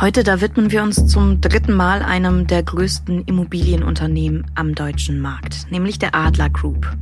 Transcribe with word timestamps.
Heute, 0.00 0.24
da 0.24 0.40
widmen 0.40 0.72
wir 0.72 0.82
uns 0.82 1.06
zum 1.06 1.40
dritten 1.40 1.72
Mal 1.72 2.02
einem 2.02 2.48
der 2.48 2.64
größten 2.64 3.26
Immobilienunternehmen 3.26 4.44
am 4.56 4.74
deutschen 4.74 5.20
Markt, 5.20 5.70
nämlich 5.70 6.00
der 6.00 6.16
Adler 6.16 6.50
Group. 6.50 6.92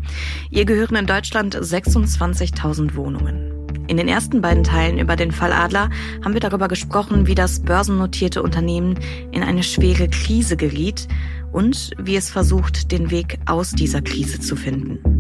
Ihr 0.51 0.67
gehören 0.67 0.97
in 0.97 1.07
Deutschland 1.07 1.57
26.000 1.57 2.95
Wohnungen. 2.95 3.51
In 3.89 3.97
den 3.97 4.09
ersten 4.09 4.43
beiden 4.43 4.63
Teilen 4.63 4.99
über 4.99 5.17
den 5.17 5.33
Fall 5.33 5.55
Adler 5.55 5.89
haben 6.23 6.35
wir 6.35 6.41
darüber 6.41 6.69
gesprochen, 6.69 7.27
wie 7.27 7.35
das 7.35 7.61
börsennotierte 7.61 8.43
Unternehmen 8.43 8.99
in 9.33 9.43
eine 9.43 9.63
schwere 9.63 10.09
Krise 10.09 10.59
geriet 10.59 11.09
und 11.51 11.93
wie 11.99 12.17
es 12.17 12.31
versucht, 12.31 12.93
den 12.93 13.11
Weg 13.11 13.39
aus 13.47 13.71
dieser 13.71 14.03
Krise 14.03 14.39
zu 14.39 14.55
finden. 14.55 15.12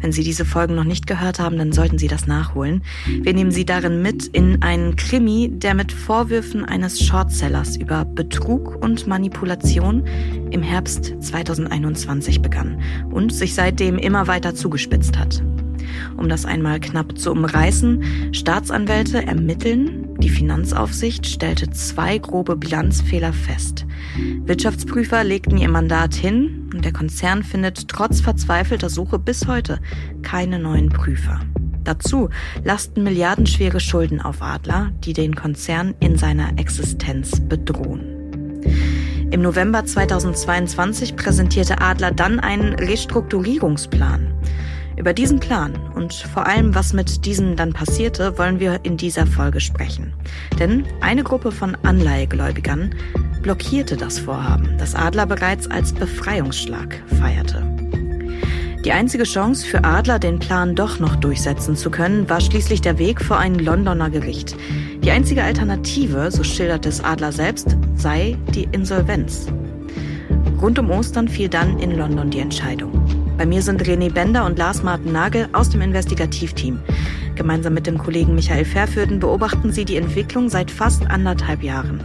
Wenn 0.00 0.12
Sie 0.12 0.24
diese 0.24 0.44
Folgen 0.44 0.74
noch 0.74 0.84
nicht 0.84 1.06
gehört 1.06 1.38
haben, 1.38 1.58
dann 1.58 1.72
sollten 1.72 1.98
Sie 1.98 2.08
das 2.08 2.26
nachholen. 2.26 2.82
Wir 3.06 3.34
nehmen 3.34 3.50
Sie 3.50 3.64
darin 3.64 4.02
mit 4.02 4.26
in 4.26 4.62
einen 4.62 4.96
Krimi, 4.96 5.50
der 5.52 5.74
mit 5.74 5.92
Vorwürfen 5.92 6.64
eines 6.64 7.00
Shortsellers 7.04 7.76
über 7.76 8.04
Betrug 8.04 8.82
und 8.82 9.06
Manipulation 9.06 10.04
im 10.50 10.62
Herbst 10.62 11.14
2021 11.20 12.42
begann 12.42 12.80
und 13.10 13.32
sich 13.32 13.54
seitdem 13.54 13.98
immer 13.98 14.26
weiter 14.26 14.54
zugespitzt 14.54 15.18
hat. 15.18 15.42
Um 16.16 16.28
das 16.28 16.44
einmal 16.44 16.80
knapp 16.80 17.18
zu 17.18 17.30
umreißen, 17.30 18.32
Staatsanwälte 18.32 19.26
ermitteln, 19.26 20.16
die 20.18 20.30
Finanzaufsicht 20.30 21.26
stellte 21.26 21.70
zwei 21.70 22.18
grobe 22.18 22.56
Bilanzfehler 22.56 23.32
fest. 23.32 23.86
Wirtschaftsprüfer 24.44 25.24
legten 25.24 25.58
ihr 25.58 25.68
Mandat 25.68 26.14
hin 26.14 26.70
und 26.72 26.84
der 26.84 26.92
Konzern 26.92 27.42
findet 27.42 27.88
trotz 27.88 28.20
verzweifelter 28.20 28.88
Suche 28.88 29.18
bis 29.18 29.46
heute 29.46 29.80
keine 30.22 30.58
neuen 30.58 30.88
Prüfer. 30.88 31.40
Dazu 31.84 32.30
lasten 32.64 33.04
milliardenschwere 33.04 33.78
Schulden 33.78 34.20
auf 34.20 34.42
Adler, 34.42 34.90
die 35.04 35.12
den 35.12 35.36
Konzern 35.36 35.94
in 36.00 36.18
seiner 36.18 36.58
Existenz 36.58 37.40
bedrohen. 37.40 38.16
Im 39.30 39.42
November 39.42 39.84
2022 39.84 41.14
präsentierte 41.14 41.80
Adler 41.80 42.10
dann 42.10 42.40
einen 42.40 42.74
Restrukturierungsplan. 42.74 44.32
Über 44.96 45.12
diesen 45.12 45.40
Plan 45.40 45.78
und 45.94 46.14
vor 46.14 46.46
allem, 46.46 46.74
was 46.74 46.94
mit 46.94 47.26
diesem 47.26 47.54
dann 47.54 47.72
passierte, 47.72 48.38
wollen 48.38 48.60
wir 48.60 48.80
in 48.82 48.96
dieser 48.96 49.26
Folge 49.26 49.60
sprechen. 49.60 50.14
Denn 50.58 50.84
eine 51.00 51.22
Gruppe 51.22 51.52
von 51.52 51.76
Anleihegläubigern 51.82 52.94
blockierte 53.42 53.96
das 53.96 54.18
Vorhaben, 54.18 54.76
das 54.78 54.94
Adler 54.94 55.26
bereits 55.26 55.70
als 55.70 55.92
Befreiungsschlag 55.92 57.02
feierte. 57.20 57.62
Die 58.86 58.92
einzige 58.92 59.24
Chance 59.24 59.66
für 59.66 59.84
Adler, 59.84 60.18
den 60.18 60.38
Plan 60.38 60.74
doch 60.74 60.98
noch 60.98 61.16
durchsetzen 61.16 61.76
zu 61.76 61.90
können, 61.90 62.30
war 62.30 62.40
schließlich 62.40 62.80
der 62.80 62.98
Weg 62.98 63.20
vor 63.20 63.38
ein 63.38 63.56
Londoner 63.56 64.10
Gericht. 64.10 64.56
Die 65.02 65.10
einzige 65.10 65.42
Alternative, 65.42 66.30
so 66.30 66.42
schildert 66.42 66.86
es 66.86 67.02
Adler 67.02 67.32
selbst, 67.32 67.76
sei 67.96 68.38
die 68.54 68.68
Insolvenz. 68.72 69.48
Rund 70.62 70.78
um 70.78 70.90
Ostern 70.90 71.28
fiel 71.28 71.48
dann 71.48 71.78
in 71.80 71.98
London 71.98 72.30
die 72.30 72.38
Entscheidung. 72.38 73.05
Bei 73.36 73.44
mir 73.44 73.60
sind 73.60 73.82
René 73.82 74.10
Bender 74.10 74.46
und 74.46 74.58
Lars 74.58 74.82
Martin 74.82 75.12
Nagel 75.12 75.48
aus 75.52 75.68
dem 75.68 75.82
Investigativteam. 75.82 76.80
Gemeinsam 77.34 77.74
mit 77.74 77.86
dem 77.86 77.98
Kollegen 77.98 78.34
Michael 78.34 78.64
Verfürden 78.64 79.20
beobachten 79.20 79.72
sie 79.72 79.84
die 79.84 79.96
Entwicklung 79.96 80.48
seit 80.48 80.70
fast 80.70 81.06
anderthalb 81.06 81.62
Jahren. 81.62 82.00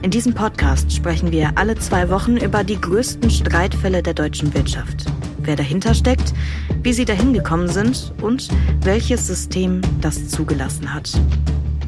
In 0.00 0.10
diesem 0.10 0.34
Podcast 0.34 0.90
sprechen 0.90 1.32
wir 1.32 1.52
alle 1.56 1.74
zwei 1.76 2.08
Wochen 2.08 2.38
über 2.38 2.64
die 2.64 2.80
größten 2.80 3.30
Streitfälle 3.30 4.02
der 4.02 4.14
deutschen 4.14 4.54
Wirtschaft. 4.54 5.04
Wer 5.38 5.56
dahinter 5.56 5.92
steckt, 5.92 6.32
wie 6.82 6.94
sie 6.94 7.04
dahin 7.04 7.34
gekommen 7.34 7.68
sind 7.68 8.14
und 8.22 8.48
welches 8.82 9.26
System 9.26 9.82
das 10.00 10.28
zugelassen 10.28 10.94
hat. 10.94 11.10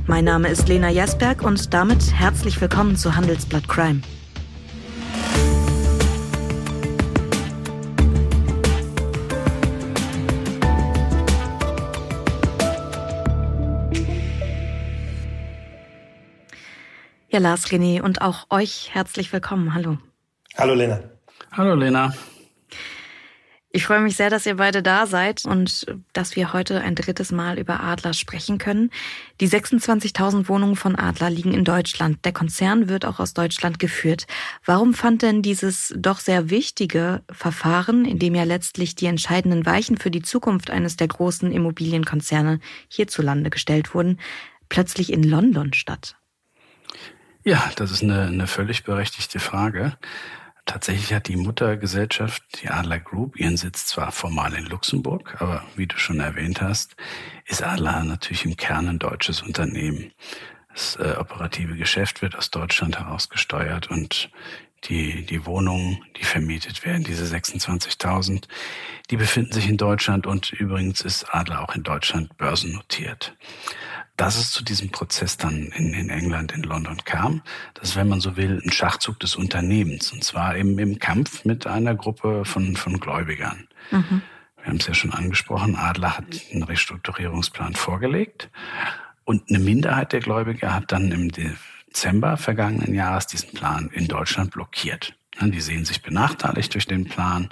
Mein 0.06 0.24
Name 0.24 0.48
ist 0.48 0.69
Lena 0.69 0.91
Jasberg 0.91 1.42
und 1.42 1.72
damit 1.72 2.12
herzlich 2.12 2.61
willkommen 2.61 2.97
zu 2.97 3.17
Handelsblatt 3.17 3.69
Crime. 3.69 4.00
Lars 17.40 17.68
René 17.68 18.02
und 18.02 18.20
auch 18.20 18.46
euch 18.51 18.90
herzlich 18.92 19.33
willkommen. 19.33 19.74
Hallo. 19.74 19.96
Hallo 20.56 20.74
Lena. 20.74 21.01
Hallo 21.52 21.74
Lena. 21.74 22.14
Ich 23.73 23.86
freue 23.86 24.01
mich 24.01 24.17
sehr, 24.17 24.30
dass 24.30 24.46
ihr 24.46 24.56
beide 24.56 24.83
da 24.83 25.06
seid 25.06 25.45
und 25.45 25.86
dass 26.12 26.36
wir 26.36 26.52
heute 26.52 26.80
ein 26.80 26.96
drittes 26.96 27.33
Mal 27.33 27.58
über 27.58 27.80
Adler 27.80 28.12
sprechen 28.12 28.58
können. 28.58 28.90
Die 29.40 29.48
26.000 29.48 30.48
Wohnungen 30.48 30.77
von 30.77 30.96
Adler 30.96 31.30
liegen 31.30 31.55
in 31.55 31.64
Deutschland. 31.64 32.24
Der 32.24 32.33
Konzern 32.33 32.89
wird 32.89 33.06
auch 33.06 33.20
aus 33.20 33.33
Deutschland 33.33 33.78
geführt. 33.78 34.27
Warum 34.67 34.92
fand 34.92 35.22
denn 35.22 35.40
dieses 35.40 35.95
doch 35.96 36.18
sehr 36.18 36.51
wichtige 36.51 37.22
Verfahren, 37.30 38.05
in 38.05 38.18
dem 38.18 38.34
ja 38.34 38.45
letztlich 38.45 38.96
die 38.96 39.07
entscheidenden 39.07 39.64
Weichen 39.64 39.96
für 39.96 40.11
die 40.11 40.22
Zukunft 40.22 40.68
eines 40.68 40.96
der 40.96 41.08
großen 41.08 41.51
Immobilienkonzerne 41.52 42.61
hierzulande 42.89 43.48
gestellt 43.48 43.95
wurden, 43.95 44.18
plötzlich 44.68 45.12
in 45.12 45.22
London 45.22 45.72
statt? 45.72 46.20
Ja, 47.42 47.70
das 47.77 47.90
ist 47.90 48.02
eine, 48.02 48.27
eine 48.27 48.46
völlig 48.46 48.84
berechtigte 48.84 49.40
Frage. 49.40 49.96
Tatsächlich 50.67 51.14
hat 51.14 51.27
die 51.27 51.36
Muttergesellschaft, 51.36 52.42
die 52.62 52.68
Adler 52.68 53.01
Group, 53.01 53.40
ihren 53.40 53.56
Sitz 53.56 53.86
zwar 53.86 54.12
formal 54.12 54.52
in 54.55 54.67
Luxemburg, 54.67 55.40
aber 55.40 55.64
wie 55.74 55.86
du 55.86 55.96
schon 55.96 56.20
erwähnt 56.20 56.61
hast, 56.61 56.96
ist 57.46 57.62
Adler 57.62 58.05
natürlich 58.05 58.45
im 58.45 58.56
Kern 58.56 58.89
ein 58.89 58.98
deutsches 58.98 59.40
Unternehmen. 59.40 60.12
Das 60.68 60.96
äh, 60.96 61.17
operative 61.18 61.77
Geschäft 61.77 62.20
wird 62.20 62.36
aus 62.36 62.51
Deutschland 62.51 62.98
heraus 62.98 63.30
gesteuert 63.30 63.90
und 63.90 64.30
die, 64.84 65.24
die 65.24 65.46
Wohnungen, 65.46 66.05
die 66.18 66.24
vermietet 66.24 66.84
werden, 66.84 67.05
diese 67.05 67.24
26.000, 67.24 68.45
die 69.11 69.17
befinden 69.17 69.52
sich 69.52 69.68
in 69.68 69.78
Deutschland 69.78 70.27
und 70.27 70.52
übrigens 70.52 71.01
ist 71.01 71.34
Adler 71.34 71.62
auch 71.62 71.74
in 71.74 71.83
Deutschland 71.83 72.36
börsennotiert 72.36 73.34
dass 74.20 74.36
es 74.36 74.51
zu 74.51 74.63
diesem 74.63 74.91
Prozess 74.91 75.39
dann 75.39 75.69
in, 75.69 75.95
in 75.95 76.11
England, 76.11 76.53
in 76.53 76.63
London 76.63 76.98
kam. 77.07 77.41
Das 77.73 77.91
ist, 77.91 77.97
wenn 77.97 78.08
man 78.08 78.20
so 78.20 78.36
will, 78.36 78.61
ein 78.63 78.70
Schachzug 78.70 79.19
des 79.19 79.35
Unternehmens. 79.35 80.13
Und 80.13 80.23
zwar 80.25 80.57
eben 80.57 80.79
im 80.79 80.98
Kampf 80.98 81.47
mit 81.47 81.67
einer 81.67 81.95
Gruppe 81.95 82.45
von, 82.45 82.77
von 82.77 83.01
Gläubigern. 83.01 83.67
Mhm. 83.91 84.20
Wir 84.58 84.67
haben 84.67 84.77
es 84.77 84.86
ja 84.86 84.92
schon 84.92 85.14
angesprochen, 85.14 85.75
Adler 85.75 86.19
hat 86.19 86.27
einen 86.53 86.64
Restrukturierungsplan 86.64 87.75
vorgelegt. 87.77 88.51
Und 89.25 89.48
eine 89.48 89.58
Minderheit 89.58 90.13
der 90.13 90.20
Gläubiger 90.20 90.75
hat 90.75 90.92
dann 90.92 91.13
im 91.13 91.33
Dezember 91.33 92.37
vergangenen 92.37 92.92
Jahres 92.92 93.27
diesen 93.27 93.55
Plan 93.55 93.89
in 93.91 94.07
Deutschland 94.07 94.51
blockiert. 94.51 95.14
Die 95.41 95.61
sehen 95.63 95.87
sich 95.87 96.02
benachteiligt 96.02 96.75
durch 96.75 96.87
den 96.87 97.07
Plan, 97.07 97.48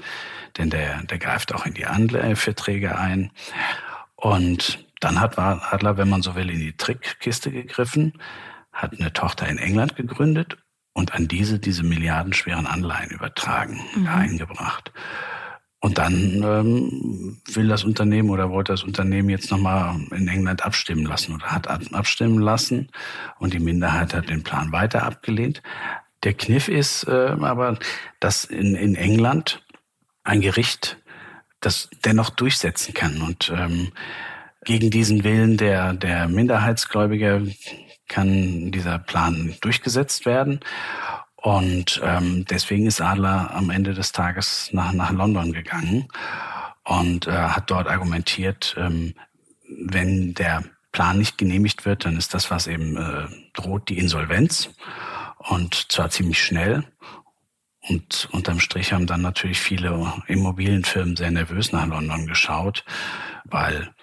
denn 0.58 0.68
der, 0.68 1.02
der 1.04 1.18
greift 1.18 1.54
auch 1.54 1.64
in 1.64 1.72
die 1.72 1.86
Anleiheverträge 1.86 2.98
ein. 2.98 3.30
Und 4.16 4.84
dann 5.00 5.20
hat 5.20 5.38
Adler, 5.38 5.96
wenn 5.96 6.08
man 6.08 6.22
so 6.22 6.34
will, 6.34 6.50
in 6.50 6.60
die 6.60 6.76
Trickkiste 6.76 7.50
gegriffen, 7.50 8.14
hat 8.72 8.98
eine 8.98 9.12
Tochter 9.12 9.48
in 9.48 9.58
England 9.58 9.96
gegründet 9.96 10.56
und 10.92 11.14
an 11.14 11.28
diese 11.28 11.58
diese 11.58 11.84
milliardenschweren 11.84 12.66
Anleihen 12.66 13.10
übertragen, 13.10 13.80
mhm. 13.94 14.08
eingebracht. 14.08 14.92
Und 15.80 15.98
dann 15.98 16.42
ähm, 16.42 17.40
will 17.52 17.68
das 17.68 17.84
Unternehmen 17.84 18.30
oder 18.30 18.50
wollte 18.50 18.72
das 18.72 18.82
Unternehmen 18.82 19.28
jetzt 19.28 19.50
nochmal 19.52 20.00
in 20.10 20.26
England 20.26 20.64
abstimmen 20.64 21.06
lassen 21.06 21.34
oder 21.34 21.46
hat 21.46 21.68
abstimmen 21.94 22.40
lassen 22.40 22.88
und 23.38 23.54
die 23.54 23.60
Minderheit 23.60 24.12
hat 24.12 24.28
den 24.28 24.42
Plan 24.42 24.72
weiter 24.72 25.04
abgelehnt. 25.04 25.62
Der 26.24 26.34
Kniff 26.34 26.66
ist 26.66 27.04
äh, 27.04 27.36
aber, 27.40 27.78
dass 28.18 28.44
in, 28.44 28.74
in 28.74 28.96
England 28.96 29.64
ein 30.24 30.40
Gericht 30.40 30.98
das 31.60 31.88
dennoch 32.04 32.30
durchsetzen 32.30 32.92
kann 32.92 33.22
und 33.22 33.52
ähm, 33.54 33.92
gegen 34.64 34.90
diesen 34.90 35.24
Willen 35.24 35.56
der, 35.56 35.94
der 35.94 36.28
Minderheitsgläubiger 36.28 37.42
kann 38.08 38.72
dieser 38.72 38.98
Plan 38.98 39.54
durchgesetzt 39.60 40.26
werden. 40.26 40.60
Und 41.36 42.00
ähm, 42.04 42.44
deswegen 42.50 42.86
ist 42.86 43.00
Adler 43.00 43.54
am 43.54 43.70
Ende 43.70 43.94
des 43.94 44.12
Tages 44.12 44.70
nach, 44.72 44.92
nach 44.92 45.12
London 45.12 45.52
gegangen 45.52 46.08
und 46.84 47.26
äh, 47.28 47.32
hat 47.32 47.70
dort 47.70 47.86
argumentiert, 47.86 48.74
ähm, 48.76 49.14
wenn 49.68 50.34
der 50.34 50.64
Plan 50.90 51.18
nicht 51.18 51.38
genehmigt 51.38 51.84
wird, 51.84 52.06
dann 52.06 52.16
ist 52.16 52.34
das, 52.34 52.50
was 52.50 52.66
eben 52.66 52.96
äh, 52.96 53.28
droht, 53.52 53.88
die 53.88 53.98
Insolvenz. 53.98 54.70
Und 55.38 55.92
zwar 55.92 56.10
ziemlich 56.10 56.42
schnell. 56.42 56.84
Und 57.88 58.28
unterm 58.32 58.58
Strich 58.58 58.92
haben 58.92 59.06
dann 59.06 59.22
natürlich 59.22 59.60
viele 59.60 60.12
Immobilienfirmen 60.26 61.16
sehr 61.16 61.30
nervös 61.30 61.72
nach 61.72 61.86
London 61.86 62.26
geschaut, 62.26 62.84
weil 63.44 63.94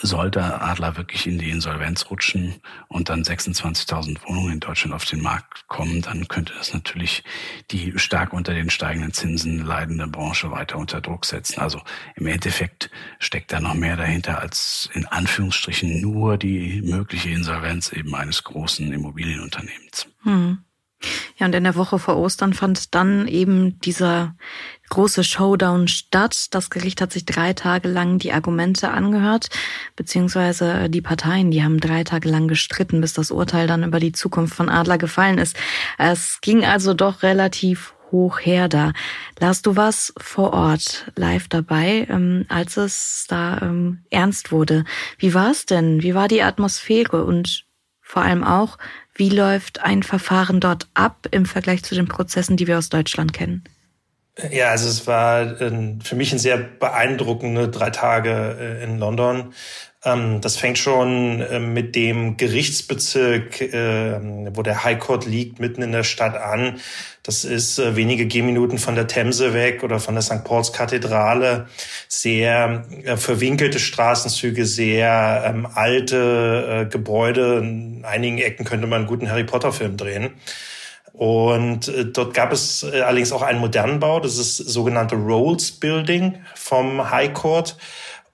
sollte 0.00 0.60
Adler 0.60 0.96
wirklich 0.96 1.26
in 1.26 1.38
die 1.38 1.50
Insolvenz 1.50 2.10
rutschen 2.10 2.56
und 2.88 3.08
dann 3.08 3.22
26.000 3.22 4.18
Wohnungen 4.26 4.54
in 4.54 4.60
Deutschland 4.60 4.94
auf 4.94 5.04
den 5.04 5.22
Markt 5.22 5.66
kommen, 5.68 6.02
dann 6.02 6.28
könnte 6.28 6.54
das 6.54 6.72
natürlich 6.72 7.24
die 7.70 7.98
stark 7.98 8.32
unter 8.32 8.54
den 8.54 8.70
steigenden 8.70 9.12
Zinsen 9.12 9.64
leidende 9.64 10.06
Branche 10.06 10.50
weiter 10.50 10.76
unter 10.76 11.00
Druck 11.00 11.24
setzen. 11.24 11.60
Also 11.60 11.80
im 12.16 12.26
Endeffekt 12.26 12.90
steckt 13.18 13.52
da 13.52 13.60
noch 13.60 13.74
mehr 13.74 13.96
dahinter 13.96 14.40
als 14.40 14.88
in 14.92 15.06
Anführungsstrichen 15.06 16.00
nur 16.00 16.38
die 16.38 16.82
mögliche 16.82 17.30
Insolvenz 17.30 17.92
eben 17.92 18.14
eines 18.14 18.44
großen 18.44 18.92
Immobilienunternehmens. 18.92 20.06
Hm. 20.22 20.58
Ja, 21.36 21.46
und 21.46 21.54
in 21.54 21.64
der 21.64 21.76
Woche 21.76 21.98
vor 21.98 22.16
Ostern 22.16 22.52
fand 22.52 22.94
dann 22.94 23.28
eben 23.28 23.78
dieser 23.80 24.34
große 24.88 25.22
Showdown 25.22 25.86
statt. 25.86 26.46
Das 26.50 26.70
Gericht 26.70 27.00
hat 27.00 27.12
sich 27.12 27.24
drei 27.24 27.52
Tage 27.52 27.88
lang 27.88 28.18
die 28.18 28.32
Argumente 28.32 28.90
angehört, 28.90 29.48
beziehungsweise 29.94 30.88
die 30.90 31.02
Parteien, 31.02 31.50
die 31.50 31.62
haben 31.62 31.78
drei 31.78 32.02
Tage 32.02 32.28
lang 32.28 32.48
gestritten, 32.48 33.00
bis 33.00 33.12
das 33.12 33.30
Urteil 33.30 33.66
dann 33.66 33.84
über 33.84 34.00
die 34.00 34.12
Zukunft 34.12 34.54
von 34.54 34.68
Adler 34.68 34.98
gefallen 34.98 35.38
ist. 35.38 35.56
Es 35.98 36.40
ging 36.40 36.64
also 36.64 36.94
doch 36.94 37.22
relativ 37.22 37.94
hoch 38.10 38.40
her 38.40 38.68
da. 38.68 38.92
Lars, 39.38 39.62
du 39.62 39.76
warst 39.76 40.14
vor 40.18 40.52
Ort 40.52 41.10
live 41.14 41.48
dabei, 41.48 42.06
ähm, 42.08 42.46
als 42.48 42.76
es 42.76 43.26
da 43.28 43.60
ähm, 43.62 44.04
ernst 44.10 44.50
wurde. 44.50 44.84
Wie 45.18 45.34
war 45.34 45.50
es 45.50 45.66
denn? 45.66 46.02
Wie 46.02 46.14
war 46.14 46.26
die 46.26 46.42
Atmosphäre? 46.42 47.24
Und 47.24 47.66
vor 48.00 48.22
allem 48.22 48.42
auch, 48.42 48.78
wie 49.18 49.28
läuft 49.28 49.80
ein 49.80 50.04
Verfahren 50.04 50.60
dort 50.60 50.86
ab 50.94 51.26
im 51.32 51.44
Vergleich 51.44 51.82
zu 51.82 51.94
den 51.94 52.06
Prozessen, 52.06 52.56
die 52.56 52.68
wir 52.68 52.78
aus 52.78 52.88
Deutschland 52.88 53.32
kennen? 53.32 53.64
Ja, 54.50 54.68
also 54.68 54.88
es 54.88 55.06
war 55.08 55.56
für 55.56 56.14
mich 56.14 56.32
ein 56.32 56.38
sehr 56.38 56.58
beeindruckende 56.58 57.68
drei 57.68 57.90
Tage 57.90 58.56
äh, 58.80 58.84
in 58.84 58.98
London. 58.98 59.52
Ähm, 60.04 60.40
das 60.40 60.56
fängt 60.56 60.78
schon 60.78 61.40
äh, 61.40 61.58
mit 61.58 61.96
dem 61.96 62.36
Gerichtsbezirk, 62.36 63.60
äh, 63.60 64.20
wo 64.54 64.62
der 64.62 64.84
High 64.84 64.98
Court 65.00 65.26
liegt, 65.26 65.58
mitten 65.58 65.82
in 65.82 65.90
der 65.90 66.04
Stadt 66.04 66.36
an. 66.36 66.80
Das 67.24 67.44
ist 67.44 67.80
äh, 67.80 67.96
wenige 67.96 68.26
Gehminuten 68.26 68.78
von 68.78 68.94
der 68.94 69.08
Themse 69.08 69.54
weg 69.54 69.82
oder 69.82 69.98
von 69.98 70.14
der 70.14 70.22
St. 70.22 70.44
Pauls 70.44 70.72
Kathedrale. 70.72 71.66
Sehr 72.06 72.84
verwinkelte 73.16 73.80
Straßenzüge, 73.80 74.66
sehr 74.66 75.42
ähm, 75.46 75.66
alte 75.74 76.88
Gebäude. 76.90 77.58
In 77.58 78.04
einigen 78.04 78.38
Ecken 78.38 78.64
könnte 78.64 78.86
man 78.86 79.00
einen 79.00 79.08
guten 79.08 79.28
Harry 79.28 79.44
Potter 79.44 79.72
Film 79.72 79.96
drehen. 79.96 80.30
Und 81.18 81.92
dort 82.16 82.32
gab 82.32 82.52
es 82.52 82.84
allerdings 82.84 83.32
auch 83.32 83.42
einen 83.42 83.58
modernen 83.58 83.98
Bau, 83.98 84.20
das 84.20 84.38
ist 84.38 84.60
das 84.60 84.66
sogenannte 84.68 85.16
Rolls 85.16 85.72
Building 85.72 86.38
vom 86.54 87.10
High 87.10 87.32
Court. 87.32 87.76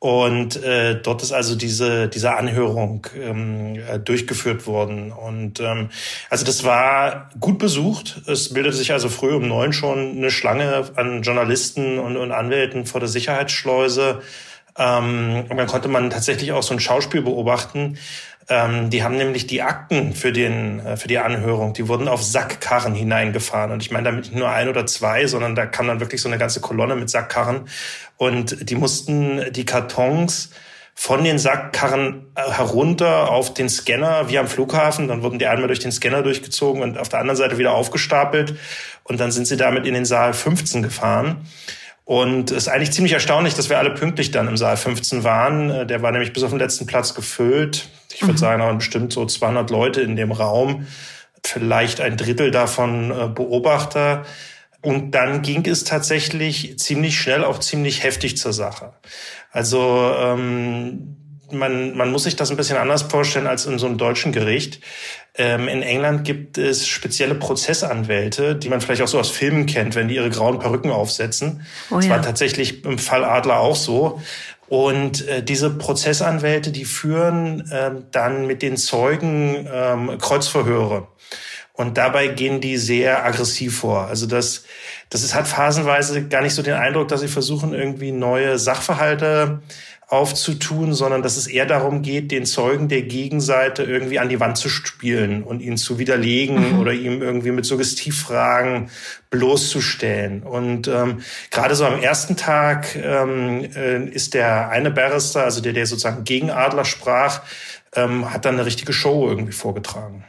Und 0.00 0.62
äh, 0.62 1.00
dort 1.00 1.22
ist 1.22 1.32
also 1.32 1.56
diese, 1.56 2.08
diese 2.08 2.36
Anhörung 2.36 3.06
ähm, 3.18 3.76
äh, 3.76 3.98
durchgeführt 3.98 4.66
worden. 4.66 5.12
Und 5.12 5.60
ähm, 5.60 5.88
also 6.28 6.44
das 6.44 6.62
war 6.62 7.30
gut 7.40 7.58
besucht. 7.58 8.20
Es 8.26 8.52
bildete 8.52 8.76
sich 8.76 8.92
also 8.92 9.08
früh 9.08 9.32
um 9.32 9.48
neun 9.48 9.72
schon 9.72 10.18
eine 10.18 10.30
Schlange 10.30 10.90
an 10.96 11.22
Journalisten 11.22 11.98
und, 11.98 12.18
und 12.18 12.32
Anwälten 12.32 12.84
vor 12.84 13.00
der 13.00 13.08
Sicherheitsschleuse. 13.08 14.20
Ähm, 14.76 15.46
und 15.48 15.56
dann 15.56 15.68
konnte 15.68 15.88
man 15.88 16.10
tatsächlich 16.10 16.52
auch 16.52 16.62
so 16.62 16.74
ein 16.74 16.80
Schauspiel 16.80 17.22
beobachten. 17.22 17.96
Ähm, 18.48 18.90
die 18.90 19.02
haben 19.02 19.16
nämlich 19.16 19.46
die 19.46 19.62
Akten 19.62 20.12
für, 20.12 20.32
den, 20.32 20.80
äh, 20.80 20.96
für 20.96 21.08
die 21.08 21.18
Anhörung, 21.18 21.72
die 21.72 21.88
wurden 21.88 22.08
auf 22.08 22.22
Sackkarren 22.22 22.94
hineingefahren. 22.94 23.72
Und 23.72 23.82
ich 23.82 23.90
meine 23.90 24.04
damit 24.04 24.26
nicht 24.26 24.36
nur 24.36 24.50
ein 24.50 24.68
oder 24.68 24.86
zwei, 24.86 25.26
sondern 25.26 25.54
da 25.54 25.66
kam 25.66 25.86
dann 25.86 26.00
wirklich 26.00 26.20
so 26.20 26.28
eine 26.28 26.38
ganze 26.38 26.60
Kolonne 26.60 26.96
mit 26.96 27.08
Sackkarren. 27.08 27.68
Und 28.16 28.68
die 28.68 28.74
mussten 28.74 29.52
die 29.52 29.64
Kartons 29.64 30.50
von 30.94 31.24
den 31.24 31.38
Sackkarren 31.38 32.26
äh, 32.34 32.50
herunter 32.50 33.30
auf 33.30 33.54
den 33.54 33.68
Scanner 33.68 34.28
wie 34.28 34.38
am 34.38 34.46
Flughafen. 34.46 35.08
Dann 35.08 35.22
wurden 35.22 35.38
die 35.38 35.46
einmal 35.46 35.66
durch 35.66 35.80
den 35.80 35.92
Scanner 35.92 36.22
durchgezogen 36.22 36.82
und 36.82 36.98
auf 36.98 37.08
der 37.08 37.20
anderen 37.20 37.36
Seite 37.36 37.58
wieder 37.58 37.72
aufgestapelt. 37.72 38.56
Und 39.02 39.20
dann 39.20 39.32
sind 39.32 39.46
sie 39.46 39.56
damit 39.56 39.86
in 39.86 39.94
den 39.94 40.04
Saal 40.04 40.32
15 40.34 40.82
gefahren. 40.82 41.46
Und 42.04 42.50
es 42.50 42.64
ist 42.64 42.68
eigentlich 42.68 42.92
ziemlich 42.92 43.14
erstaunlich, 43.14 43.54
dass 43.54 43.70
wir 43.70 43.78
alle 43.78 43.90
pünktlich 43.90 44.30
dann 44.30 44.46
im 44.46 44.56
Saal 44.56 44.76
15 44.76 45.24
waren. 45.24 45.70
Äh, 45.70 45.86
der 45.86 46.02
war 46.02 46.12
nämlich 46.12 46.32
bis 46.32 46.42
auf 46.42 46.50
den 46.50 46.58
letzten 46.58 46.86
Platz 46.86 47.14
gefüllt. 47.14 47.88
Ich 48.14 48.22
würde 48.22 48.34
mhm. 48.34 48.38
sagen, 48.38 48.60
da 48.60 48.66
waren 48.66 48.78
bestimmt 48.78 49.12
so 49.12 49.24
200 49.24 49.70
Leute 49.70 50.02
in 50.02 50.16
dem 50.16 50.32
Raum, 50.32 50.86
vielleicht 51.42 52.00
ein 52.00 52.16
Drittel 52.16 52.50
davon 52.50 53.10
äh, 53.10 53.28
Beobachter. 53.28 54.24
Und 54.82 55.12
dann 55.12 55.40
ging 55.40 55.66
es 55.66 55.84
tatsächlich 55.84 56.78
ziemlich 56.78 57.18
schnell, 57.18 57.42
auch 57.42 57.58
ziemlich 57.58 58.02
heftig 58.02 58.36
zur 58.36 58.52
Sache. 58.52 58.92
Also 59.50 60.14
ähm, 60.18 61.16
man, 61.54 61.96
man 61.96 62.10
muss 62.10 62.24
sich 62.24 62.36
das 62.36 62.50
ein 62.50 62.56
bisschen 62.56 62.76
anders 62.76 63.02
vorstellen 63.02 63.46
als 63.46 63.66
in 63.66 63.78
so 63.78 63.86
einem 63.86 63.98
deutschen 63.98 64.32
Gericht. 64.32 64.80
Ähm, 65.36 65.68
in 65.68 65.82
England 65.82 66.24
gibt 66.24 66.58
es 66.58 66.86
spezielle 66.86 67.34
Prozessanwälte, 67.34 68.54
die 68.54 68.68
man 68.68 68.80
vielleicht 68.80 69.02
auch 69.02 69.08
so 69.08 69.18
aus 69.18 69.30
Filmen 69.30 69.66
kennt, 69.66 69.94
wenn 69.94 70.08
die 70.08 70.14
ihre 70.14 70.30
grauen 70.30 70.58
Perücken 70.58 70.90
aufsetzen. 70.90 71.66
Oh, 71.90 71.96
das 71.96 72.06
ja. 72.06 72.10
war 72.12 72.22
tatsächlich 72.22 72.84
im 72.84 72.98
Fall 72.98 73.24
Adler 73.24 73.60
auch 73.60 73.76
so. 73.76 74.20
Und 74.68 75.26
äh, 75.28 75.42
diese 75.42 75.70
Prozessanwälte, 75.70 76.72
die 76.72 76.84
führen 76.84 77.70
äh, 77.70 77.90
dann 78.12 78.46
mit 78.46 78.62
den 78.62 78.76
Zeugen 78.76 79.68
ähm, 79.72 80.18
Kreuzverhöre. 80.18 81.08
Und 81.76 81.98
dabei 81.98 82.28
gehen 82.28 82.60
die 82.60 82.76
sehr 82.76 83.24
aggressiv 83.24 83.78
vor. 83.78 84.06
Also 84.06 84.26
das, 84.26 84.64
das 85.10 85.24
ist, 85.24 85.34
hat 85.34 85.48
phasenweise 85.48 86.28
gar 86.28 86.40
nicht 86.40 86.54
so 86.54 86.62
den 86.62 86.74
Eindruck, 86.74 87.08
dass 87.08 87.20
sie 87.20 87.28
versuchen, 87.28 87.74
irgendwie 87.74 88.12
neue 88.12 88.60
Sachverhalte 88.60 89.60
aufzutun, 90.08 90.92
sondern 90.92 91.22
dass 91.22 91.36
es 91.36 91.46
eher 91.46 91.66
darum 91.66 92.02
geht, 92.02 92.30
den 92.30 92.44
Zeugen 92.44 92.88
der 92.88 93.02
Gegenseite 93.02 93.84
irgendwie 93.84 94.18
an 94.18 94.28
die 94.28 94.38
Wand 94.38 94.58
zu 94.58 94.68
spielen 94.68 95.42
und 95.42 95.60
ihn 95.60 95.76
zu 95.76 95.98
widerlegen 95.98 96.74
mhm. 96.74 96.78
oder 96.78 96.92
ihm 96.92 97.22
irgendwie 97.22 97.50
mit 97.50 97.64
Suggestivfragen 97.64 98.90
bloßzustellen. 99.30 100.42
Und 100.42 100.88
ähm, 100.88 101.22
gerade 101.50 101.74
so 101.74 101.86
am 101.86 102.00
ersten 102.00 102.36
Tag 102.36 102.94
ähm, 102.96 103.64
äh, 103.74 104.04
ist 104.04 104.34
der 104.34 104.68
eine 104.68 104.90
Barrister, 104.90 105.44
also 105.44 105.60
der, 105.60 105.72
der 105.72 105.86
sozusagen 105.86 106.24
gegen 106.24 106.50
Adler 106.50 106.84
sprach, 106.84 107.40
ähm, 107.96 108.32
hat 108.32 108.44
dann 108.44 108.54
eine 108.54 108.66
richtige 108.66 108.92
Show 108.92 109.28
irgendwie 109.28 109.52
vorgetragen. 109.52 110.24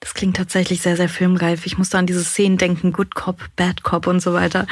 Das 0.00 0.12
klingt 0.14 0.36
tatsächlich 0.36 0.82
sehr, 0.82 0.96
sehr 0.96 1.08
filmreif. 1.08 1.64
Ich 1.66 1.78
musste 1.78 1.96
an 1.98 2.06
diese 2.06 2.24
Szenen 2.24 2.58
denken, 2.58 2.92
Good 2.92 3.14
Cop, 3.14 3.38
Bad 3.56 3.82
Cop 3.84 4.06
und 4.06 4.20
so 4.20 4.34
weiter. 4.34 4.66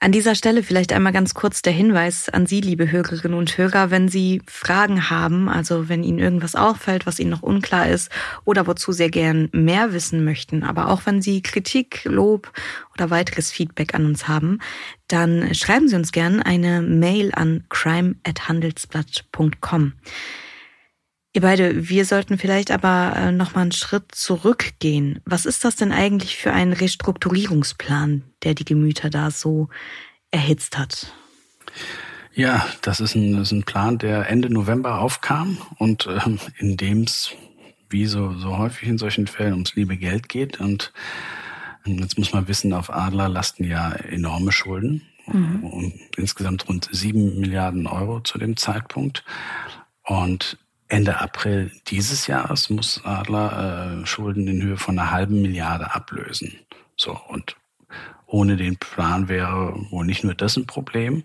An 0.00 0.12
dieser 0.12 0.36
Stelle 0.36 0.62
vielleicht 0.62 0.92
einmal 0.92 1.12
ganz 1.12 1.34
kurz 1.34 1.60
der 1.60 1.72
Hinweis 1.72 2.28
an 2.28 2.46
Sie, 2.46 2.60
liebe 2.60 2.88
Hörerinnen 2.88 3.36
und 3.36 3.58
Hörer, 3.58 3.90
wenn 3.90 4.08
Sie 4.08 4.40
Fragen 4.46 5.10
haben, 5.10 5.48
also 5.48 5.88
wenn 5.88 6.04
Ihnen 6.04 6.20
irgendwas 6.20 6.54
auffällt, 6.54 7.04
was 7.04 7.18
Ihnen 7.18 7.30
noch 7.30 7.42
unklar 7.42 7.88
ist 7.88 8.08
oder 8.44 8.68
wozu 8.68 8.92
Sie 8.92 9.10
gern 9.10 9.48
mehr 9.50 9.92
wissen 9.92 10.24
möchten, 10.24 10.62
aber 10.62 10.90
auch 10.90 11.04
wenn 11.04 11.20
Sie 11.20 11.42
Kritik, 11.42 12.04
Lob 12.04 12.52
oder 12.94 13.10
weiteres 13.10 13.50
Feedback 13.50 13.96
an 13.96 14.06
uns 14.06 14.28
haben, 14.28 14.60
dann 15.08 15.52
schreiben 15.52 15.88
Sie 15.88 15.96
uns 15.96 16.12
gern 16.12 16.40
eine 16.40 16.80
Mail 16.80 17.32
an 17.34 17.64
crime@handelsblatt.com. 17.68 19.94
Ihr 21.34 21.42
beide, 21.42 21.88
wir 21.88 22.04
sollten 22.04 22.38
vielleicht 22.38 22.70
aber 22.70 23.14
äh, 23.16 23.32
noch 23.32 23.54
mal 23.54 23.62
einen 23.62 23.72
Schritt 23.72 24.14
zurückgehen. 24.14 25.20
Was 25.24 25.44
ist 25.44 25.64
das 25.64 25.76
denn 25.76 25.92
eigentlich 25.92 26.36
für 26.36 26.52
ein 26.52 26.72
Restrukturierungsplan, 26.72 28.24
der 28.42 28.54
die 28.54 28.64
Gemüter 28.64 29.10
da 29.10 29.30
so 29.30 29.68
erhitzt 30.30 30.78
hat? 30.78 31.12
Ja, 32.32 32.66
das 32.82 33.00
ist 33.00 33.14
ein, 33.14 33.36
das 33.36 33.48
ist 33.48 33.52
ein 33.52 33.64
Plan, 33.64 33.98
der 33.98 34.30
Ende 34.30 34.48
November 34.48 35.00
aufkam 35.00 35.58
und 35.76 36.06
ähm, 36.06 36.38
in 36.56 36.76
dem 36.76 37.02
es, 37.02 37.32
wie 37.90 38.06
so, 38.06 38.32
so 38.34 38.56
häufig 38.56 38.88
in 38.88 38.98
solchen 38.98 39.26
Fällen, 39.26 39.52
ums 39.52 39.74
liebe 39.74 39.96
Geld 39.96 40.28
geht. 40.28 40.60
Und 40.60 40.92
jetzt 41.84 42.18
muss 42.18 42.32
man 42.32 42.48
wissen, 42.48 42.72
auf 42.72 42.90
Adler 42.90 43.28
lasten 43.28 43.64
ja 43.64 43.90
enorme 43.90 44.52
Schulden. 44.52 45.02
Mhm. 45.26 45.64
Um, 45.64 45.92
insgesamt 46.16 46.68
rund 46.68 46.88
sieben 46.90 47.38
Milliarden 47.38 47.86
Euro 47.86 48.20
zu 48.20 48.38
dem 48.38 48.56
Zeitpunkt. 48.56 49.24
Und 50.04 50.58
Ende 50.88 51.20
April 51.20 51.70
dieses 51.88 52.26
Jahres 52.26 52.70
muss 52.70 53.04
Adler 53.04 54.00
äh, 54.02 54.06
Schulden 54.06 54.48
in 54.48 54.62
Höhe 54.62 54.78
von 54.78 54.98
einer 54.98 55.10
halben 55.10 55.42
Milliarde 55.42 55.94
ablösen. 55.94 56.58
So, 56.96 57.18
und 57.28 57.56
ohne 58.26 58.56
den 58.56 58.76
Plan 58.76 59.28
wäre 59.28 59.74
wohl 59.90 60.06
nicht 60.06 60.24
nur 60.24 60.34
das 60.34 60.56
ein 60.56 60.66
Problem, 60.66 61.24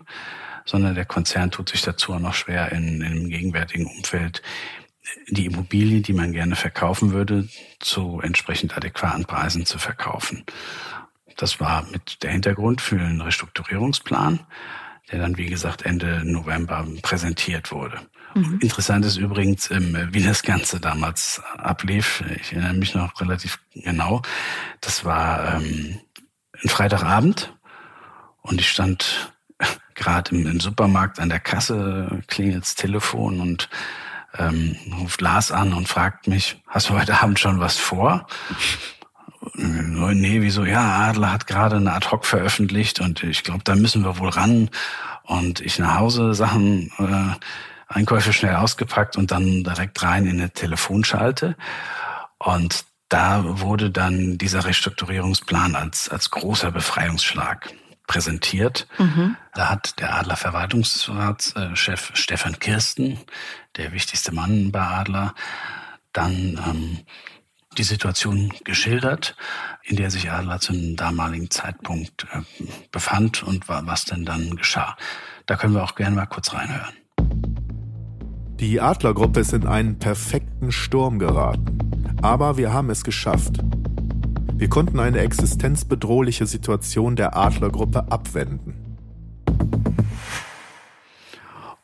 sondern 0.64 0.94
der 0.94 1.04
Konzern 1.04 1.50
tut 1.50 1.68
sich 1.70 1.82
dazu 1.82 2.14
auch 2.14 2.20
noch 2.20 2.34
schwer 2.34 2.72
in, 2.72 3.00
in 3.02 3.14
dem 3.14 3.28
gegenwärtigen 3.28 3.86
Umfeld 3.86 4.42
die 5.28 5.46
Immobilien, 5.46 6.02
die 6.02 6.14
man 6.14 6.32
gerne 6.32 6.56
verkaufen 6.56 7.12
würde, 7.12 7.48
zu 7.78 8.20
entsprechend 8.22 8.76
adäquaten 8.76 9.24
Preisen 9.24 9.66
zu 9.66 9.78
verkaufen. 9.78 10.44
Das 11.36 11.60
war 11.60 11.84
mit 11.90 12.22
der 12.22 12.30
Hintergrund 12.30 12.80
für 12.80 12.98
einen 13.00 13.20
Restrukturierungsplan, 13.20 14.40
der 15.10 15.18
dann, 15.18 15.36
wie 15.36 15.46
gesagt, 15.46 15.82
Ende 15.82 16.22
November 16.24 16.86
präsentiert 17.02 17.70
wurde. 17.70 18.00
Mhm. 18.34 18.58
Interessant 18.60 19.04
ist 19.04 19.16
übrigens, 19.16 19.70
ähm, 19.70 20.08
wie 20.10 20.22
das 20.22 20.42
Ganze 20.42 20.80
damals 20.80 21.40
ablief. 21.56 22.22
Ich 22.40 22.52
erinnere 22.52 22.74
mich 22.74 22.94
noch 22.94 23.20
relativ 23.20 23.60
genau. 23.74 24.22
Das 24.80 25.04
war 25.04 25.54
ähm, 25.54 26.00
ein 26.62 26.68
Freitagabend 26.68 27.56
und 28.42 28.60
ich 28.60 28.68
stand 28.68 29.32
gerade 29.94 30.34
im, 30.34 30.46
im, 30.46 30.60
Supermarkt 30.60 31.20
an 31.20 31.28
der 31.28 31.40
Kasse 31.40 32.22
klingelt's 32.26 32.74
Telefon 32.74 33.40
und 33.40 33.68
ähm, 34.36 34.76
ruft 35.00 35.20
Lars 35.20 35.52
an 35.52 35.72
und 35.72 35.88
fragt 35.88 36.26
mich, 36.26 36.60
hast 36.66 36.90
du 36.90 36.94
heute 36.94 37.22
Abend 37.22 37.38
schon 37.38 37.60
was 37.60 37.76
vor? 37.76 38.26
Nee, 39.54 40.40
wieso? 40.40 40.64
Ja, 40.64 41.08
Adler 41.08 41.30
hat 41.30 41.46
gerade 41.46 41.76
eine 41.76 41.92
Ad-Hoc 41.92 42.24
veröffentlicht 42.24 43.00
und 43.00 43.22
ich 43.22 43.44
glaube, 43.44 43.62
da 43.62 43.76
müssen 43.76 44.02
wir 44.02 44.18
wohl 44.18 44.30
ran. 44.30 44.70
Und 45.22 45.60
ich 45.60 45.78
nach 45.78 45.98
Hause 45.98 46.34
Sachen, 46.34 46.90
äh, 46.98 47.36
Einkäufe 47.88 48.32
schnell 48.32 48.56
ausgepackt 48.56 49.16
und 49.16 49.30
dann 49.30 49.64
direkt 49.64 50.02
rein 50.02 50.26
in 50.26 50.40
eine 50.40 50.50
Telefonschalte. 50.50 51.56
Und 52.38 52.84
da 53.08 53.60
wurde 53.60 53.90
dann 53.90 54.38
dieser 54.38 54.64
Restrukturierungsplan 54.64 55.76
als, 55.76 56.08
als 56.08 56.30
großer 56.30 56.72
Befreiungsschlag 56.72 57.72
präsentiert. 58.06 58.86
Mhm. 58.98 59.36
Da 59.54 59.70
hat 59.70 59.98
der 60.00 60.14
Adler 60.14 60.36
Verwaltungsratschef 60.36 62.10
Stefan 62.14 62.58
Kirsten, 62.58 63.18
der 63.76 63.92
wichtigste 63.92 64.32
Mann 64.32 64.72
bei 64.72 64.80
Adler, 64.80 65.34
dann 66.12 66.60
ähm, 66.66 66.98
die 67.78 67.82
Situation 67.82 68.52
geschildert, 68.64 69.36
in 69.82 69.96
der 69.96 70.10
sich 70.10 70.30
Adler 70.30 70.60
zum 70.60 70.96
damaligen 70.96 71.50
Zeitpunkt 71.50 72.26
äh, 72.32 72.42
befand 72.92 73.42
und 73.42 73.68
was 73.68 74.04
denn 74.04 74.24
dann 74.24 74.56
geschah. 74.56 74.96
Da 75.46 75.56
können 75.56 75.74
wir 75.74 75.82
auch 75.82 75.94
gerne 75.94 76.16
mal 76.16 76.26
kurz 76.26 76.52
reinhören. 76.52 76.94
Die 78.60 78.80
Adlergruppe 78.80 79.40
ist 79.40 79.52
in 79.52 79.66
einen 79.66 79.98
perfekten 79.98 80.70
Sturm 80.70 81.18
geraten. 81.18 82.18
Aber 82.22 82.56
wir 82.56 82.72
haben 82.72 82.88
es 82.90 83.02
geschafft. 83.02 83.58
Wir 84.54 84.68
konnten 84.68 85.00
eine 85.00 85.18
existenzbedrohliche 85.18 86.46
Situation 86.46 87.16
der 87.16 87.36
Adlergruppe 87.36 88.10
abwenden. 88.10 88.96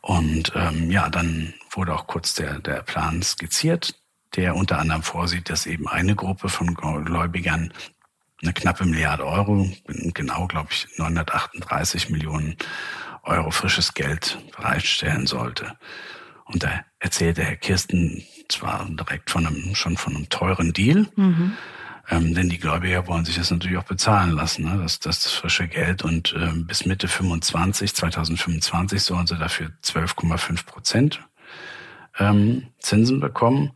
Und 0.01 0.53
ähm, 0.55 0.91
ja, 0.91 1.11
dann 1.11 1.53
wurde 1.73 1.95
auch 1.95 2.07
kurz 2.07 2.35
der, 2.35 2.61
der 2.61 2.83
Plan 2.83 3.23
skizziert, 3.23 3.97
der 4.37 4.55
unter 4.55 4.79
anderem 4.79 5.03
vorsieht, 5.03 5.51
dass 5.51 5.67
eben 5.67 5.89
eine 5.89 6.15
Gruppe 6.15 6.49
von 6.49 6.75
Gläubigern 6.75 7.73
eine 8.43 8.53
knappe 8.53 8.87
Milliarde 8.87 9.27
Euro, 9.27 9.69
genau 9.87 10.47
glaube 10.47 10.69
ich 10.71 10.87
938 10.97 12.11
Millionen 12.11 12.57
Euro 13.25 13.51
frisches 13.51 13.93
Geld 13.93 14.39
bereitstellen 14.57 15.27
sollte. 15.27 15.77
Und 16.53 16.63
da 16.63 16.85
erzählte 16.99 17.43
Herr 17.43 17.57
Kirsten 17.57 18.25
zwar 18.49 18.87
direkt 18.89 19.31
von 19.31 19.47
einem, 19.47 19.75
schon 19.75 19.97
von 19.97 20.17
einem 20.17 20.29
teuren 20.29 20.73
Deal, 20.73 21.07
mhm. 21.15 21.53
ähm, 22.11 22.35
denn 22.35 22.49
die 22.49 22.59
Gläubiger 22.59 23.07
wollen 23.07 23.25
sich 23.25 23.37
das 23.37 23.51
natürlich 23.51 23.79
auch 23.79 23.85
bezahlen 23.85 24.31
lassen, 24.31 24.65
ne? 24.65 24.79
das, 24.83 24.99
das, 24.99 25.23
das 25.23 25.33
frische 25.33 25.69
Geld. 25.69 26.03
Und 26.03 26.35
ähm, 26.37 26.67
bis 26.67 26.87
Mitte 26.87 27.07
25, 27.07 27.95
2025 27.95 29.03
sollen 29.03 29.27
sie 29.27 29.39
dafür 29.39 29.71
12,5 29.85 30.67
Prozent 30.67 31.21
ähm, 32.19 32.67
Zinsen 32.79 33.21
bekommen. 33.21 33.73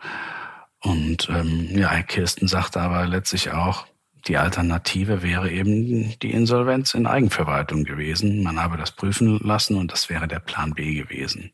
Und 0.81 1.29
ähm, 1.31 1.69
ja, 1.71 1.91
Herr 1.91 2.03
Kirsten 2.03 2.49
sagte 2.49 2.81
aber 2.81 3.07
letztlich 3.07 3.53
auch, 3.53 3.87
die 4.27 4.39
Alternative 4.39 5.23
wäre 5.23 5.51
eben 5.51 6.19
die 6.21 6.33
Insolvenz 6.33 6.95
in 6.95 7.07
Eigenverwaltung 7.07 7.85
gewesen. 7.85 8.43
Man 8.43 8.59
habe 8.59 8.77
das 8.77 8.93
prüfen 8.93 9.39
lassen 9.41 9.77
und 9.77 9.93
das 9.93 10.09
wäre 10.09 10.29
der 10.29 10.39
Plan 10.39 10.75
B 10.75 10.95
gewesen. 10.95 11.53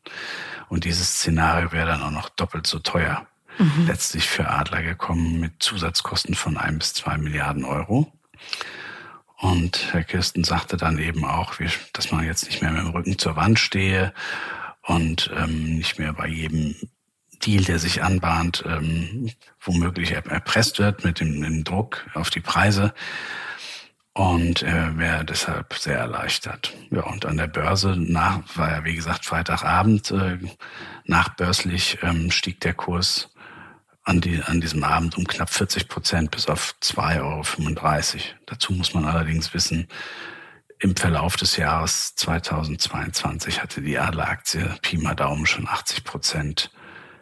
Und 0.69 0.85
dieses 0.85 1.15
Szenario 1.15 1.71
wäre 1.71 1.87
dann 1.87 2.01
auch 2.01 2.11
noch 2.11 2.29
doppelt 2.29 2.67
so 2.67 2.79
teuer. 2.79 3.27
Mhm. 3.57 3.87
Letztlich 3.87 4.29
für 4.29 4.49
Adler 4.49 4.81
gekommen 4.81 5.39
mit 5.39 5.61
Zusatzkosten 5.61 6.35
von 6.35 6.57
ein 6.57 6.79
bis 6.79 6.93
zwei 6.93 7.17
Milliarden 7.17 7.65
Euro. 7.65 8.11
Und 9.37 9.89
Herr 9.91 10.03
Kirsten 10.03 10.43
sagte 10.43 10.77
dann 10.77 10.99
eben 10.99 11.25
auch, 11.25 11.55
dass 11.93 12.11
man 12.11 12.25
jetzt 12.25 12.45
nicht 12.45 12.61
mehr 12.61 12.71
mit 12.71 12.83
dem 12.83 12.91
Rücken 12.91 13.17
zur 13.17 13.35
Wand 13.35 13.59
stehe 13.59 14.13
und 14.83 15.31
ähm, 15.35 15.77
nicht 15.77 15.99
mehr 15.99 16.13
bei 16.13 16.27
jedem 16.27 16.75
Deal, 17.45 17.63
der 17.63 17.79
sich 17.79 18.03
anbahnt, 18.03 18.63
ähm, 18.67 19.31
womöglich 19.59 20.11
erpresst 20.11 20.79
wird 20.79 21.03
mit 21.03 21.19
dem, 21.19 21.41
dem 21.41 21.63
Druck 21.63 22.05
auf 22.13 22.29
die 22.29 22.39
Preise 22.39 22.93
und 24.13 24.61
er 24.61 24.97
wäre 24.97 25.23
deshalb 25.23 25.73
sehr 25.73 25.97
erleichtert. 25.97 26.73
Ja, 26.89 27.03
und 27.03 27.25
an 27.25 27.37
der 27.37 27.47
Börse 27.47 27.95
nach, 27.97 28.41
war 28.55 28.69
ja 28.69 28.83
wie 28.83 28.95
gesagt 28.95 29.25
Freitagabend, 29.25 30.11
äh, 30.11 30.37
nachbörslich 31.05 31.99
ähm, 32.01 32.29
stieg 32.29 32.59
der 32.59 32.73
Kurs 32.73 33.29
an, 34.03 34.19
die, 34.19 34.43
an 34.43 34.59
diesem 34.59 34.83
Abend 34.83 35.17
um 35.17 35.25
knapp 35.25 35.49
40 35.49 35.87
Prozent 35.87 36.31
bis 36.31 36.47
auf 36.47 36.75
2,35 36.81 37.21
Euro. 37.21 38.23
Dazu 38.47 38.73
muss 38.73 38.93
man 38.93 39.05
allerdings 39.05 39.53
wissen, 39.53 39.87
im 40.79 40.95
Verlauf 40.95 41.37
des 41.37 41.57
Jahres 41.57 42.15
2022 42.15 43.61
hatte 43.61 43.81
die 43.81 43.99
Adler-Aktie 43.99 44.75
Pi 44.81 44.97
mal 44.97 45.13
Daumen 45.13 45.45
schon 45.45 45.67
80 45.67 46.03
Prozent 46.03 46.71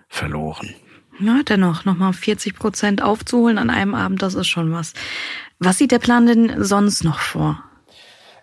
verloren. 0.10 0.76
Ja, 1.20 1.42
dennoch, 1.48 1.86
nochmal 1.86 2.14
40 2.14 2.56
Prozent 2.56 3.02
aufzuholen 3.02 3.58
an 3.58 3.70
einem 3.70 3.96
Abend, 3.96 4.22
das 4.22 4.36
ist 4.36 4.48
schon 4.48 4.74
was. 4.74 4.94
Was 5.60 5.78
sieht 5.78 5.92
der 5.92 6.00
Plan 6.00 6.26
denn 6.26 6.64
sonst 6.64 7.04
noch 7.04 7.20
vor? 7.20 7.64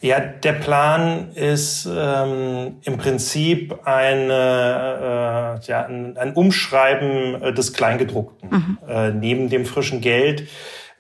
Ja, 0.01 0.21
der 0.21 0.53
Plan 0.53 1.33
ist 1.33 1.89
ähm, 1.91 2.77
im 2.83 2.99
Prinzip 2.99 3.75
eine, 3.85 5.59
äh, 5.63 5.67
ja, 5.67 5.87
ein, 5.87 6.19
ein 6.19 6.35
Umschreiben 6.35 7.43
äh, 7.43 7.53
des 7.55 7.73
Kleingedruckten. 7.73 8.51
Mhm. 8.51 8.79
Äh, 8.87 9.11
neben 9.13 9.49
dem 9.49 9.65
frischen 9.65 10.03
Geld 10.03 10.49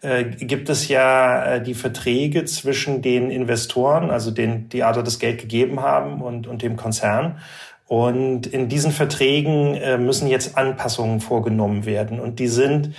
äh, 0.00 0.24
gibt 0.24 0.70
es 0.70 0.88
ja 0.88 1.44
äh, 1.44 1.62
die 1.62 1.74
Verträge 1.74 2.46
zwischen 2.46 3.02
den 3.02 3.30
Investoren, 3.30 4.10
also 4.10 4.30
den, 4.30 4.70
die 4.70 4.82
Adler 4.82 5.02
das 5.02 5.18
Geld 5.18 5.40
gegeben 5.40 5.80
haben 5.80 6.22
und, 6.22 6.46
und 6.46 6.62
dem 6.62 6.76
Konzern. 6.76 7.38
Und 7.86 8.48
in 8.48 8.68
diesen 8.68 8.90
Verträgen 8.90 9.74
äh, 9.74 9.96
müssen 9.96 10.26
jetzt 10.26 10.58
Anpassungen 10.58 11.20
vorgenommen 11.20 11.86
werden. 11.86 12.18
Und 12.18 12.40
die 12.40 12.48
sind 12.48 12.94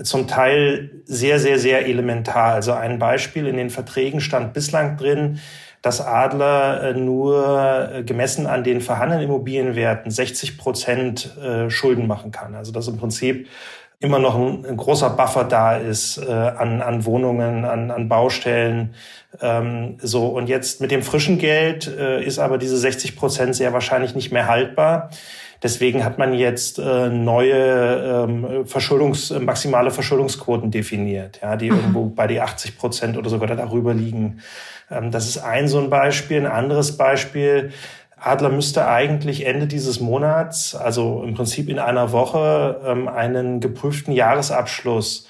zum 0.00 0.28
Teil 0.28 1.02
sehr, 1.06 1.40
sehr, 1.40 1.58
sehr 1.58 1.86
elementar. 1.86 2.54
Also 2.54 2.72
ein 2.72 3.00
Beispiel 3.00 3.48
in 3.48 3.56
den 3.56 3.70
Verträgen 3.70 4.20
stand 4.20 4.52
bislang 4.52 4.96
drin, 4.96 5.40
dass 5.82 6.00
Adler 6.00 6.82
äh, 6.82 6.94
nur 6.94 7.90
äh, 7.92 8.02
gemessen 8.04 8.46
an 8.46 8.62
den 8.62 8.80
vorhandenen 8.80 9.24
Immobilienwerten 9.24 10.10
60 10.10 10.56
Prozent 10.56 11.36
Schulden 11.68 12.06
machen 12.06 12.30
kann. 12.30 12.54
Also 12.54 12.70
dass 12.70 12.86
im 12.86 12.96
Prinzip 12.96 13.48
immer 14.00 14.18
noch 14.18 14.36
ein, 14.36 14.64
ein 14.64 14.76
großer 14.76 15.10
Buffer 15.10 15.44
da 15.44 15.76
ist 15.76 16.18
äh, 16.18 16.30
an, 16.30 16.82
an 16.82 17.04
Wohnungen, 17.04 17.64
an, 17.64 17.90
an 17.90 18.08
Baustellen. 18.08 18.94
Ähm, 19.40 19.96
so 20.00 20.26
und 20.26 20.48
jetzt 20.48 20.80
mit 20.80 20.90
dem 20.90 21.02
frischen 21.02 21.38
Geld 21.38 21.86
äh, 21.88 22.22
ist 22.22 22.38
aber 22.38 22.58
diese 22.58 22.76
60 22.76 23.16
Prozent 23.16 23.56
sehr 23.56 23.72
wahrscheinlich 23.72 24.14
nicht 24.14 24.30
mehr 24.30 24.46
haltbar. 24.46 25.10
Deswegen 25.60 26.04
hat 26.04 26.18
man 26.18 26.34
jetzt 26.34 26.78
äh, 26.78 27.08
neue 27.08 28.26
ähm, 28.28 28.66
Verschuldungs, 28.66 29.30
maximale 29.40 29.90
Verschuldungsquoten 29.90 30.70
definiert, 30.70 31.40
ja, 31.42 31.56
die 31.56 31.68
mhm. 31.70 31.78
irgendwo 31.78 32.04
bei 32.04 32.28
die 32.28 32.40
80 32.40 32.78
Prozent 32.78 33.16
oder 33.16 33.28
sogar 33.28 33.48
darüber 33.48 33.92
liegen. 33.92 34.40
Ähm, 34.88 35.10
das 35.10 35.28
ist 35.28 35.38
ein 35.38 35.66
so 35.66 35.80
ein 35.80 35.90
Beispiel. 35.90 36.38
Ein 36.38 36.46
anderes 36.46 36.96
Beispiel. 36.96 37.72
Adler 38.20 38.50
müsste 38.50 38.88
eigentlich 38.88 39.46
Ende 39.46 39.66
dieses 39.66 40.00
Monats, 40.00 40.74
also 40.74 41.22
im 41.22 41.34
Prinzip 41.34 41.68
in 41.68 41.78
einer 41.78 42.12
Woche, 42.12 42.80
ähm, 42.84 43.08
einen 43.08 43.60
geprüften 43.60 44.12
Jahresabschluss 44.12 45.26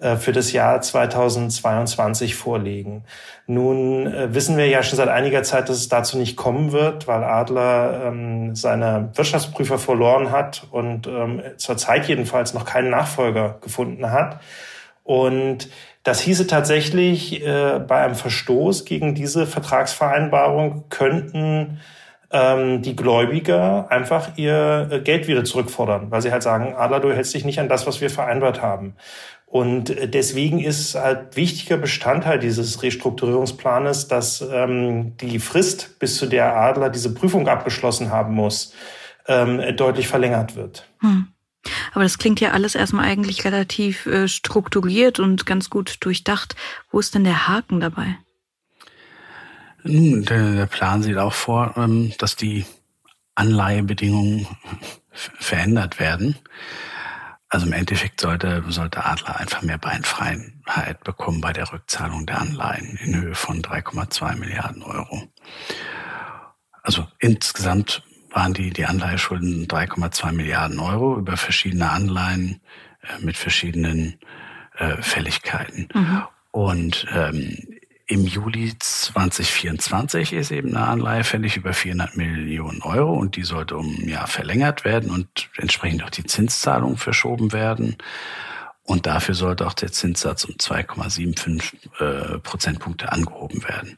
äh, 0.00 0.16
für 0.16 0.32
das 0.32 0.52
Jahr 0.52 0.80
2022 0.80 2.34
vorlegen. 2.34 3.04
Nun 3.46 4.06
äh, 4.12 4.34
wissen 4.34 4.56
wir 4.56 4.66
ja 4.66 4.82
schon 4.82 4.96
seit 4.96 5.08
einiger 5.08 5.44
Zeit, 5.44 5.68
dass 5.68 5.76
es 5.76 5.88
dazu 5.88 6.18
nicht 6.18 6.36
kommen 6.36 6.72
wird, 6.72 7.06
weil 7.06 7.22
Adler 7.22 8.06
ähm, 8.06 8.56
seine 8.56 9.10
Wirtschaftsprüfer 9.14 9.78
verloren 9.78 10.32
hat 10.32 10.66
und 10.72 11.06
ähm, 11.06 11.42
zurzeit 11.56 12.08
jedenfalls 12.08 12.52
noch 12.52 12.64
keinen 12.64 12.90
Nachfolger 12.90 13.58
gefunden 13.60 14.10
hat. 14.10 14.40
Und 15.04 15.68
das 16.02 16.20
hieße 16.20 16.48
tatsächlich, 16.48 17.44
äh, 17.46 17.78
bei 17.78 18.02
einem 18.02 18.16
Verstoß 18.16 18.84
gegen 18.84 19.14
diese 19.14 19.46
Vertragsvereinbarung 19.46 20.84
könnten 20.88 21.78
ähm, 22.32 22.82
die 22.82 22.96
Gläubiger 22.96 23.90
einfach 23.90 24.36
ihr 24.36 24.88
äh, 24.90 25.00
Geld 25.00 25.28
wieder 25.28 25.44
zurückfordern, 25.44 26.10
weil 26.10 26.22
sie 26.22 26.32
halt 26.32 26.42
sagen, 26.42 26.74
Adler, 26.76 27.00
du 27.00 27.12
hältst 27.12 27.34
dich 27.34 27.44
nicht 27.44 27.60
an 27.60 27.68
das, 27.68 27.86
was 27.86 28.00
wir 28.00 28.10
vereinbart 28.10 28.62
haben. 28.62 28.94
Und 29.46 29.90
äh, 29.90 30.08
deswegen 30.08 30.58
ist 30.60 30.94
halt 30.94 31.36
wichtiger 31.36 31.76
Bestandteil 31.76 32.38
dieses 32.38 32.82
Restrukturierungsplanes, 32.82 34.08
dass 34.08 34.40
ähm, 34.40 35.16
die 35.18 35.38
Frist, 35.38 35.98
bis 35.98 36.16
zu 36.16 36.26
der 36.26 36.56
Adler 36.56 36.88
diese 36.88 37.12
Prüfung 37.12 37.46
abgeschlossen 37.48 38.10
haben 38.10 38.34
muss, 38.34 38.72
ähm, 39.28 39.76
deutlich 39.76 40.08
verlängert 40.08 40.56
wird. 40.56 40.88
Hm. 41.00 41.28
Aber 41.92 42.02
das 42.02 42.18
klingt 42.18 42.40
ja 42.40 42.52
alles 42.52 42.74
erstmal 42.74 43.04
eigentlich 43.04 43.44
relativ 43.44 44.06
äh, 44.06 44.26
strukturiert 44.26 45.20
und 45.20 45.46
ganz 45.46 45.70
gut 45.70 45.98
durchdacht. 46.00 46.56
Wo 46.90 46.98
ist 46.98 47.14
denn 47.14 47.24
der 47.24 47.46
Haken 47.46 47.78
dabei? 47.78 48.16
Nun, 49.84 50.24
der, 50.24 50.54
der 50.54 50.66
Plan 50.66 51.02
sieht 51.02 51.16
auch 51.16 51.32
vor, 51.32 51.74
ähm, 51.76 52.12
dass 52.18 52.36
die 52.36 52.64
Anleihebedingungen 53.34 54.46
verändert 55.12 55.98
werden. 55.98 56.36
Also 57.48 57.66
im 57.66 57.72
Endeffekt 57.72 58.20
sollte, 58.20 58.64
sollte 58.68 59.04
Adler 59.04 59.38
einfach 59.38 59.60
mehr 59.62 59.76
Beinfreiheit 59.76 61.04
bekommen 61.04 61.42
bei 61.42 61.52
der 61.52 61.70
Rückzahlung 61.70 62.24
der 62.24 62.40
Anleihen 62.40 62.98
in 63.02 63.20
Höhe 63.20 63.34
von 63.34 63.60
3,2 63.60 64.36
Milliarden 64.36 64.82
Euro. 64.82 65.28
Also 66.82 67.06
insgesamt 67.18 68.02
waren 68.30 68.54
die, 68.54 68.70
die 68.70 68.86
Anleiheschulden 68.86 69.68
3,2 69.68 70.32
Milliarden 70.32 70.78
Euro 70.78 71.18
über 71.18 71.36
verschiedene 71.36 71.90
Anleihen 71.90 72.62
äh, 73.02 73.22
mit 73.22 73.36
verschiedenen 73.36 74.18
äh, 74.78 75.02
Fälligkeiten. 75.02 75.88
Mhm. 75.92 76.22
Und 76.52 77.06
ähm, 77.14 77.71
im 78.12 78.26
Juli 78.26 78.74
2024 78.78 80.34
ist 80.34 80.50
eben 80.50 80.76
eine 80.76 80.86
Anleihe 80.86 81.24
fällig 81.24 81.56
über 81.56 81.72
400 81.72 82.14
Millionen 82.14 82.82
Euro 82.82 83.14
und 83.14 83.36
die 83.36 83.42
sollte 83.42 83.74
um 83.74 83.86
ein 83.86 84.06
Jahr 84.06 84.26
verlängert 84.26 84.84
werden 84.84 85.10
und 85.10 85.48
entsprechend 85.56 86.04
auch 86.04 86.10
die 86.10 86.24
Zinszahlung 86.24 86.98
verschoben 86.98 87.52
werden. 87.52 87.96
Und 88.84 89.06
dafür 89.06 89.34
sollte 89.34 89.66
auch 89.66 89.72
der 89.72 89.92
Zinssatz 89.92 90.44
um 90.44 90.56
2,75 90.56 92.34
äh, 92.34 92.38
Prozentpunkte 92.40 93.10
angehoben 93.10 93.64
werden. 93.64 93.96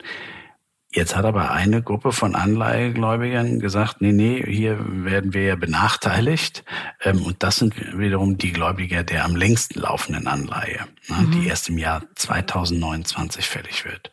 Jetzt 0.94 1.16
hat 1.16 1.24
aber 1.24 1.50
eine 1.50 1.82
Gruppe 1.82 2.12
von 2.12 2.36
Anleihegläubigern 2.36 3.58
gesagt, 3.58 4.00
nee, 4.00 4.12
nee, 4.12 4.40
hier 4.46 4.78
werden 4.80 5.34
wir 5.34 5.42
ja 5.42 5.56
benachteiligt. 5.56 6.64
Ähm, 7.02 7.22
und 7.22 7.42
das 7.42 7.56
sind 7.56 7.98
wiederum 7.98 8.38
die 8.38 8.52
Gläubiger 8.52 9.02
der 9.02 9.24
am 9.24 9.34
längsten 9.34 9.80
laufenden 9.80 10.28
Anleihe, 10.28 10.86
ne, 11.08 11.16
mhm. 11.16 11.30
die 11.32 11.48
erst 11.48 11.68
im 11.68 11.78
Jahr 11.78 12.04
2029 12.14 13.44
fällig 13.44 13.84
wird. 13.84 14.12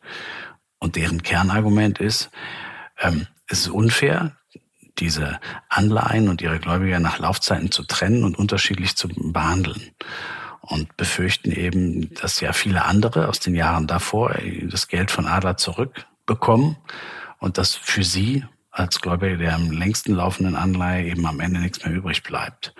Und 0.79 0.95
deren 0.95 1.21
Kernargument 1.21 1.99
ist, 1.99 2.31
ähm, 2.99 3.27
es 3.47 3.59
ist 3.59 3.69
unfair, 3.69 4.37
diese 4.97 5.39
Anleihen 5.69 6.29
und 6.29 6.41
ihre 6.41 6.57
Gläubiger 6.57 6.99
nach 6.99 7.19
Laufzeiten 7.19 7.71
zu 7.71 7.83
trennen 7.83 8.23
und 8.23 8.39
unterschiedlich 8.39 8.95
zu 8.95 9.07
behandeln 9.07 9.91
und 10.61 10.97
befürchten 10.97 11.51
eben, 11.51 12.11
dass 12.15 12.41
ja 12.41 12.53
viele 12.53 12.85
andere 12.85 13.27
aus 13.27 13.39
den 13.39 13.53
Jahren 13.53 13.85
davor 13.85 14.35
das 14.63 14.87
Geld 14.87 15.11
von 15.11 15.27
Adler 15.27 15.57
zurück 15.57 16.07
bekommen 16.31 16.77
und 17.39 17.57
dass 17.57 17.75
für 17.75 18.03
sie 18.03 18.45
als 18.71 19.01
Gläubiger 19.01 19.35
der 19.35 19.55
am 19.55 19.69
längsten 19.69 20.15
laufenden 20.15 20.55
Anleihe 20.55 21.07
eben 21.11 21.25
am 21.25 21.41
Ende 21.41 21.59
nichts 21.59 21.83
mehr 21.83 21.93
übrig 21.93 22.23
bleibt. 22.23 22.73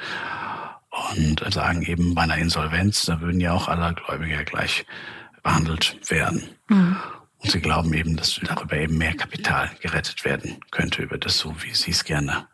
Und 1.17 1.43
sagen 1.53 1.81
eben 1.84 2.15
bei 2.15 2.22
einer 2.22 2.38
Insolvenz, 2.38 3.05
da 3.05 3.20
würden 3.22 3.41
ja 3.41 3.53
auch 3.53 3.67
alle 3.67 3.93
Gläubiger 3.93 4.43
gleich 4.43 4.86
behandelt 5.43 5.98
werden. 6.10 6.43
Mhm. 6.70 6.96
Und 7.39 7.51
sie 7.51 7.60
glauben 7.60 7.93
eben, 7.93 8.15
dass 8.15 8.39
darüber 8.43 8.77
eben 8.77 8.98
mehr 8.98 9.15
Kapital 9.15 9.72
gerettet 9.81 10.24
werden 10.24 10.58
könnte, 10.70 11.01
über 11.01 11.17
das 11.17 11.38
so, 11.38 11.55
wie 11.63 11.74
sie 11.74 11.91
es 11.91 12.03
gerne 12.03 12.48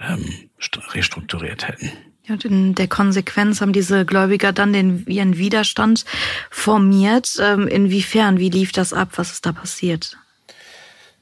ähm, 0.00 0.50
restrukturiert 0.94 1.68
hätten. 1.68 1.92
Ja, 2.24 2.34
und 2.34 2.44
in 2.44 2.74
der 2.74 2.88
Konsequenz 2.88 3.60
haben 3.60 3.72
diese 3.72 4.04
Gläubiger 4.04 4.52
dann 4.52 4.72
den, 4.72 5.06
ihren 5.06 5.38
Widerstand 5.38 6.04
formiert. 6.50 7.36
Ähm, 7.40 7.68
inwiefern, 7.68 8.38
wie 8.38 8.50
lief 8.50 8.72
das 8.72 8.92
ab? 8.92 9.10
Was 9.16 9.32
ist 9.32 9.46
da 9.46 9.52
passiert? 9.52 10.18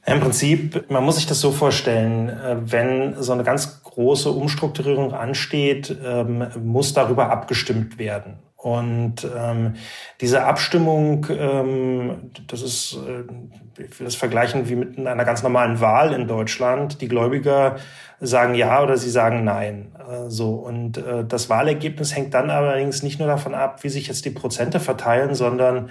Im 0.06 0.20
Prinzip, 0.20 0.90
man 0.90 1.02
muss 1.02 1.16
sich 1.16 1.26
das 1.26 1.40
so 1.40 1.50
vorstellen, 1.50 2.28
äh, 2.28 2.56
wenn 2.60 3.22
so 3.22 3.32
eine 3.32 3.42
ganz 3.42 3.82
große 3.82 4.30
Umstrukturierung 4.30 5.14
ansteht, 5.14 5.96
ähm, 6.04 6.46
muss 6.62 6.92
darüber 6.92 7.30
abgestimmt 7.30 7.98
werden. 7.98 8.38
Und 8.64 9.28
ähm, 9.36 9.74
diese 10.22 10.44
Abstimmung, 10.44 11.26
ähm, 11.28 12.30
das 12.46 12.62
ist, 12.62 12.96
äh, 13.06 13.82
ich 13.82 14.00
will 14.00 14.06
das 14.06 14.14
vergleichen 14.14 14.68
wie 14.70 14.76
mit 14.76 14.98
einer 14.98 15.24
ganz 15.26 15.42
normalen 15.42 15.80
Wahl 15.80 16.14
in 16.14 16.26
Deutschland. 16.26 17.02
Die 17.02 17.08
Gläubiger 17.08 17.76
sagen 18.20 18.54
ja 18.54 18.82
oder 18.82 18.96
sie 18.96 19.10
sagen 19.10 19.44
nein. 19.44 19.92
Äh, 19.98 20.30
so 20.30 20.54
und 20.54 20.96
äh, 20.96 21.26
das 21.26 21.50
Wahlergebnis 21.50 22.16
hängt 22.16 22.32
dann 22.32 22.48
allerdings 22.48 23.02
nicht 23.02 23.18
nur 23.18 23.28
davon 23.28 23.54
ab, 23.54 23.84
wie 23.84 23.90
sich 23.90 24.08
jetzt 24.08 24.24
die 24.24 24.30
Prozente 24.30 24.80
verteilen, 24.80 25.34
sondern 25.34 25.90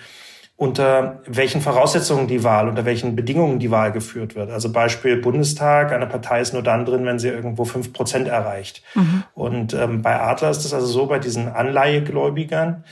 unter 0.55 1.21
welchen 1.25 1.61
Voraussetzungen 1.61 2.27
die 2.27 2.43
Wahl, 2.43 2.67
unter 2.69 2.85
welchen 2.85 3.15
Bedingungen 3.15 3.59
die 3.59 3.71
Wahl 3.71 3.91
geführt 3.91 4.35
wird. 4.35 4.51
Also 4.51 4.71
Beispiel 4.71 5.17
Bundestag, 5.17 5.91
eine 5.91 6.05
Partei 6.05 6.41
ist 6.41 6.53
nur 6.53 6.63
dann 6.63 6.85
drin, 6.85 7.05
wenn 7.05 7.19
sie 7.19 7.29
irgendwo 7.29 7.65
fünf 7.65 7.91
Prozent 7.91 8.27
erreicht. 8.27 8.83
Mhm. 8.93 9.23
Und 9.33 9.73
ähm, 9.73 10.01
bei 10.01 10.19
Adler 10.19 10.51
ist 10.51 10.63
es 10.63 10.73
also 10.73 10.85
so, 10.85 11.07
bei 11.07 11.19
diesen 11.19 11.47
Anleihegläubigern, 11.49 12.83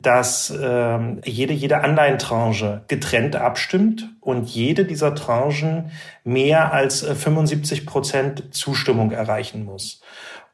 dass 0.00 0.52
ähm, 0.62 1.20
jede, 1.24 1.52
jede 1.52 1.82
Anleihentranche 1.82 2.82
getrennt 2.88 3.36
abstimmt 3.36 4.08
und 4.20 4.48
jede 4.48 4.86
dieser 4.86 5.14
Tranchen 5.14 5.90
mehr 6.24 6.72
als 6.72 7.02
75 7.02 7.82
äh, 7.82 7.84
Prozent 7.84 8.54
Zustimmung 8.54 9.12
erreichen 9.12 9.64
muss. 9.66 10.00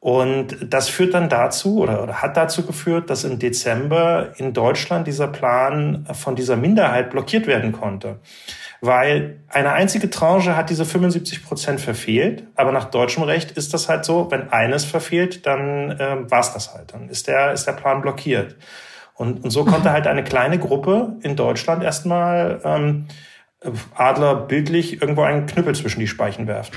Und 0.00 0.56
das 0.62 0.88
führt 0.88 1.14
dann 1.14 1.28
dazu 1.28 1.78
oder, 1.78 2.02
oder 2.02 2.22
hat 2.22 2.36
dazu 2.36 2.64
geführt, 2.64 3.10
dass 3.10 3.24
im 3.24 3.38
Dezember 3.38 4.28
in 4.36 4.52
Deutschland 4.52 5.06
dieser 5.06 5.26
Plan 5.26 6.06
von 6.12 6.36
dieser 6.36 6.56
Minderheit 6.56 7.10
blockiert 7.10 7.46
werden 7.46 7.72
konnte. 7.72 8.20
Weil 8.80 9.40
eine 9.48 9.72
einzige 9.72 10.10
Tranche 10.10 10.54
hat 10.54 10.70
diese 10.70 10.84
75 10.84 11.44
Prozent 11.44 11.80
verfehlt, 11.80 12.44
aber 12.54 12.72
nach 12.72 12.84
deutschem 12.84 13.22
Recht 13.22 13.52
ist 13.52 13.72
das 13.72 13.88
halt 13.88 14.04
so, 14.04 14.30
wenn 14.30 14.50
eines 14.50 14.84
verfehlt, 14.84 15.46
dann 15.46 15.92
äh, 15.92 16.30
war 16.30 16.40
es 16.40 16.52
das 16.52 16.74
halt. 16.74 16.92
Dann 16.92 17.08
ist 17.08 17.26
der, 17.26 17.52
ist 17.52 17.66
der 17.66 17.72
Plan 17.72 18.02
blockiert. 18.02 18.56
Und, 19.14 19.44
und 19.44 19.50
so 19.50 19.64
konnte 19.64 19.90
halt 19.90 20.06
eine 20.06 20.24
kleine 20.24 20.58
Gruppe 20.58 21.16
in 21.22 21.36
Deutschland 21.36 21.82
erstmal 21.82 22.60
ähm, 22.64 23.06
Adler 23.94 24.34
bildlich 24.36 25.00
irgendwo 25.00 25.22
einen 25.22 25.46
Knüppel 25.46 25.74
zwischen 25.74 26.00
die 26.00 26.06
Speichen 26.06 26.46
werfen. 26.46 26.74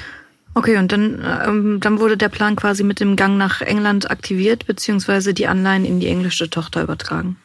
Okay, 0.56 0.78
und 0.78 0.92
dann, 0.92 1.24
ähm, 1.46 1.80
dann 1.80 2.00
wurde 2.00 2.18
der 2.18 2.30
Plan 2.30 2.56
quasi 2.56 2.84
mit 2.84 3.00
dem 3.00 3.16
Gang 3.16 3.38
nach 3.38 3.62
England 3.62 4.10
aktiviert, 4.10 4.66
beziehungsweise 4.66 5.34
die 5.34 5.48
Anleihen 5.48 5.86
in 5.86 6.00
die 6.00 6.08
englische 6.08 6.50
Tochter 6.50 6.82
übertragen. 6.82 7.38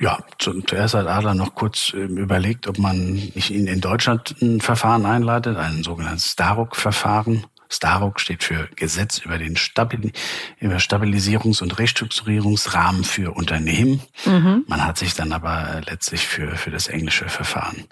Ja, 0.00 0.18
zuerst 0.38 0.94
hat 0.94 1.08
Adler 1.08 1.34
noch 1.34 1.54
kurz 1.56 1.92
ähm, 1.94 2.18
überlegt, 2.18 2.68
ob 2.68 2.78
man 2.78 3.14
nicht 3.14 3.50
in 3.50 3.80
Deutschland 3.80 4.36
ein 4.40 4.60
Verfahren 4.60 5.04
einleitet, 5.06 5.56
ein 5.56 5.82
sogenanntes 5.82 6.32
Staruk-Verfahren. 6.32 7.46
Staruk 7.70 8.20
steht 8.20 8.44
für 8.44 8.68
Gesetz 8.76 9.18
über 9.18 9.38
den 9.38 9.56
Stabil 9.56 10.12
über 10.58 10.76
Stabilisierungs- 10.76 11.62
und 11.62 11.78
Restrukturierungsrahmen 11.78 13.04
für 13.04 13.36
Unternehmen. 13.36 14.00
Mhm. 14.24 14.64
Man 14.66 14.84
hat 14.84 14.98
sich 14.98 15.14
dann 15.14 15.32
aber 15.32 15.82
letztlich 15.86 16.26
für, 16.26 16.56
für 16.56 16.70
das 16.70 16.88
englische 16.88 17.28
Verfahren 17.28 17.84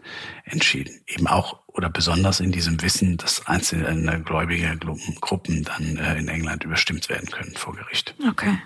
entschieden. 0.45 1.01
Eben 1.07 1.27
auch 1.27 1.61
oder 1.69 1.91
besonders 1.91 2.41
in 2.41 2.53
diesem 2.53 2.81
Wissen, 2.83 3.19
dass 3.19 3.47
einzelne 3.47 4.23
gläubige 4.23 4.77
Gruppen 5.21 5.65
dann 5.65 5.99
äh, 5.99 6.17
in 6.17 6.29
England 6.29 6.65
überstimmt 6.65 7.09
werden 7.09 7.31
können 7.31 7.55
vor 7.55 7.75
Gericht. 7.75 8.15
Okay. 8.29 8.59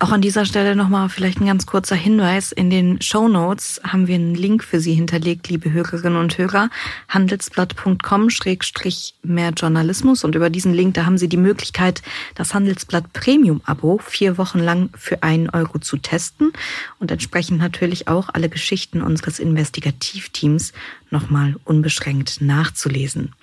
Auch 0.00 0.12
an 0.12 0.20
dieser 0.20 0.44
Stelle 0.44 0.76
nochmal 0.76 1.08
vielleicht 1.08 1.40
ein 1.40 1.46
ganz 1.46 1.66
kurzer 1.66 1.96
Hinweis. 1.96 2.52
In 2.52 2.70
den 2.70 3.02
Show 3.02 3.26
Notes 3.26 3.80
haben 3.82 4.06
wir 4.06 4.14
einen 4.14 4.36
Link 4.36 4.62
für 4.62 4.78
Sie 4.78 4.94
hinterlegt, 4.94 5.48
liebe 5.48 5.72
Hörerinnen 5.72 6.20
und 6.20 6.38
Hörer. 6.38 6.70
Handelsblatt.com-mehr 7.08 9.50
Journalismus. 9.56 10.22
Und 10.22 10.36
über 10.36 10.50
diesen 10.50 10.72
Link, 10.72 10.94
da 10.94 11.04
haben 11.04 11.18
Sie 11.18 11.28
die 11.28 11.36
Möglichkeit, 11.36 12.02
das 12.36 12.54
Handelsblatt 12.54 13.12
Premium-Abo 13.12 13.98
vier 13.98 14.38
Wochen 14.38 14.60
lang 14.60 14.90
für 14.96 15.24
einen 15.24 15.50
Euro 15.50 15.80
zu 15.80 15.96
testen 15.96 16.52
und 17.00 17.10
entsprechend 17.10 17.58
natürlich 17.58 18.06
auch 18.06 18.28
alle 18.32 18.48
Geschichten 18.48 19.02
unseres 19.02 19.40
Investigativteams 19.40 20.74
nochmal 21.10 21.56
unbeschränkt 21.64 22.40
nachzulesen. 22.40 23.34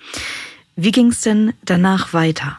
Wie 0.74 0.92
ging 0.92 1.08
es 1.08 1.20
denn 1.20 1.52
danach 1.66 2.14
weiter? 2.14 2.58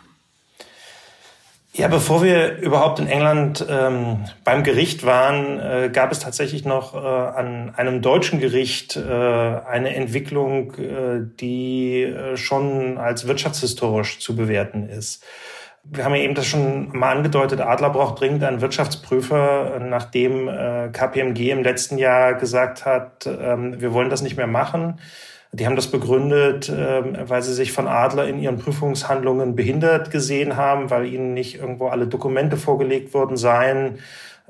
Ja, 1.78 1.88
bevor 1.88 2.24
wir 2.24 2.58
überhaupt 2.58 2.98
in 2.98 3.08
England 3.08 3.64
ähm, 3.70 4.26
beim 4.44 4.64
Gericht 4.64 5.06
waren, 5.06 5.60
äh, 5.60 5.92
gab 5.94 6.12
es 6.12 6.18
tatsächlich 6.18 6.66
noch 6.66 6.96
äh, 6.96 6.98
an 6.98 7.72
einem 7.78 8.02
deutschen 8.02 8.40
Gericht 8.40 8.96
äh, 8.96 9.00
eine 9.00 9.94
Entwicklung, 9.94 10.74
äh, 10.74 11.20
die 11.40 12.02
äh, 12.02 12.36
schon 12.36 12.98
als 12.98 13.28
wirtschaftshistorisch 13.28 14.18
zu 14.18 14.36
bewerten 14.36 14.90
ist. 14.90 15.24
Wir 15.84 16.04
haben 16.04 16.16
ja 16.16 16.22
eben 16.22 16.34
das 16.34 16.48
schon 16.48 16.98
mal 16.98 17.16
angedeutet, 17.16 17.62
Adler 17.62 17.92
braucht 17.92 18.22
dringend 18.22 18.44
einen 18.44 18.60
Wirtschaftsprüfer, 18.60 19.80
nachdem 19.80 20.48
äh, 20.48 20.90
KPMG 20.92 21.52
im 21.52 21.62
letzten 21.62 22.00
Jahr 22.00 22.34
gesagt 22.34 22.88
hat, 22.88 23.28
ähm, 23.28 23.80
wir 23.80 23.94
wollen 23.94 24.10
das 24.10 24.24
nicht 24.24 24.36
mehr 24.36 24.48
machen 24.48 25.00
die 25.52 25.66
haben 25.66 25.76
das 25.76 25.88
begründet, 25.88 26.70
ähm, 26.70 27.18
weil 27.26 27.42
sie 27.42 27.54
sich 27.54 27.72
von 27.72 27.88
Adler 27.88 28.28
in 28.28 28.40
ihren 28.40 28.58
Prüfungshandlungen 28.58 29.56
behindert 29.56 30.12
gesehen 30.12 30.58
haben, 30.58 30.90
weil 30.90 31.06
ihnen 31.06 31.34
nicht 31.34 31.56
irgendwo 31.56 31.88
alle 31.88 32.08
Dokumente 32.08 32.58
vorgelegt 32.58 33.14
worden 33.14 33.38
seien. 33.38 34.00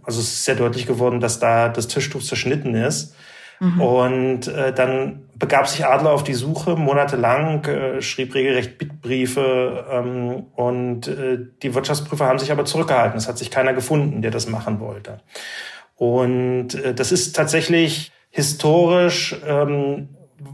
Also 0.03 0.19
es 0.19 0.27
ist 0.27 0.45
sehr 0.45 0.55
deutlich 0.55 0.88
geworden, 0.88 1.19
dass 1.19 1.39
da 1.39 1.69
das 1.69 1.88
Tischtuch 1.88 2.21
zerschnitten 2.21 2.75
ist. 2.75 3.15
Mhm. 3.60 3.81
Und 3.81 4.47
äh, 4.47 4.73
dann 4.73 5.23
begab 5.36 5.67
sich 5.67 5.86
Adler 5.86 6.12
auf 6.12 6.23
die 6.23 6.33
Suche, 6.33 6.75
monatelang, 6.75 7.63
äh, 7.65 8.01
schrieb 8.01 8.36
regelrecht 8.36 8.77
Bittbriefe 8.77 9.86
ähm, 9.91 10.45
und 10.55 11.07
äh, 11.07 11.39
die 11.63 11.73
Wirtschaftsprüfer 11.73 12.25
haben 12.25 12.39
sich 12.39 12.51
aber 12.51 12.65
zurückgehalten. 12.65 13.17
Es 13.17 13.27
hat 13.27 13.38
sich 13.38 13.49
keiner 13.49 13.73
gefunden, 13.73 14.21
der 14.21 14.31
das 14.31 14.47
machen 14.47 14.79
wollte. 14.79 15.21
Und 15.95 16.75
äh, 16.75 16.93
das 16.93 17.12
ist 17.12 17.36
tatsächlich 17.36 18.12
historisch 18.29 19.36
ähm, 19.47 20.10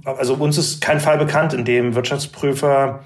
also 0.06 0.36
uns 0.36 0.58
ist 0.58 0.82
kein 0.82 1.00
Fall 1.00 1.18
bekannt, 1.18 1.54
in 1.54 1.66
dem 1.66 1.96
Wirtschaftsprüfer 1.96 3.04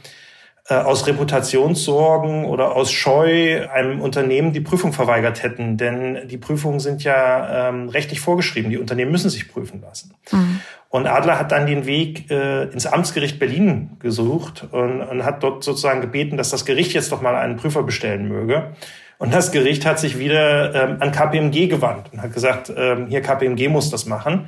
äh, 0.69 0.75
aus 0.75 1.07
Reputationssorgen 1.07 2.43
oder 2.43 2.75
aus 2.75 2.91
Scheu 2.91 3.67
einem 3.69 4.01
Unternehmen 4.01 4.51
die 4.51 4.59
Prüfung 4.59 4.91
verweigert 4.91 5.41
hätten. 5.41 5.77
Denn 5.77 6.27
die 6.27 6.37
Prüfungen 6.37 6.79
sind 6.79 7.03
ja 7.03 7.69
ähm, 7.69 7.87
rechtlich 7.87 8.19
vorgeschrieben. 8.19 8.69
Die 8.69 8.77
Unternehmen 8.77 9.11
müssen 9.11 9.29
sich 9.29 9.49
prüfen 9.49 9.81
lassen. 9.81 10.13
Mhm. 10.31 10.59
Und 10.89 11.07
Adler 11.07 11.39
hat 11.39 11.53
dann 11.53 11.67
den 11.67 11.85
Weg 11.85 12.29
äh, 12.31 12.63
ins 12.63 12.85
Amtsgericht 12.85 13.39
Berlin 13.39 13.91
gesucht 13.99 14.65
und, 14.71 15.01
und 15.01 15.23
hat 15.23 15.41
dort 15.41 15.63
sozusagen 15.63 16.01
gebeten, 16.01 16.35
dass 16.37 16.49
das 16.49 16.65
Gericht 16.65 16.93
jetzt 16.93 17.11
doch 17.13 17.21
mal 17.21 17.35
einen 17.35 17.55
Prüfer 17.55 17.83
bestellen 17.83 18.27
möge. 18.27 18.71
Und 19.19 19.33
das 19.33 19.51
Gericht 19.51 19.85
hat 19.85 19.99
sich 19.99 20.19
wieder 20.19 20.75
ähm, 20.75 20.97
an 20.99 21.11
KPMG 21.11 21.67
gewandt 21.67 22.09
und 22.11 22.21
hat 22.21 22.33
gesagt, 22.33 22.71
ähm, 22.75 23.07
hier 23.07 23.21
KPMG 23.21 23.69
muss 23.69 23.89
das 23.89 24.05
machen 24.05 24.47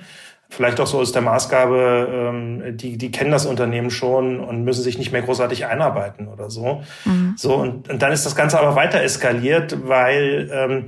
vielleicht 0.50 0.80
auch 0.80 0.88
so 0.88 1.00
aus 1.00 1.12
der 1.12 1.22
Maßgabe, 1.22 2.10
ähm, 2.12 2.78
die, 2.78 2.98
die 2.98 3.12
kennen 3.12 3.32
das 3.32 3.46
Unternehmen 3.46 3.92
schon 3.92 4.40
und 4.40 4.64
müssen 4.64 4.84
sich 4.84 4.98
nicht 4.98 5.12
mehr 5.12 5.22
großartig 5.22 5.68
einarbeiten 5.68 6.28
oder 6.28 6.50
so. 6.50 6.84
Mhm. 7.06 7.36
So, 7.38 7.56
und, 7.56 7.90
und 7.90 8.02
dann 8.02 8.12
ist 8.12 8.26
das 8.26 8.36
Ganze 8.36 8.60
aber 8.60 8.76
weiter 8.76 9.02
eskaliert, 9.02 9.88
weil 9.88 10.50
ähm, 10.52 10.86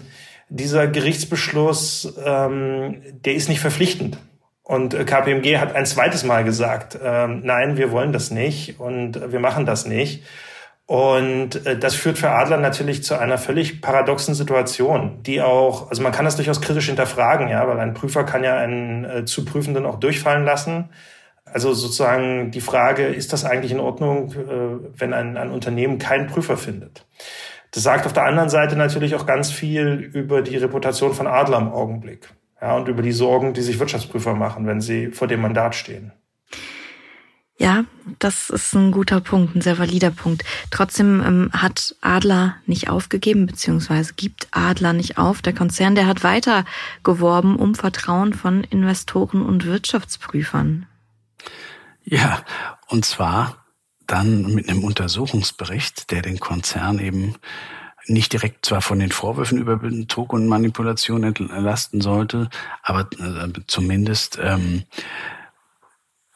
dieser 0.49 0.87
Gerichtsbeschluss, 0.87 2.15
ähm, 2.25 3.01
der 3.23 3.35
ist 3.35 3.47
nicht 3.49 3.61
verpflichtend. 3.61 4.17
Und 4.63 4.93
äh, 4.93 5.05
KPMG 5.05 5.57
hat 5.59 5.75
ein 5.75 5.85
zweites 5.85 6.23
Mal 6.23 6.43
gesagt, 6.43 6.97
ähm, 7.01 7.41
nein, 7.43 7.77
wir 7.77 7.91
wollen 7.91 8.13
das 8.13 8.31
nicht 8.31 8.79
und 8.79 9.31
wir 9.31 9.39
machen 9.39 9.65
das 9.65 9.85
nicht. 9.85 10.23
Und 10.91 11.65
äh, 11.65 11.77
das 11.79 11.95
führt 11.95 12.17
für 12.17 12.31
Adler 12.31 12.57
natürlich 12.57 13.01
zu 13.01 13.17
einer 13.17 13.37
völlig 13.37 13.79
paradoxen 13.79 14.35
Situation, 14.35 15.23
die 15.23 15.41
auch, 15.41 15.89
also 15.89 16.03
man 16.03 16.11
kann 16.11 16.25
das 16.25 16.35
durchaus 16.35 16.59
kritisch 16.59 16.87
hinterfragen, 16.87 17.47
ja, 17.47 17.65
weil 17.65 17.79
ein 17.79 17.93
Prüfer 17.93 18.25
kann 18.25 18.43
ja 18.43 18.57
einen 18.57 19.05
äh, 19.05 19.23
zu 19.23 19.45
Prüfenden 19.45 19.85
auch 19.85 20.01
durchfallen 20.01 20.43
lassen. 20.43 20.89
Also 21.45 21.73
sozusagen 21.73 22.51
die 22.51 22.59
Frage, 22.59 23.05
ist 23.05 23.31
das 23.31 23.45
eigentlich 23.45 23.71
in 23.71 23.79
Ordnung, 23.79 24.33
äh, 24.33 24.99
wenn 24.99 25.13
ein, 25.13 25.37
ein 25.37 25.51
Unternehmen 25.51 25.97
keinen 25.97 26.27
Prüfer 26.27 26.57
findet? 26.57 27.05
Das 27.71 27.83
sagt 27.83 28.05
auf 28.05 28.11
der 28.11 28.25
anderen 28.25 28.49
Seite 28.49 28.75
natürlich 28.75 29.15
auch 29.15 29.25
ganz 29.25 29.49
viel 29.49 30.09
über 30.13 30.41
die 30.41 30.57
Reputation 30.57 31.13
von 31.13 31.25
Adler 31.25 31.59
im 31.59 31.71
Augenblick. 31.71 32.27
Ja, 32.61 32.75
und 32.75 32.89
über 32.89 33.01
die 33.01 33.13
Sorgen, 33.13 33.53
die 33.53 33.61
sich 33.61 33.79
Wirtschaftsprüfer 33.79 34.33
machen, 34.33 34.67
wenn 34.67 34.81
sie 34.81 35.07
vor 35.11 35.29
dem 35.29 35.39
Mandat 35.39 35.73
stehen. 35.73 36.11
Ja, 37.61 37.85
das 38.17 38.49
ist 38.49 38.73
ein 38.73 38.91
guter 38.91 39.21
Punkt, 39.21 39.55
ein 39.55 39.61
sehr 39.61 39.77
valider 39.77 40.09
Punkt. 40.09 40.43
Trotzdem 40.71 41.21
ähm, 41.23 41.51
hat 41.53 41.95
Adler 42.01 42.55
nicht 42.65 42.89
aufgegeben, 42.89 43.45
beziehungsweise 43.45 44.15
gibt 44.15 44.47
Adler 44.49 44.93
nicht 44.93 45.19
auf. 45.19 45.43
Der 45.43 45.53
Konzern, 45.53 45.93
der 45.93 46.07
hat 46.07 46.23
weiter 46.23 46.65
geworben 47.03 47.57
um 47.57 47.75
Vertrauen 47.75 48.33
von 48.33 48.63
Investoren 48.63 49.43
und 49.43 49.67
Wirtschaftsprüfern. 49.67 50.87
Ja, 52.03 52.41
und 52.87 53.05
zwar 53.05 53.63
dann 54.07 54.55
mit 54.55 54.67
einem 54.67 54.83
Untersuchungsbericht, 54.83 56.09
der 56.09 56.23
den 56.23 56.39
Konzern 56.39 56.97
eben 56.97 57.35
nicht 58.07 58.33
direkt 58.33 58.65
zwar 58.65 58.81
von 58.81 58.97
den 58.97 59.11
Vorwürfen 59.11 59.59
über 59.59 59.77
Betrug 59.77 60.33
und 60.33 60.47
Manipulation 60.47 61.23
entlasten 61.23 62.01
sollte, 62.01 62.49
aber 62.81 63.01
äh, 63.19 63.51
zumindest 63.67 64.39
ähm, 64.41 64.85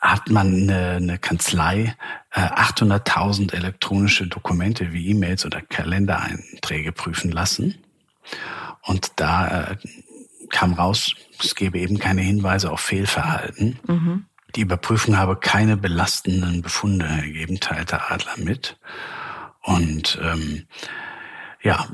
hat 0.05 0.29
man 0.29 0.69
eine, 0.69 0.91
eine 0.97 1.17
Kanzlei 1.17 1.95
äh, 2.31 2.41
800.000 2.41 3.53
elektronische 3.53 4.27
Dokumente 4.27 4.93
wie 4.93 5.09
E-Mails 5.09 5.45
oder 5.45 5.61
Kalendereinträge 5.61 6.91
prüfen 6.91 7.31
lassen. 7.31 7.75
Und 8.83 9.13
da 9.15 9.71
äh, 9.71 9.77
kam 10.49 10.73
raus, 10.73 11.15
es 11.41 11.55
gebe 11.55 11.79
eben 11.79 11.97
keine 11.97 12.21
Hinweise 12.21 12.71
auf 12.71 12.81
Fehlverhalten. 12.81 13.79
Mhm. 13.87 14.25
Die 14.55 14.61
Überprüfung 14.61 15.17
habe 15.17 15.37
keine 15.37 15.75
belastenden 15.75 16.61
Befunde 16.61 17.05
ergeben, 17.05 17.59
teilte 17.59 18.09
Adler 18.09 18.37
mit. 18.37 18.77
Und 19.63 20.19
ähm, 20.21 20.67
ja, 21.63 21.87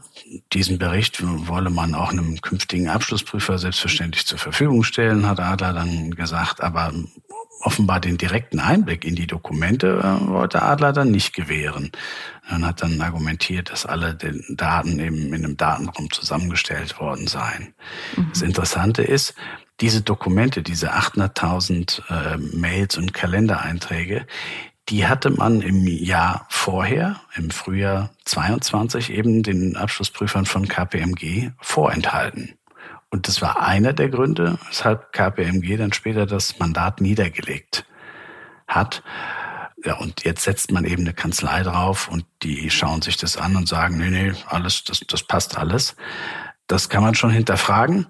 diesen 0.51 0.77
Bericht 0.77 1.23
wolle 1.23 1.69
man 1.69 1.95
auch 1.95 2.11
einem 2.11 2.41
künftigen 2.41 2.89
Abschlussprüfer 2.89 3.57
selbstverständlich 3.57 4.27
zur 4.27 4.37
Verfügung 4.37 4.83
stellen, 4.83 5.29
hat 5.29 5.39
Adler 5.39 5.71
dann 5.71 6.11
gesagt. 6.11 6.61
Aber 6.61 6.91
offenbar 7.59 7.99
den 7.99 8.17
direkten 8.17 8.59
Einblick 8.59 9.05
in 9.05 9.15
die 9.15 9.27
Dokumente 9.27 9.99
äh, 9.99 10.27
wollte 10.27 10.61
Adler 10.61 10.93
dann 10.93 11.11
nicht 11.11 11.33
gewähren. 11.33 11.91
Und 12.49 12.65
hat 12.65 12.81
dann 12.81 12.99
argumentiert, 12.99 13.69
dass 13.71 13.85
alle 13.85 14.17
Daten 14.49 14.99
eben 14.99 15.33
in 15.33 15.45
einem 15.45 15.57
Datenraum 15.57 16.11
zusammengestellt 16.11 16.99
worden 16.99 17.27
seien. 17.27 17.73
Mhm. 18.17 18.27
Das 18.31 18.41
Interessante 18.41 19.03
ist, 19.03 19.35
diese 19.79 20.01
Dokumente, 20.01 20.61
diese 20.61 20.93
800.000 20.93 22.01
äh, 22.09 22.37
Mails 22.37 22.97
und 22.97 23.13
Kalendereinträge, 23.13 24.27
die 24.89 25.07
hatte 25.07 25.29
man 25.29 25.61
im 25.61 25.87
Jahr 25.87 26.45
vorher, 26.49 27.21
im 27.35 27.49
Frühjahr 27.49 28.11
22, 28.25 29.11
eben 29.11 29.43
den 29.43 29.77
Abschlussprüfern 29.77 30.45
von 30.45 30.67
KPMG 30.67 31.51
vorenthalten. 31.59 32.55
Und 33.11 33.27
das 33.27 33.41
war 33.41 33.61
einer 33.61 33.93
der 33.93 34.09
Gründe, 34.09 34.57
weshalb 34.67 35.11
KPMG 35.11 35.77
dann 35.77 35.93
später 35.93 36.25
das 36.25 36.57
Mandat 36.59 37.01
niedergelegt 37.01 37.85
hat. 38.67 39.03
Ja, 39.83 39.97
und 39.97 40.23
jetzt 40.23 40.43
setzt 40.43 40.71
man 40.71 40.85
eben 40.85 41.01
eine 41.01 41.13
Kanzlei 41.13 41.63
drauf 41.63 42.07
und 42.07 42.25
die 42.43 42.69
schauen 42.69 43.01
sich 43.01 43.17
das 43.17 43.35
an 43.35 43.55
und 43.55 43.67
sagen, 43.67 43.97
nee, 43.97 44.09
nee, 44.09 44.33
alles, 44.47 44.83
das, 44.85 45.01
das 45.01 45.23
passt 45.23 45.57
alles. 45.57 45.95
Das 46.67 46.87
kann 46.87 47.03
man 47.03 47.15
schon 47.15 47.31
hinterfragen. 47.31 48.07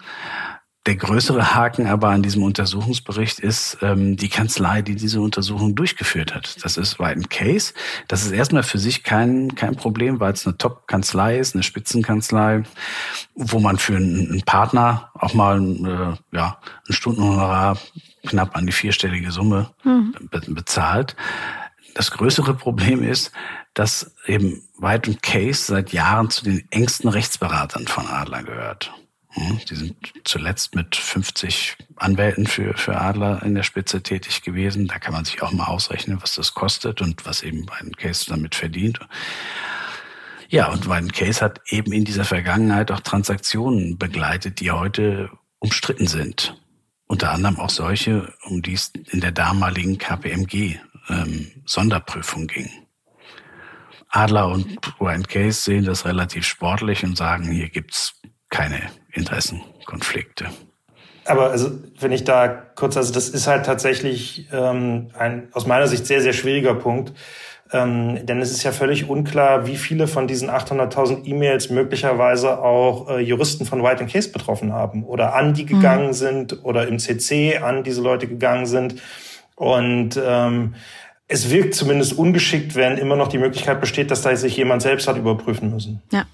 Der 0.88 0.96
größere 0.96 1.54
Haken 1.54 1.86
aber 1.86 2.10
an 2.10 2.24
diesem 2.24 2.41
Untersuchungsbericht 2.41 3.39
ist 3.39 3.78
ähm, 3.84 4.17
die 4.17 4.30
Kanzlei, 4.30 4.82
die 4.82 4.96
diese 4.96 5.22
Untersuchung 5.22 5.76
durchgeführt 5.76 6.34
hat. 6.34 6.58
Das 6.63 6.76
ist 6.76 6.98
White 6.98 7.28
Case. 7.30 7.74
Das 8.08 8.26
ist 8.26 8.32
erstmal 8.32 8.63
für 8.63 8.80
sich 8.80 9.04
kein, 9.04 9.54
kein 9.54 9.76
Problem, 9.76 10.20
weil 10.20 10.34
es 10.34 10.48
eine 10.48 10.58
Top-Kanzlei 10.58 11.38
ist, 11.38 11.54
eine 11.54 11.62
Spitzenkanzlei, 11.62 12.63
wo 13.36 13.60
man 13.60 13.78
für 13.78 13.96
einen 13.96 14.41
Partner 14.44 15.12
auch 15.13 15.36
mal 15.36 15.62
äh, 15.62 16.36
ja, 16.36 16.58
ein 16.89 16.94
Stundenhonorar 16.94 17.78
knapp 18.26 18.56
an 18.56 18.65
die 18.65 18.72
vierstellige 18.72 19.32
Summe 19.32 19.70
mhm. 19.84 20.15
be 20.32 20.41
bezahlt. 20.48 21.15
Das 21.94 22.10
größere 22.10 22.56
Problem 22.56 23.04
ist, 23.04 23.32
dass 23.76 24.15
eben 24.26 24.63
White 24.80 25.15
Case 25.22 25.63
seit 25.63 25.94
Jahren 25.94 26.32
zu 26.32 26.44
den 26.44 26.65
engsten 26.72 27.10
Rechtsberatern 27.10 27.86
von 27.86 28.08
Adler 28.08 28.41
gehört. 28.41 28.91
Hm, 29.34 29.60
die 29.70 29.76
sind 29.76 29.96
zuletzt 30.26 30.76
mit 30.76 30.96
50 30.96 31.78
Anwälten 31.96 32.48
für, 32.48 32.78
für 32.78 33.00
Adler 33.00 33.41
in 33.44 33.56
der 33.56 33.63
Spitze 33.63 34.04
tätig 34.04 34.41
gewesen. 34.41 34.88
Da 34.88 35.00
kann 35.00 35.13
man 35.13 35.24
sich 35.24 35.41
auch 35.41 35.52
mal 35.52 35.65
ausrechnen, 35.65 36.22
was 36.22 36.36
das 36.36 36.54
kostet 36.54 37.02
und 37.02 37.26
was 37.26 37.41
eben 37.41 37.65
ein 37.80 37.94
Case 37.94 38.26
damit 38.28 38.56
verdient. 38.56 39.00
Ja, 40.50 40.67
und 40.67 40.86
mein 40.86 41.12
Case 41.13 41.39
hat 41.39 41.62
eben 41.70 41.94
in 41.94 42.04
dieser 42.04 42.26
Vergangenheit 42.26 42.91
auch 42.91 43.00
Transaktionen 43.00 43.98
begleitet, 43.98 44.60
die 44.60 44.72
heute 44.72 45.30
umstritten 45.60 46.08
sind. 46.08 46.58
Unter 47.08 47.32
anderem 47.32 47.58
auch 47.58 47.70
solche, 47.70 48.34
um 48.44 48.62
die 48.62 48.74
es 48.74 48.91
in 49.12 49.22
der 49.22 49.32
damaligen 49.32 49.98
KPMG 49.98 50.78
ähm, 51.08 51.52
Sonderprüfung 51.65 52.48
ging. 52.48 52.70
Adler 54.10 54.50
und 54.50 54.78
Ryan 55.00 55.24
Case 55.24 55.62
sehen 55.62 55.86
das 55.86 56.04
relativ 56.04 56.46
sportlich 56.46 57.06
und 57.06 57.15
sagen, 57.15 57.50
hier 57.50 57.70
gibt's 57.70 58.20
keine 58.50 58.91
Interessenkonflikte. 59.13 60.47
Aber 61.26 61.52
also, 61.52 61.71
wenn 62.00 62.12
ich 62.12 62.24
da 62.24 62.47
kurz, 62.47 62.97
also 62.97 63.13
das 63.13 63.30
ist 63.30 63.47
halt 63.47 63.65
tatsächlich 63.65 64.47
ähm, 64.52 65.10
ein 65.17 65.47
aus 65.52 65.67
meiner 65.67 65.88
Sicht 65.88 66.08
sehr, 66.08 66.21
sehr 66.21 66.34
schwieriger 66.34 66.74
Punkt. 66.74 67.13
Ähm, 67.74 68.26
denn 68.26 68.41
es 68.41 68.52
ist 68.52 68.63
ja 68.63 68.74
völlig 68.74 69.08
unklar, 69.08 69.65
wie 69.65 69.78
viele 69.78 70.08
von 70.08 70.28
diesen 70.28 70.50
800.000 70.50 71.26
E-Mails 71.26 71.69
möglicherweise 71.69 72.60
auch 72.60 73.10
äh, 73.10 73.19
Juristen 73.19 73.65
von 73.65 73.82
White 73.82 74.06
Case 74.08 74.30
betroffen 74.30 74.74
haben 74.74 75.06
oder 75.06 75.36
an 75.36 75.54
die 75.54 75.63
mhm. 75.63 75.67
gegangen 75.67 76.08
mhm. 76.08 76.13
sind 76.13 76.65
oder 76.65 76.88
im 76.88 77.00
CC 77.00 77.60
an 77.60 77.84
diese 77.84 78.02
Leute 78.02 78.28
gegangen 78.28 78.65
sind. 78.65 78.95
Und 79.56 80.19
ähm, 80.21 80.76
es 81.30 81.50
wirkt 81.50 81.74
zumindest 81.74 82.17
ungeschickt, 82.17 82.76
wenn 82.76 82.97
immer 82.97 83.15
noch 83.15 83.30
die 83.30 83.38
Möglichkeit 83.38 83.80
besteht, 83.80 84.12
dass 84.12 84.21
da 84.21 84.36
sich 84.36 84.58
jemand 84.58 84.82
selbst 84.82 85.08
hat 85.08 85.15
überprüfen 85.15 85.71
müssen. 85.71 86.02
Ja. 86.12 86.26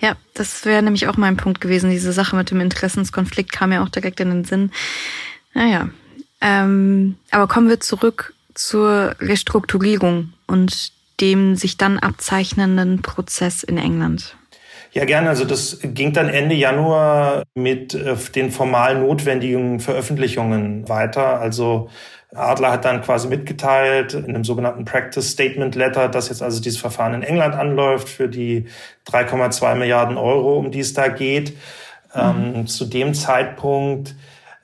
Ja, 0.00 0.16
das 0.34 0.64
wäre 0.64 0.82
nämlich 0.82 1.08
auch 1.08 1.16
mein 1.16 1.36
Punkt 1.36 1.60
gewesen. 1.60 1.90
Diese 1.90 2.12
Sache 2.12 2.36
mit 2.36 2.50
dem 2.50 2.60
Interessenskonflikt 2.60 3.52
kam 3.52 3.70
mir 3.70 3.82
auch 3.82 3.88
direkt 3.88 4.20
in 4.20 4.30
den 4.30 4.44
Sinn. 4.44 4.70
Naja, 5.54 5.88
ähm, 6.40 7.16
aber 7.30 7.46
kommen 7.48 7.68
wir 7.68 7.80
zurück 7.80 8.34
zur 8.54 9.16
Restrukturierung 9.20 10.32
und 10.46 10.92
dem 11.20 11.56
sich 11.56 11.76
dann 11.78 11.98
abzeichnenden 11.98 13.00
Prozess 13.00 13.62
in 13.62 13.78
England. 13.78 14.36
Ja, 14.96 15.04
gerne. 15.04 15.28
Also 15.28 15.44
das 15.44 15.80
ging 15.82 16.14
dann 16.14 16.30
Ende 16.30 16.54
Januar 16.54 17.42
mit 17.54 17.92
äh, 17.92 18.16
den 18.34 18.50
formal 18.50 18.98
notwendigen 18.98 19.78
Veröffentlichungen 19.78 20.88
weiter. 20.88 21.38
Also 21.38 21.90
Adler 22.34 22.72
hat 22.72 22.86
dann 22.86 23.02
quasi 23.02 23.28
mitgeteilt 23.28 24.14
in 24.14 24.24
einem 24.24 24.42
sogenannten 24.42 24.86
Practice 24.86 25.32
Statement 25.32 25.74
Letter, 25.74 26.08
dass 26.08 26.30
jetzt 26.30 26.42
also 26.42 26.62
dieses 26.62 26.80
Verfahren 26.80 27.12
in 27.12 27.22
England 27.22 27.54
anläuft 27.54 28.08
für 28.08 28.26
die 28.26 28.68
3,2 29.06 29.74
Milliarden 29.74 30.16
Euro, 30.16 30.56
um 30.56 30.70
die 30.70 30.80
es 30.80 30.94
da 30.94 31.08
geht. 31.08 31.50
Mhm. 32.14 32.54
Ähm, 32.54 32.66
zu 32.66 32.86
dem 32.86 33.12
Zeitpunkt 33.12 34.14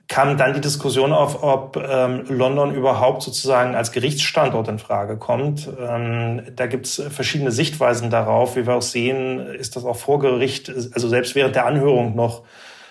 kam 0.08 0.36
dann 0.36 0.54
die 0.54 0.60
Diskussion 0.60 1.12
auf, 1.12 1.42
ob 1.42 1.76
ähm, 1.76 2.24
London 2.28 2.74
überhaupt 2.74 3.22
sozusagen 3.22 3.74
als 3.74 3.92
Gerichtsstandort 3.92 4.68
in 4.68 4.78
Frage 4.78 5.16
kommt. 5.16 5.68
Ähm, 5.80 6.42
da 6.54 6.66
gibt 6.66 6.86
es 6.86 7.02
verschiedene 7.10 7.50
Sichtweisen 7.50 8.10
darauf. 8.10 8.56
Wie 8.56 8.66
wir 8.66 8.74
auch 8.74 8.82
sehen, 8.82 9.38
ist 9.38 9.76
das 9.76 9.84
auch 9.84 9.96
vor 9.96 10.18
Gericht, 10.18 10.68
also 10.68 11.08
selbst 11.08 11.34
während 11.34 11.54
der 11.54 11.66
Anhörung 11.66 12.14
noch 12.14 12.42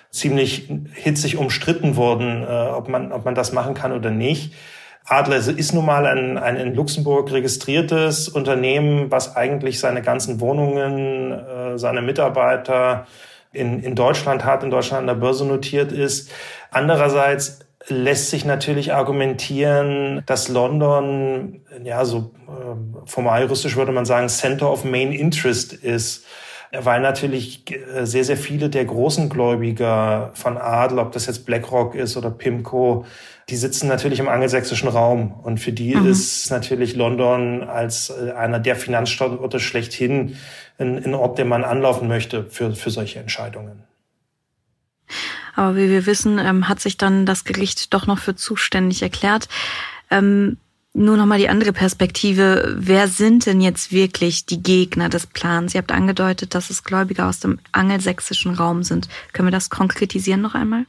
ziemlich 0.09 0.69
hitzig 0.93 1.37
umstritten 1.37 1.95
worden, 1.95 2.43
äh, 2.43 2.69
ob, 2.69 2.89
man, 2.89 3.11
ob 3.11 3.25
man 3.25 3.35
das 3.35 3.53
machen 3.53 3.73
kann 3.73 3.91
oder 3.91 4.11
nicht. 4.11 4.53
Adler 5.05 5.37
ist 5.37 5.73
nun 5.73 5.85
mal 5.85 6.05
ein, 6.05 6.37
ein 6.37 6.57
in 6.57 6.75
Luxemburg 6.75 7.31
registriertes 7.31 8.29
Unternehmen, 8.29 9.09
was 9.09 9.35
eigentlich 9.35 9.79
seine 9.79 10.01
ganzen 10.01 10.39
Wohnungen, 10.39 11.31
äh, 11.31 11.77
seine 11.77 12.01
Mitarbeiter 12.01 13.07
in, 13.51 13.81
in 13.83 13.95
Deutschland 13.95 14.45
hat, 14.45 14.63
in 14.63 14.69
Deutschland 14.69 15.01
an 15.01 15.07
der 15.07 15.15
Börse 15.15 15.45
notiert 15.45 15.91
ist. 15.91 16.31
Andererseits 16.71 17.59
lässt 17.87 18.29
sich 18.29 18.45
natürlich 18.45 18.93
argumentieren, 18.93 20.23
dass 20.25 20.47
London, 20.47 21.61
ja, 21.83 22.05
so 22.05 22.31
äh, 22.47 23.05
formal 23.05 23.43
juristisch 23.43 23.75
würde 23.75 23.91
man 23.91 24.05
sagen, 24.05 24.29
Center 24.29 24.71
of 24.71 24.83
Main 24.83 25.11
Interest 25.11 25.73
ist 25.73 26.25
weil 26.71 27.01
natürlich 27.01 27.65
äh, 27.69 28.05
sehr, 28.05 28.23
sehr 28.23 28.37
viele 28.37 28.69
der 28.69 28.85
großen 28.85 29.29
Gläubiger 29.29 30.31
von 30.33 30.57
Adel, 30.57 30.99
ob 30.99 31.11
das 31.11 31.25
jetzt 31.25 31.45
BlackRock 31.45 31.95
ist 31.95 32.15
oder 32.15 32.31
PIMCO, 32.31 33.05
die 33.49 33.55
sitzen 33.57 33.87
natürlich 33.87 34.19
im 34.19 34.29
angelsächsischen 34.29 34.87
Raum. 34.87 35.33
Und 35.43 35.59
für 35.59 35.73
die 35.73 35.95
mhm. 35.95 36.09
ist 36.09 36.49
natürlich 36.49 36.95
London 36.95 37.63
als 37.63 38.09
äh, 38.09 38.31
einer 38.31 38.59
der 38.59 38.75
Finanzstandorte 38.75 39.59
schlechthin 39.59 40.37
ein, 40.77 41.03
ein 41.03 41.13
Ort, 41.13 41.37
den 41.37 41.49
man 41.49 41.63
anlaufen 41.63 42.07
möchte 42.07 42.45
für, 42.45 42.73
für 42.73 42.89
solche 42.89 43.19
Entscheidungen. 43.19 43.83
Aber 45.55 45.75
wie 45.75 45.89
wir 45.89 46.05
wissen, 46.05 46.39
ähm, 46.39 46.67
hat 46.67 46.79
sich 46.79 46.97
dann 46.97 47.25
das 47.25 47.43
Gericht 47.43 47.93
doch 47.93 48.07
noch 48.07 48.19
für 48.19 48.35
zuständig 48.35 49.01
erklärt. 49.01 49.47
Ähm, 50.09 50.57
nur 50.93 51.15
nochmal 51.15 51.39
die 51.39 51.47
andere 51.47 51.71
Perspektive. 51.71 52.75
Wer 52.77 53.07
sind 53.07 53.45
denn 53.45 53.61
jetzt 53.61 53.91
wirklich 53.91 54.45
die 54.45 54.61
Gegner 54.61 55.07
des 55.07 55.25
Plans? 55.25 55.73
Ihr 55.73 55.79
habt 55.79 55.91
angedeutet, 55.91 56.53
dass 56.53 56.69
es 56.69 56.83
Gläubiger 56.83 57.29
aus 57.29 57.39
dem 57.39 57.59
angelsächsischen 57.71 58.53
Raum 58.53 58.83
sind. 58.83 59.07
Können 59.31 59.47
wir 59.47 59.53
das 59.53 59.69
konkretisieren 59.69 60.41
noch 60.41 60.53
einmal? 60.53 60.85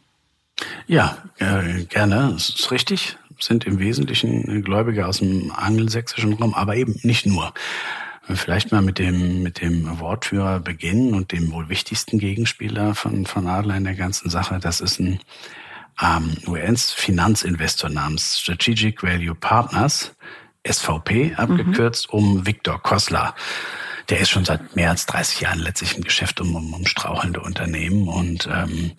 Ja, 0.86 1.18
äh, 1.38 1.84
gerne. 1.84 2.30
Das 2.32 2.48
ist 2.48 2.70
richtig. 2.70 3.16
Sind 3.38 3.64
im 3.64 3.78
Wesentlichen 3.78 4.62
Gläubiger 4.62 5.08
aus 5.08 5.18
dem 5.18 5.52
angelsächsischen 5.52 6.32
Raum, 6.34 6.54
aber 6.54 6.76
eben 6.76 6.98
nicht 7.02 7.26
nur. 7.26 7.52
Vielleicht 8.28 8.70
mal 8.70 8.82
mit 8.82 8.98
dem, 8.98 9.42
mit 9.42 9.60
dem 9.60 9.98
Wortführer 9.98 10.60
beginnen 10.60 11.14
und 11.14 11.32
dem 11.32 11.50
wohl 11.50 11.68
wichtigsten 11.68 12.18
Gegenspieler 12.18 12.94
von, 12.94 13.26
von 13.26 13.48
Adler 13.48 13.76
in 13.76 13.84
der 13.84 13.96
ganzen 13.96 14.30
Sache. 14.30 14.60
Das 14.60 14.80
ist 14.80 15.00
ein 15.00 15.18
ähm, 16.00 16.36
US-Finanzinvestor 16.46 17.90
namens 17.90 18.38
Strategic 18.38 19.02
Value 19.02 19.34
Partners, 19.34 20.14
SVP 20.64 21.34
abgekürzt, 21.34 22.12
mhm. 22.12 22.18
um 22.18 22.46
Viktor 22.46 22.80
Kosler. 22.80 23.34
Der 24.08 24.20
ist 24.20 24.30
schon 24.30 24.44
seit 24.44 24.76
mehr 24.76 24.90
als 24.90 25.06
30 25.06 25.40
Jahren 25.40 25.58
letztlich 25.58 25.96
im 25.96 26.04
Geschäft 26.04 26.40
um, 26.40 26.54
um, 26.54 26.74
um 26.74 26.86
strauchelnde 26.86 27.40
Unternehmen. 27.40 28.06
Und 28.06 28.48
ähm, 28.52 28.92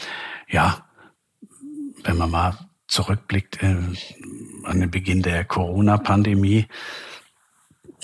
ja, 0.49 0.85
wenn 2.03 2.17
man 2.17 2.29
mal 2.29 2.57
zurückblickt 2.87 3.63
äh, 3.63 3.77
an 4.63 4.79
den 4.79 4.91
Beginn 4.91 5.21
der 5.21 5.45
Corona-Pandemie, 5.45 6.67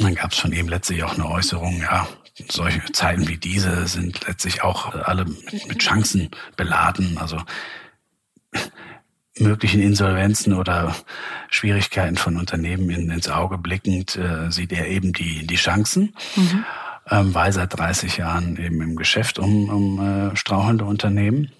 dann 0.05 0.15
gab 0.15 0.31
es 0.31 0.39
von 0.39 0.51
ihm 0.51 0.69
letztlich 0.69 1.03
auch 1.03 1.13
eine 1.13 1.29
Äußerung, 1.29 1.81
ja, 1.81 2.07
solche 2.49 2.91
Zeiten 2.91 3.27
wie 3.27 3.37
diese 3.37 3.87
sind 3.87 4.25
letztlich 4.27 4.63
auch 4.63 4.93
alle 4.95 5.25
mit, 5.25 5.67
mit 5.67 5.79
Chancen 5.79 6.29
beladen. 6.55 7.17
Also 7.17 7.37
möglichen 9.37 9.81
Insolvenzen 9.81 10.53
oder 10.53 10.95
Schwierigkeiten 11.49 12.17
von 12.17 12.37
Unternehmen 12.37 12.89
in, 12.89 13.09
ins 13.09 13.29
Auge 13.29 13.57
blickend 13.57 14.15
äh, 14.15 14.51
sieht 14.51 14.71
er 14.71 14.87
eben 14.87 15.13
die, 15.13 15.45
die 15.45 15.55
Chancen, 15.55 16.15
mhm. 16.35 16.65
ähm, 17.09 17.33
weil 17.33 17.51
seit 17.51 17.77
30 17.77 18.17
Jahren 18.17 18.57
eben 18.57 18.81
im 18.81 18.95
Geschäft 18.95 19.39
um, 19.39 19.69
um 19.69 20.31
äh, 20.31 20.35
strauchelnde 20.35 20.85
Unternehmen. 20.85 21.51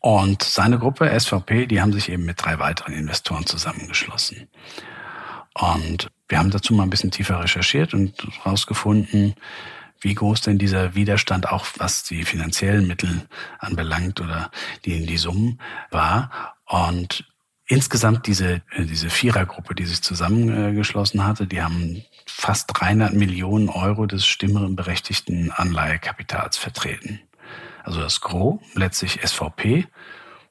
Und 0.00 0.42
seine 0.42 0.78
Gruppe 0.78 1.18
SVP, 1.18 1.66
die 1.66 1.80
haben 1.80 1.92
sich 1.92 2.08
eben 2.08 2.24
mit 2.24 2.44
drei 2.44 2.58
weiteren 2.58 2.94
Investoren 2.94 3.46
zusammengeschlossen. 3.46 4.48
Und 5.54 6.10
wir 6.28 6.38
haben 6.38 6.50
dazu 6.50 6.74
mal 6.74 6.82
ein 6.84 6.90
bisschen 6.90 7.10
tiefer 7.10 7.40
recherchiert 7.40 7.94
und 7.94 8.14
herausgefunden, 8.42 9.34
wie 10.00 10.14
groß 10.14 10.42
denn 10.42 10.58
dieser 10.58 10.94
Widerstand 10.94 11.48
auch 11.48 11.66
was 11.78 12.04
die 12.04 12.24
finanziellen 12.24 12.86
Mittel 12.86 13.26
anbelangt 13.58 14.20
oder 14.20 14.50
die 14.84 15.06
die 15.06 15.16
Summen 15.16 15.60
war. 15.90 16.54
Und 16.66 17.24
insgesamt 17.66 18.26
diese, 18.26 18.62
äh, 18.70 18.84
diese 18.84 19.10
Vierergruppe, 19.10 19.74
die 19.74 19.86
sich 19.86 20.02
zusammengeschlossen 20.02 21.24
hatte, 21.24 21.46
die 21.46 21.62
haben 21.62 22.04
fast 22.26 22.70
300 22.74 23.14
Millionen 23.14 23.68
Euro 23.68 24.06
des 24.06 24.26
stimmberechtigten 24.26 25.50
Anleihekapitals 25.50 26.56
vertreten. 26.56 27.20
Also 27.82 28.00
das 28.00 28.20
Gros, 28.20 28.60
letztlich 28.74 29.20
SVP, 29.22 29.86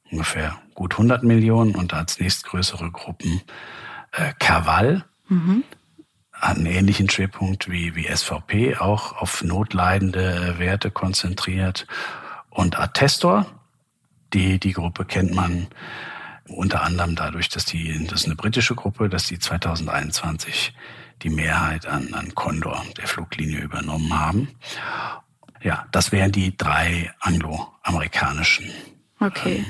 ungefähr 0.09 0.57
gut 0.73 0.93
100 0.93 1.23
Millionen 1.23 1.75
und 1.75 1.93
als 1.93 2.19
nächstgrößere 2.19 2.91
Gruppen 2.91 3.41
äh, 4.11 4.33
Carval, 4.39 5.05
mhm 5.27 5.63
hat 6.39 6.57
einen 6.57 6.67
ähnlichen 6.67 7.09
Schwerpunkt 7.09 7.69
wie, 7.69 7.95
wie 7.95 8.07
SVP, 8.07 8.77
auch 8.77 9.13
auf 9.17 9.43
notleidende 9.43 10.55
Werte 10.59 10.91
konzentriert. 10.91 11.87
Und 12.49 12.79
Attestor, 12.79 13.45
die, 14.33 14.59
die 14.59 14.73
Gruppe 14.73 15.05
kennt 15.05 15.33
man 15.33 15.67
unter 16.47 16.83
anderem 16.83 17.15
dadurch, 17.15 17.49
dass 17.49 17.65
die, 17.65 18.05
das 18.05 18.21
ist 18.21 18.25
eine 18.25 18.35
britische 18.35 18.75
Gruppe, 18.75 19.09
dass 19.09 19.25
die 19.25 19.39
2021 19.39 20.73
die 21.23 21.29
Mehrheit 21.29 21.87
an, 21.87 22.13
an 22.13 22.35
Condor, 22.35 22.83
der 22.97 23.07
Fluglinie, 23.07 23.59
übernommen 23.59 24.17
haben. 24.17 24.49
Ja, 25.61 25.87
das 25.91 26.11
wären 26.11 26.31
die 26.31 26.55
drei 26.55 27.11
angloamerikanischen 27.19 28.69
okay. 29.19 29.57
ähm, 29.57 29.65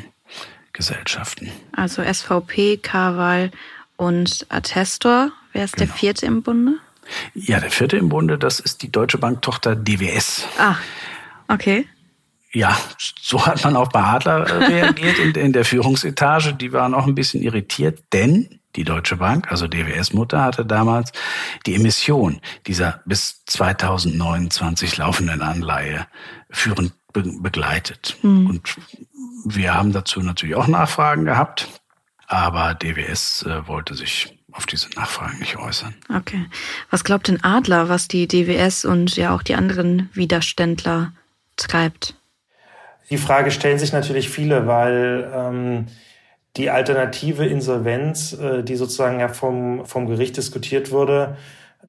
Gesellschaften. 0.74 1.50
Also 1.72 2.04
SVP, 2.04 2.78
Carval 2.78 3.52
und 3.96 4.46
Attestor. 4.50 5.32
Wer 5.58 5.64
ist 5.64 5.76
genau. 5.76 5.88
der 5.88 5.96
vierte 5.96 6.26
im 6.28 6.44
Bunde? 6.44 6.76
Ja, 7.34 7.60
der 7.60 7.72
vierte 7.72 7.98
im 7.98 8.10
Bunde, 8.10 8.38
das 8.38 8.60
ist 8.60 8.84
die 8.84 8.92
Deutsche 8.92 9.18
Bank-Tochter 9.18 9.76
DWS. 9.76 10.48
Ah, 10.60 10.76
okay. 11.48 11.88
Ja, 12.52 12.78
so 13.20 13.44
hat 13.44 13.64
man 13.64 13.76
auch 13.76 13.90
bei 13.90 14.02
Adler 14.02 14.48
äh, 14.48 14.66
reagiert 14.66 15.18
in, 15.18 15.32
in 15.32 15.54
der 15.54 15.66
Führungsetage. 15.66 16.54
Die 16.54 16.74
waren 16.74 16.94
auch 16.94 17.08
ein 17.08 17.16
bisschen 17.16 17.42
irritiert, 17.42 18.04
denn 18.14 18.60
die 18.76 18.84
Deutsche 18.84 19.16
Bank, 19.16 19.52
also 19.52 19.68
DWS-Mutter, 19.68 20.44
hatte 20.44 20.64
damals 20.64 21.12
die 21.66 21.74
Emission 21.74 22.40
dieser 22.68 23.02
bis 23.06 23.44
2029 23.48 24.98
laufenden 24.98 25.42
Anleihe 25.42 26.06
führend 26.52 26.94
be 27.14 27.24
begleitet. 27.24 28.16
Mhm. 28.22 28.48
Und 28.48 28.76
wir 29.44 29.74
haben 29.74 29.92
dazu 29.92 30.22
natürlich 30.22 30.56
auch 30.56 30.68
Nachfragen 30.68 31.26
gehabt, 31.26 31.68
aber 32.28 32.76
DWS 32.76 33.42
äh, 33.48 33.68
wollte 33.68 33.96
sich 33.96 34.37
auf 34.52 34.66
diese 34.66 34.90
Nachfragen 34.96 35.40
nicht 35.40 35.58
äußern. 35.58 35.94
Okay. 36.16 36.46
Was 36.90 37.04
glaubt 37.04 37.28
denn 37.28 37.44
Adler, 37.44 37.90
was 37.90 38.08
die 38.08 38.28
DWS 38.28 38.86
und 38.86 39.16
ja 39.16 39.36
auch 39.36 39.44
die 39.44 39.56
anderen 39.56 40.10
Widerständler 40.14 41.14
treibt? 41.58 42.16
Die 43.10 43.18
Frage 43.18 43.52
stellen 43.52 43.80
sich 43.80 43.94
natürlich 43.94 44.30
viele, 44.30 44.68
weil 44.68 45.32
ähm, 45.34 45.88
die 46.58 46.70
alternative 46.70 47.46
Insolvenz, 47.46 48.34
äh, 48.34 48.64
die 48.64 48.76
sozusagen 48.76 49.20
ja 49.20 49.28
vom, 49.30 49.86
vom 49.86 50.08
Gericht 50.08 50.38
diskutiert 50.38 50.92
wurde, 50.92 51.38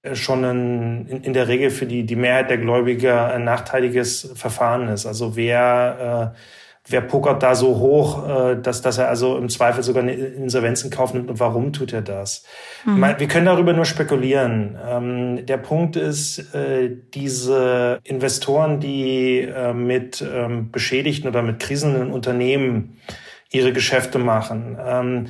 äh, 0.03 0.15
schon 0.15 0.45
ein, 0.45 1.07
in, 1.07 1.23
in 1.25 1.33
der 1.33 1.49
Regel 1.49 1.71
für 1.71 1.87
die, 1.87 2.05
die 2.05 2.17
Mehrheit 2.17 2.51
der 2.51 2.59
Gläubiger 2.59 3.33
ein 3.33 3.45
nachteiliges 3.45 4.31
Verfahren 4.35 4.89
ist. 4.89 5.07
Also 5.07 5.37
wer 5.37 6.35
äh, 6.35 6.39
wer 6.89 7.01
pokert 7.03 7.43
da 7.43 7.55
so 7.55 7.79
hoch, 7.79 8.29
äh, 8.29 8.57
dass, 8.61 8.83
dass 8.83 8.99
er 8.99 9.09
also 9.09 9.37
im 9.37 9.49
Zweifel 9.49 9.83
sogar 9.83 10.03
eine 10.03 10.15
Insolvenz 10.15 10.83
in 10.83 10.91
Kauf 10.91 11.15
nimmt 11.15 11.31
und 11.31 11.41
warum 11.41 11.73
tut 11.73 11.93
er 11.93 12.03
das? 12.03 12.45
Mhm. 12.85 13.05
Wir 13.19 13.29
können 13.29 13.47
darüber 13.47 13.73
nur 13.73 13.85
spekulieren. 13.85 14.79
Ähm, 14.87 15.47
der 15.47 15.59
Punkt 15.59 15.97
ist, 15.97 16.55
äh, 16.55 16.91
diese 17.15 18.01
Investoren, 18.05 18.81
die 18.81 19.41
äh, 19.41 19.73
mit 19.73 20.23
ähm, 20.23 20.71
beschädigten 20.71 21.29
oder 21.29 21.43
mit 21.43 21.61
kriselnden 21.61 22.11
Unternehmen 22.11 22.99
ihre 23.51 23.73
Geschäfte 23.73 24.19
machen, 24.19 24.79
ähm, 24.85 25.27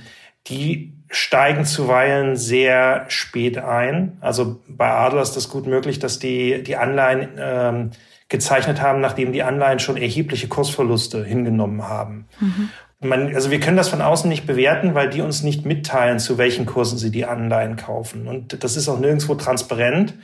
die 0.46 0.94
steigen 1.10 1.64
zuweilen 1.64 2.36
sehr 2.36 3.04
spät 3.08 3.58
ein. 3.58 4.18
Also 4.20 4.60
bei 4.68 4.90
Adler 4.90 5.22
ist 5.22 5.36
das 5.36 5.48
gut 5.48 5.66
möglich, 5.66 5.98
dass 5.98 6.18
die, 6.18 6.62
die 6.62 6.76
Anleihen 6.76 7.92
gezeichnet 8.28 8.82
haben, 8.82 9.00
nachdem 9.00 9.32
die 9.32 9.42
Anleihen 9.42 9.78
schon 9.78 9.96
erhebliche 9.96 10.48
Kursverluste 10.48 11.24
hingenommen 11.24 11.88
haben. 11.88 12.26
Mhm. 12.40 12.70
Man, 13.00 13.34
also 13.34 13.50
wir 13.50 13.60
können 13.60 13.76
das 13.76 13.88
von 13.88 14.02
außen 14.02 14.28
nicht 14.28 14.46
bewerten, 14.46 14.94
weil 14.94 15.08
die 15.08 15.20
uns 15.20 15.42
nicht 15.42 15.64
mitteilen, 15.64 16.18
zu 16.18 16.36
welchen 16.36 16.66
Kursen 16.66 16.98
sie 16.98 17.10
die 17.10 17.24
Anleihen 17.24 17.76
kaufen. 17.76 18.26
Und 18.26 18.62
das 18.64 18.76
ist 18.76 18.88
auch 18.88 18.98
nirgendwo 18.98 19.36
transparent. 19.36 20.14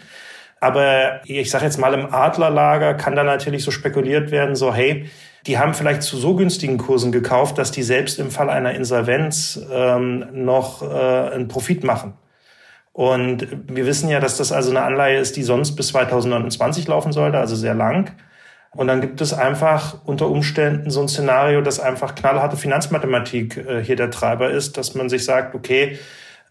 Aber 0.60 1.20
ich 1.24 1.50
sage 1.50 1.66
jetzt 1.66 1.78
mal, 1.78 1.94
im 1.94 2.12
Adlerlager 2.12 2.94
kann 2.94 3.14
da 3.14 3.22
natürlich 3.22 3.62
so 3.62 3.70
spekuliert 3.70 4.30
werden, 4.30 4.56
so 4.56 4.74
hey, 4.74 5.08
die 5.46 5.58
haben 5.58 5.74
vielleicht 5.74 6.02
zu 6.02 6.16
so 6.16 6.34
günstigen 6.34 6.78
Kursen 6.78 7.12
gekauft, 7.12 7.58
dass 7.58 7.70
die 7.70 7.82
selbst 7.82 8.18
im 8.18 8.30
Fall 8.30 8.48
einer 8.48 8.72
Insolvenz 8.72 9.60
ähm, 9.70 10.24
noch 10.32 10.82
äh, 10.82 11.34
einen 11.34 11.48
Profit 11.48 11.84
machen. 11.84 12.14
Und 12.94 13.48
wir 13.66 13.86
wissen 13.86 14.08
ja, 14.08 14.20
dass 14.20 14.36
das 14.36 14.52
also 14.52 14.70
eine 14.70 14.82
Anleihe 14.82 15.18
ist, 15.18 15.36
die 15.36 15.42
sonst 15.42 15.74
bis 15.74 15.88
2029 15.88 16.86
laufen 16.86 17.12
sollte, 17.12 17.38
also 17.38 17.56
sehr 17.56 17.74
lang. 17.74 18.12
Und 18.70 18.86
dann 18.86 19.00
gibt 19.00 19.20
es 19.20 19.34
einfach 19.34 19.96
unter 20.04 20.28
Umständen 20.28 20.90
so 20.90 21.00
ein 21.00 21.08
Szenario, 21.08 21.60
dass 21.60 21.80
einfach 21.80 22.14
knallharte 22.14 22.56
Finanzmathematik 22.56 23.56
äh, 23.56 23.82
hier 23.82 23.96
der 23.96 24.12
Treiber 24.12 24.48
ist, 24.50 24.76
dass 24.76 24.94
man 24.94 25.08
sich 25.08 25.24
sagt, 25.24 25.56
okay, 25.56 25.98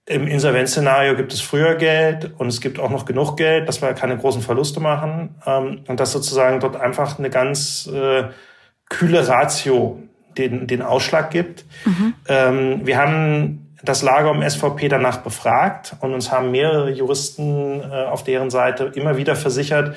im 0.05 0.27
Insolvenzszenario 0.27 1.15
gibt 1.15 1.31
es 1.31 1.39
früher 1.39 1.75
Geld 1.75 2.31
und 2.37 2.47
es 2.47 2.59
gibt 2.59 2.77
auch 2.77 2.89
noch 2.89 3.05
genug 3.05 3.37
Geld, 3.37 3.69
dass 3.69 3.81
wir 3.81 3.93
keine 3.93 4.17
großen 4.17 4.41
Verluste 4.41 4.81
machen 4.81 5.35
ähm, 5.45 5.83
und 5.87 6.01
dass 6.01 6.11
sozusagen 6.11 6.59
dort 6.59 6.75
einfach 6.75 7.19
eine 7.19 7.29
ganz 7.29 7.87
äh, 7.87 8.25
kühle 8.89 9.25
Ratio 9.25 10.03
den, 10.37 10.67
den 10.67 10.81
Ausschlag 10.81 11.31
gibt. 11.31 11.63
Mhm. 11.85 12.13
Ähm, 12.27 12.81
wir 12.83 12.97
haben 12.97 13.62
das 13.83 14.01
Lager 14.01 14.31
um 14.31 14.41
SVP 14.41 14.87
danach 14.87 15.17
befragt 15.17 15.95
und 15.99 16.13
uns 16.13 16.31
haben 16.31 16.51
mehrere 16.51 16.89
Juristen 16.89 17.81
äh, 17.81 18.05
auf 18.05 18.23
deren 18.23 18.49
Seite 18.49 18.91
immer 18.95 19.17
wieder 19.17 19.35
versichert, 19.35 19.95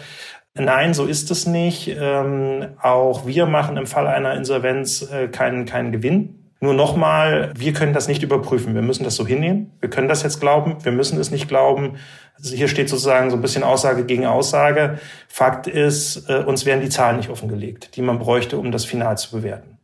nein, 0.55 0.92
so 0.92 1.07
ist 1.07 1.31
es 1.31 1.46
nicht. 1.46 1.88
Ähm, 1.88 2.66
auch 2.83 3.27
wir 3.27 3.46
machen 3.46 3.77
im 3.77 3.87
Fall 3.87 4.09
einer 4.09 4.35
Insolvenz 4.35 5.09
äh, 5.11 5.29
keinen, 5.29 5.66
keinen 5.66 5.92
Gewinn. 5.92 6.42
Nur 6.59 6.75
nochmal, 6.75 7.53
wir 7.55 7.72
können 7.75 7.92
das 7.92 8.09
nicht 8.09 8.22
überprüfen. 8.22 8.75
Wir 8.75 8.83
müssen 8.83 9.05
das 9.05 9.14
so 9.14 9.27
hinnehmen. 9.27 9.72
Wir 9.81 9.90
können 9.90 10.09
das 10.09 10.22
jetzt 10.22 10.40
glauben. 10.40 10.79
Wir 10.83 10.92
müssen 10.92 11.20
es 11.20 11.31
nicht 11.31 11.49
glauben. 11.49 11.96
Also 12.37 12.57
hier 12.57 12.68
steht 12.68 12.88
sozusagen 12.88 13.31
so 13.31 13.37
ein 13.37 13.42
bisschen 13.42 13.62
Aussage 13.62 14.05
gegen 14.05 14.27
Aussage. 14.27 14.99
Fakt 15.29 15.66
ist, 15.66 16.29
äh, 16.29 16.38
uns 16.38 16.66
werden 16.66 16.81
die 16.81 16.88
Zahlen 16.88 17.18
nicht 17.18 17.29
offengelegt, 17.29 17.94
die 17.96 18.03
man 18.03 18.18
bräuchte, 18.18 18.59
um 18.59 18.72
das 18.72 18.85
final 18.85 19.16
zu 19.18 19.37
bewerten. 19.37 19.76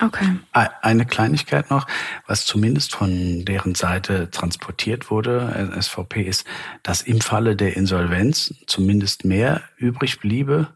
Okay. 0.00 0.38
Eine 0.52 1.06
Kleinigkeit 1.06 1.70
noch, 1.70 1.86
was 2.26 2.46
zumindest 2.46 2.96
von 2.96 3.44
deren 3.44 3.76
Seite 3.76 4.28
transportiert 4.28 5.08
wurde, 5.08 5.70
äh, 5.72 5.80
SVP, 5.80 6.22
ist, 6.22 6.44
dass 6.82 7.02
im 7.02 7.20
Falle 7.20 7.54
der 7.54 7.76
Insolvenz 7.76 8.54
zumindest 8.66 9.24
mehr 9.24 9.62
übrig 9.76 10.18
bliebe, 10.18 10.74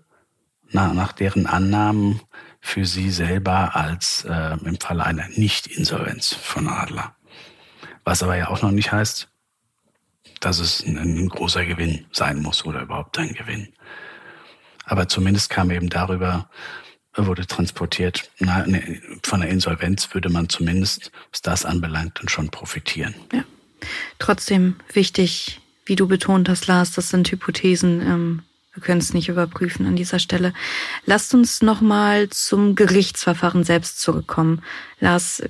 nach, 0.70 0.92
nach 0.92 1.12
deren 1.12 1.46
Annahmen 1.46 2.20
für 2.60 2.84
sie 2.84 3.10
selber 3.10 3.74
als 3.74 4.24
äh, 4.24 4.56
im 4.64 4.78
Falle 4.78 5.04
einer 5.04 5.26
Nicht-Insolvenz 5.28 6.34
von 6.34 6.68
Adler. 6.68 7.16
Was 8.04 8.22
aber 8.22 8.36
ja 8.36 8.48
auch 8.48 8.62
noch 8.62 8.70
nicht 8.70 8.92
heißt, 8.92 9.28
dass 10.40 10.60
es 10.60 10.84
ein, 10.84 10.96
ein 10.96 11.28
großer 11.28 11.64
Gewinn 11.64 12.06
sein 12.12 12.40
muss 12.40 12.64
oder 12.64 12.82
überhaupt 12.82 13.18
ein 13.18 13.34
Gewinn. 13.34 13.72
Aber 14.84 15.08
zumindest 15.08 15.50
kam 15.50 15.70
eben 15.70 15.88
darüber, 15.88 16.48
wurde 17.26 17.46
transportiert, 17.46 18.30
na, 18.38 18.66
ne, 18.66 19.00
von 19.22 19.40
der 19.40 19.50
Insolvenz 19.50 20.12
würde 20.12 20.28
man 20.28 20.48
zumindest, 20.48 21.10
was 21.30 21.42
das 21.42 21.64
anbelangt, 21.64 22.18
dann 22.18 22.28
schon 22.28 22.50
profitieren. 22.50 23.14
Ja. 23.32 23.44
Trotzdem 24.18 24.76
wichtig, 24.92 25.60
wie 25.84 25.96
du 25.96 26.08
betont 26.08 26.48
hast, 26.48 26.66
Lars, 26.66 26.92
das 26.92 27.10
sind 27.10 27.30
Hypothesen. 27.30 28.00
Ähm, 28.00 28.42
wir 28.74 28.82
können 28.82 29.00
es 29.00 29.14
nicht 29.14 29.28
überprüfen 29.28 29.86
an 29.86 29.96
dieser 29.96 30.18
Stelle. 30.18 30.52
Lasst 31.04 31.34
uns 31.34 31.62
nochmal 31.62 32.28
zum 32.30 32.74
Gerichtsverfahren 32.74 33.64
selbst 33.64 34.00
zurückkommen. 34.00 34.62
Lars, 35.00 35.42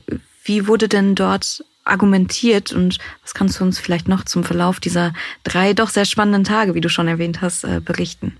wie 0.45 0.67
wurde 0.67 0.89
denn 0.89 1.15
dort 1.15 1.65
argumentiert 1.85 2.73
und 2.73 2.99
was 3.23 3.35
kannst 3.35 3.61
du 3.61 3.65
uns 3.65 3.79
vielleicht 3.79 4.09
noch 4.09 4.25
zum 4.25 4.45
Verlauf 4.45 4.79
dieser 4.81 5.13
drei 5.43 5.73
doch 5.73 5.89
sehr 5.89 6.05
spannenden 6.05 6.45
Tage, 6.45 6.75
wie 6.75 6.81
du 6.81 6.89
schon 6.89 7.09
erwähnt 7.09 7.41
hast, 7.41 7.65
äh, 7.65 7.81
berichten? 7.81 8.37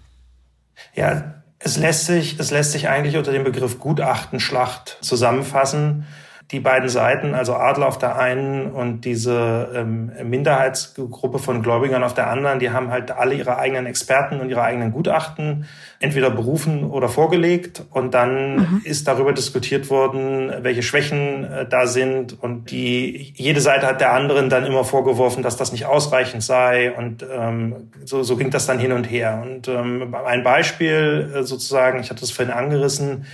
Ja, 0.95 1.38
es 1.59 1.77
lässt 1.77 2.07
sich, 2.07 2.39
es 2.39 2.51
lässt 2.51 2.73
sich 2.73 2.89
eigentlich 2.89 3.17
unter 3.17 3.33
dem 3.33 3.45
Begriff 3.45 3.79
Gutachtenschlacht 3.79 4.99
zusammenfassen 5.01 6.07
die 6.51 6.61
beiden 6.61 6.89
Seiten, 6.89 7.35
also 7.35 7.55
Adler 7.55 7.89
auf 7.89 7.99
der 7.99 8.19
einen 8.19 8.73
und 8.73 9.03
diese 9.03 9.69
ähm, 9.75 10.11
Minderheitsgruppe 10.25 11.39
von 11.39 11.63
Gläubigern 11.63 12.03
auf 12.03 12.15
der 12.15 12.29
anderen, 12.31 12.59
die 12.59 12.71
haben 12.71 12.91
halt 12.91 13.11
alle 13.11 13.35
ihre 13.35 13.59
eigenen 13.59 13.85
Experten 13.85 14.41
und 14.41 14.49
ihre 14.49 14.63
eigenen 14.63 14.91
Gutachten 14.91 15.67
entweder 16.01 16.31
berufen 16.31 16.85
oder 16.85 17.11
vorgelegt. 17.11 17.83
Und 17.91 18.15
dann 18.15 18.57
mhm. 18.57 18.81
ist 18.85 19.07
darüber 19.07 19.35
diskutiert 19.35 19.91
worden, 19.91 20.51
welche 20.63 20.83
Schwächen 20.83 21.45
äh, 21.45 21.69
da 21.69 21.87
sind. 21.87 22.43
Und 22.43 22.71
die 22.71 23.35
jede 23.37 23.61
Seite 23.61 23.87
hat 23.87 24.01
der 24.01 24.15
anderen 24.15 24.49
dann 24.49 24.65
immer 24.65 24.85
vorgeworfen, 24.85 25.43
dass 25.43 25.59
das 25.59 25.73
nicht 25.73 25.85
ausreichend 25.85 26.43
sei. 26.43 26.93
Und 26.97 27.27
ähm, 27.31 27.91
so, 28.07 28.23
so 28.23 28.39
ging 28.39 28.51
das 28.51 28.67
dann 28.67 28.79
hin 28.79 28.93
und 28.93 29.05
her. 29.05 29.43
Und 29.45 29.69
ähm, 29.69 30.15
ein 30.15 30.43
Beispiel 30.43 31.31
äh, 31.35 31.43
sozusagen, 31.43 32.01
ich 32.01 32.09
hatte 32.09 32.25
es 32.25 32.31
vorhin 32.31 32.55
angerissen, 32.55 33.27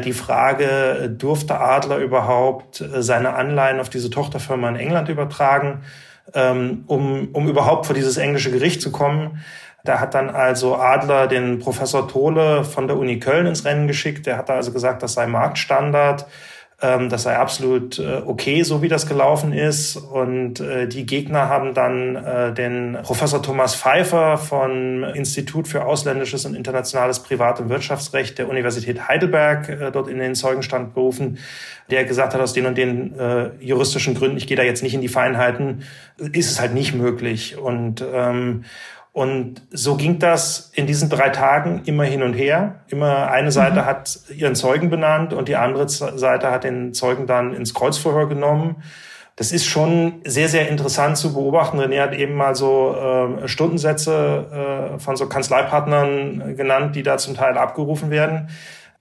die 0.00 0.12
Frage, 0.12 1.10
durfte 1.10 1.58
Adler 1.58 1.98
überhaupt 1.98 2.80
äh, 2.80 3.02
seine 3.02 3.34
Anleihen 3.34 3.80
auf 3.80 3.88
diese 3.88 4.10
Tochterfirma 4.10 4.68
in 4.68 4.76
England 4.76 5.08
übertragen, 5.08 5.82
ähm, 6.32 6.84
um, 6.86 7.28
um 7.32 7.48
überhaupt 7.48 7.86
vor 7.86 7.94
dieses 7.94 8.16
englische 8.16 8.50
Gericht 8.50 8.80
zu 8.80 8.92
kommen. 8.92 9.42
Da 9.84 10.00
hat 10.00 10.14
dann 10.14 10.30
also 10.30 10.76
Adler 10.76 11.26
den 11.26 11.58
Professor 11.58 12.08
Tole 12.08 12.64
von 12.64 12.86
der 12.86 12.96
Uni 12.96 13.18
Köln 13.18 13.46
ins 13.46 13.64
Rennen 13.64 13.86
geschickt. 13.86 14.26
Der 14.26 14.38
hat 14.38 14.48
da 14.48 14.54
also 14.54 14.72
gesagt, 14.72 15.02
das 15.02 15.12
sei 15.12 15.26
Marktstandard. 15.26 16.26
Ähm, 16.84 17.08
das 17.08 17.22
sei 17.22 17.36
absolut 17.36 17.98
äh, 17.98 18.20
okay, 18.26 18.62
so 18.62 18.82
wie 18.82 18.88
das 18.88 19.06
gelaufen 19.06 19.54
ist. 19.54 19.96
Und 19.96 20.60
äh, 20.60 20.86
die 20.86 21.06
Gegner 21.06 21.48
haben 21.48 21.72
dann 21.72 22.16
äh, 22.16 22.52
den 22.52 22.98
Professor 23.02 23.42
Thomas 23.42 23.74
Pfeiffer 23.74 24.36
vom 24.36 25.02
Institut 25.02 25.66
für 25.66 25.86
ausländisches 25.86 26.44
und 26.44 26.54
internationales 26.54 27.20
Privat- 27.20 27.58
und 27.60 27.70
Wirtschaftsrecht 27.70 28.38
der 28.38 28.50
Universität 28.50 29.08
Heidelberg 29.08 29.92
dort 29.92 30.08
in 30.08 30.18
den 30.18 30.34
Zeugenstand 30.34 30.94
berufen, 30.94 31.38
der 31.90 32.04
gesagt 32.04 32.34
hat, 32.34 32.40
aus 32.40 32.52
den 32.52 32.66
und 32.66 32.76
den 32.76 33.18
äh, 33.18 33.50
juristischen 33.60 34.14
Gründen, 34.14 34.36
ich 34.36 34.46
gehe 34.46 34.56
da 34.56 34.62
jetzt 34.62 34.82
nicht 34.82 34.94
in 34.94 35.00
die 35.00 35.08
Feinheiten, 35.08 35.84
ist 36.18 36.50
es 36.50 36.60
halt 36.60 36.74
nicht 36.74 36.94
möglich. 36.94 37.56
Und 37.56 38.04
ähm, 38.12 38.64
und 39.14 39.62
so 39.70 39.94
ging 39.96 40.18
das 40.18 40.72
in 40.74 40.88
diesen 40.88 41.08
drei 41.08 41.28
Tagen 41.28 41.82
immer 41.84 42.02
hin 42.02 42.24
und 42.24 42.32
her. 42.32 42.80
Immer 42.88 43.30
eine 43.30 43.52
Seite 43.52 43.82
mhm. 43.82 43.86
hat 43.86 44.18
ihren 44.36 44.56
Zeugen 44.56 44.90
benannt 44.90 45.32
und 45.32 45.46
die 45.46 45.54
andere 45.54 45.88
Seite 45.88 46.50
hat 46.50 46.64
den 46.64 46.92
Zeugen 46.94 47.28
dann 47.28 47.54
ins 47.54 47.74
Kreuzverhör 47.74 48.28
genommen. 48.28 48.82
Das 49.36 49.52
ist 49.52 49.66
schon 49.66 50.20
sehr, 50.24 50.48
sehr 50.48 50.68
interessant 50.68 51.16
zu 51.16 51.32
beobachten. 51.32 51.78
René 51.78 52.00
hat 52.00 52.12
eben 52.12 52.34
mal 52.34 52.56
so 52.56 52.96
äh, 52.96 53.46
Stundensätze 53.46 54.96
äh, 54.96 54.98
von 54.98 55.14
so 55.14 55.28
Kanzleipartnern 55.28 56.56
genannt, 56.56 56.96
die 56.96 57.04
da 57.04 57.16
zum 57.16 57.36
Teil 57.36 57.56
abgerufen 57.56 58.10
werden 58.10 58.48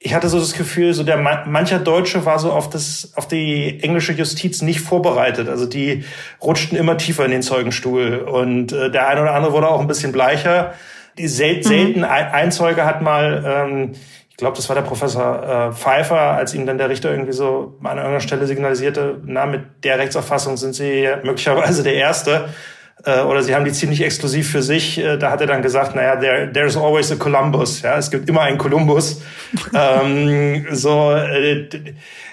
ich 0.05 0.13
hatte 0.13 0.27
so 0.27 0.37
das 0.37 0.53
Gefühl, 0.53 0.93
so 0.93 1.03
der 1.03 1.17
mancher 1.17 1.79
Deutsche 1.79 2.25
war 2.25 2.37
so 2.37 2.51
auf 2.51 2.69
das 2.69 3.13
auf 3.15 3.25
die 3.25 3.81
englische 3.81 4.11
Justiz 4.11 4.61
nicht 4.61 4.81
vorbereitet. 4.81 5.47
Also 5.47 5.65
die 5.65 6.03
rutschten 6.41 6.77
immer 6.77 6.97
tiefer 6.97 7.23
in 7.23 7.31
den 7.31 7.41
Zeugenstuhl 7.41 8.17
und 8.17 8.73
äh, 8.73 8.91
der 8.91 9.07
eine 9.07 9.21
oder 9.21 9.33
andere 9.33 9.53
wurde 9.53 9.69
auch 9.69 9.79
ein 9.79 9.87
bisschen 9.87 10.11
bleicher. 10.11 10.73
Die 11.17 11.29
sel 11.29 11.57
mhm. 11.57 11.63
selten 11.63 12.03
ein 12.03 12.51
Zeuge 12.51 12.85
hat 12.85 13.01
mal, 13.01 13.43
ähm, 13.47 13.91
ich 14.29 14.35
glaube, 14.35 14.57
das 14.57 14.67
war 14.67 14.75
der 14.75 14.83
Professor 14.83 15.69
äh, 15.69 15.73
Pfeiffer, 15.73 16.19
als 16.19 16.53
ihm 16.53 16.65
dann 16.65 16.77
der 16.77 16.89
Richter 16.89 17.09
irgendwie 17.09 17.31
so 17.31 17.77
an 17.81 17.95
irgendeiner 17.95 18.19
Stelle 18.19 18.45
signalisierte, 18.45 19.21
na 19.25 19.45
mit 19.45 19.61
der 19.85 19.99
Rechtsauffassung 19.99 20.57
sind 20.57 20.75
Sie 20.75 21.07
möglicherweise 21.23 21.81
der 21.81 21.93
Erste 21.93 22.49
oder 23.05 23.43
sie 23.43 23.53
haben 23.53 23.65
die 23.65 23.71
ziemlich 23.71 24.01
exklusiv 24.01 24.49
für 24.49 24.61
sich. 24.61 24.97
Äh, 24.97 25.17
da 25.17 25.31
hat 25.31 25.41
er 25.41 25.47
dann 25.47 25.61
gesagt, 25.61 25.95
naja, 25.95 26.15
there, 26.15 26.51
there's 26.51 26.77
always 26.77 27.11
a 27.11 27.15
Columbus. 27.15 27.81
Ja, 27.81 27.97
es 27.97 28.09
gibt 28.09 28.29
immer 28.29 28.41
einen 28.41 28.57
Columbus. 28.57 29.21
ähm, 29.73 30.65
so, 30.71 31.11
äh, 31.11 31.67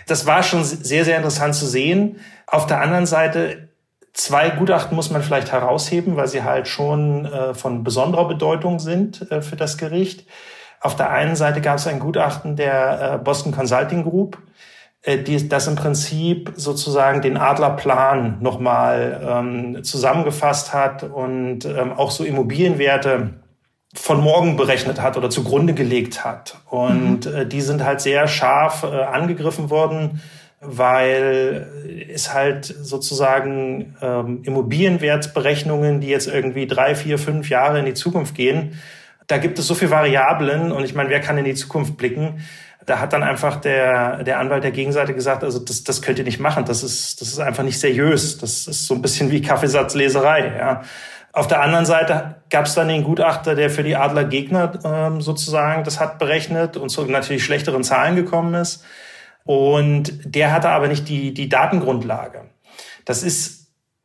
das 0.07 0.27
war 0.27 0.43
schon 0.43 0.63
sehr, 0.65 1.05
sehr 1.05 1.17
interessant 1.17 1.55
zu 1.55 1.67
sehen. 1.67 2.21
Auf 2.47 2.67
der 2.67 2.81
anderen 2.81 3.07
Seite, 3.07 3.69
zwei 4.13 4.51
Gutachten 4.51 4.95
muss 4.95 5.11
man 5.11 5.23
vielleicht 5.23 5.51
herausheben, 5.51 6.17
weil 6.17 6.29
sie 6.29 6.45
halt 6.45 6.69
schon 6.69 7.27
äh, 7.27 7.55
von 7.55 7.83
besonderer 7.83 8.29
Bedeutung 8.29 8.79
sind 8.79 9.31
äh, 9.31 9.43
für 9.43 9.57
das 9.57 9.77
Gericht. 9.77 10.27
Auf 10.81 10.97
der 10.97 11.11
einen 11.11 11.37
Seite 11.37 11.61
gab 11.61 11.79
es 11.79 11.87
ein 11.87 11.99
Gutachten 11.99 12.57
der 12.57 13.15
äh, 13.15 13.19
Boston 13.19 13.53
Consulting 13.53 14.05
Group, 14.05 14.37
äh, 14.37 14.41
die, 15.07 15.49
das 15.49 15.67
im 15.67 15.77
Prinzip 15.77 16.53
sozusagen 16.57 17.23
den 17.23 17.37
Adlerplan 17.37 18.39
nochmal 18.41 19.21
ähm, 19.27 19.83
zusammengefasst 19.83 20.75
hat 20.75 21.05
und 21.05 21.65
ähm, 21.65 21.93
auch 21.93 22.11
so 22.11 22.23
Immobilienwerte 22.23 23.31
von 23.95 24.21
morgen 24.21 24.57
berechnet 24.57 25.01
hat 25.01 25.17
oder 25.17 25.31
zugrunde 25.31 25.75
gelegt 25.75 26.25
hat. 26.25 26.59
Und 26.69 27.27
mhm. 27.27 27.35
äh, 27.35 27.47
die 27.47 27.63
sind 27.63 27.85
halt 27.85 28.01
sehr 28.01 28.29
scharf 28.29 28.85
äh, 28.85 28.87
angegriffen 28.87 29.71
worden, 29.71 30.21
weil 30.61 32.07
es 32.13 32.35
halt 32.35 32.67
sozusagen 32.67 33.97
ähm, 34.03 34.43
Immobilienwertberechnungen, 34.45 36.01
die 36.01 36.09
jetzt 36.09 36.29
irgendwie 36.29 36.67
drei, 36.67 36.95
vier, 36.95 37.19
fünf 37.19 37.49
Jahre 37.49 37.79
in 37.79 37.87
die 37.87 37.95
Zukunft 37.95 38.35
gehen, 38.35 38.79
da 39.27 39.39
gibt 39.39 39.59
es 39.59 39.67
so 39.67 39.75
viele 39.75 39.93
Variablen 39.93 40.73
und 40.73 40.85
ich 40.85 40.95
meine, 40.95 41.09
wer 41.09 41.21
kann 41.21 41.39
in 41.39 41.45
die 41.45 41.55
Zukunft 41.55 41.97
blicken? 41.97 42.41
Da 42.87 42.99
hat 42.99 43.13
dann 43.13 43.23
einfach 43.23 43.57
der, 43.57 44.25
der 44.25 44.39
Anwalt 44.39 44.65
der 44.65 44.71
Gegenseite 44.71 45.15
gesagt, 45.15 45.45
also 45.45 45.59
das, 45.59 45.85
das 45.85 46.03
könnt 46.03 46.19
ihr 46.19 46.25
nicht 46.25 46.41
machen, 46.41 46.65
das 46.65 46.83
ist, 46.83 47.21
das 47.21 47.29
ist 47.29 47.39
einfach 47.39 47.63
nicht 47.63 47.79
seriös. 47.79 48.39
Das 48.39 48.67
ist 48.67 48.87
so 48.87 48.95
ein 48.95 49.03
bisschen 49.03 49.31
wie 49.31 49.43
Kaffeesatzleserei. 49.43 50.57
Ja. 50.59 50.83
Auf 51.33 51.47
der 51.47 51.61
anderen 51.61 51.87
Seite 51.87 52.37
gab 52.49 52.67
es 52.67 52.75
dann 52.75 52.89
den 52.89 53.05
Gutachter, 53.05 53.55
der 53.55 53.71
für 53.71 53.83
die 53.83 53.97
Adler 53.97 54.25
Gegner 54.25 54.73
ähm, 54.85 55.21
sozusagen 55.21 55.85
das 55.85 56.01
hat 56.01 56.19
berechnet 56.19 56.77
und 56.77 56.89
zu 56.89 57.05
natürlich 57.05 57.45
schlechteren 57.45 57.85
Zahlen 57.85 58.17
gekommen 58.17 58.55
ist. 58.55 58.85
Und 59.45 60.13
der 60.25 60.53
hatte 60.53 60.71
aber 60.71 60.89
nicht 60.89 61.09
die, 61.09 61.33
die 61.33 61.49
Datengrundlage. 61.49 62.43
Das 63.05 63.23
ist 63.23 63.60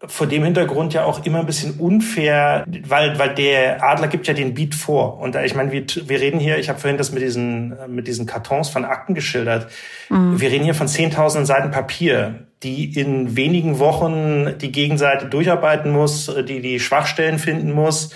vor 0.08 0.28
dem 0.28 0.44
Hintergrund 0.44 0.94
ja 0.94 1.06
auch 1.06 1.26
immer 1.26 1.40
ein 1.40 1.46
bisschen 1.46 1.80
unfair, 1.80 2.66
weil, 2.88 3.18
weil 3.20 3.34
der 3.36 3.84
Adler 3.84 4.08
gibt 4.08 4.28
ja 4.28 4.34
den 4.34 4.54
Beat 4.54 4.76
vor. 4.76 5.20
Und 5.20 5.36
ich 5.36 5.56
meine, 5.56 5.72
wir, 5.72 5.86
wir 6.06 6.20
reden 6.20 6.40
hier, 6.40 6.58
ich 6.58 6.70
habe 6.70 6.80
vorhin 6.80 6.98
das 6.98 7.12
mit 7.12 7.22
diesen, 7.22 7.76
mit 7.88 8.08
diesen 8.08 8.26
Kartons 8.26 8.70
von 8.70 8.86
Akten 8.86 9.14
geschildert. 9.14 9.72
Mhm. 10.10 10.40
Wir 10.40 10.52
reden 10.52 10.64
hier 10.64 10.76
von 10.76 10.88
10.000 10.88 11.46
Seiten 11.46 11.72
Papier, 11.72 12.48
die 12.64 13.00
in 13.00 13.36
wenigen 13.36 13.80
Wochen 13.80 14.58
die 14.60 14.72
Gegenseite 14.72 15.28
durcharbeiten 15.28 15.92
muss, 15.92 16.34
die 16.48 16.62
die 16.62 16.80
Schwachstellen 16.80 17.40
finden 17.40 17.72
muss, 17.72 18.12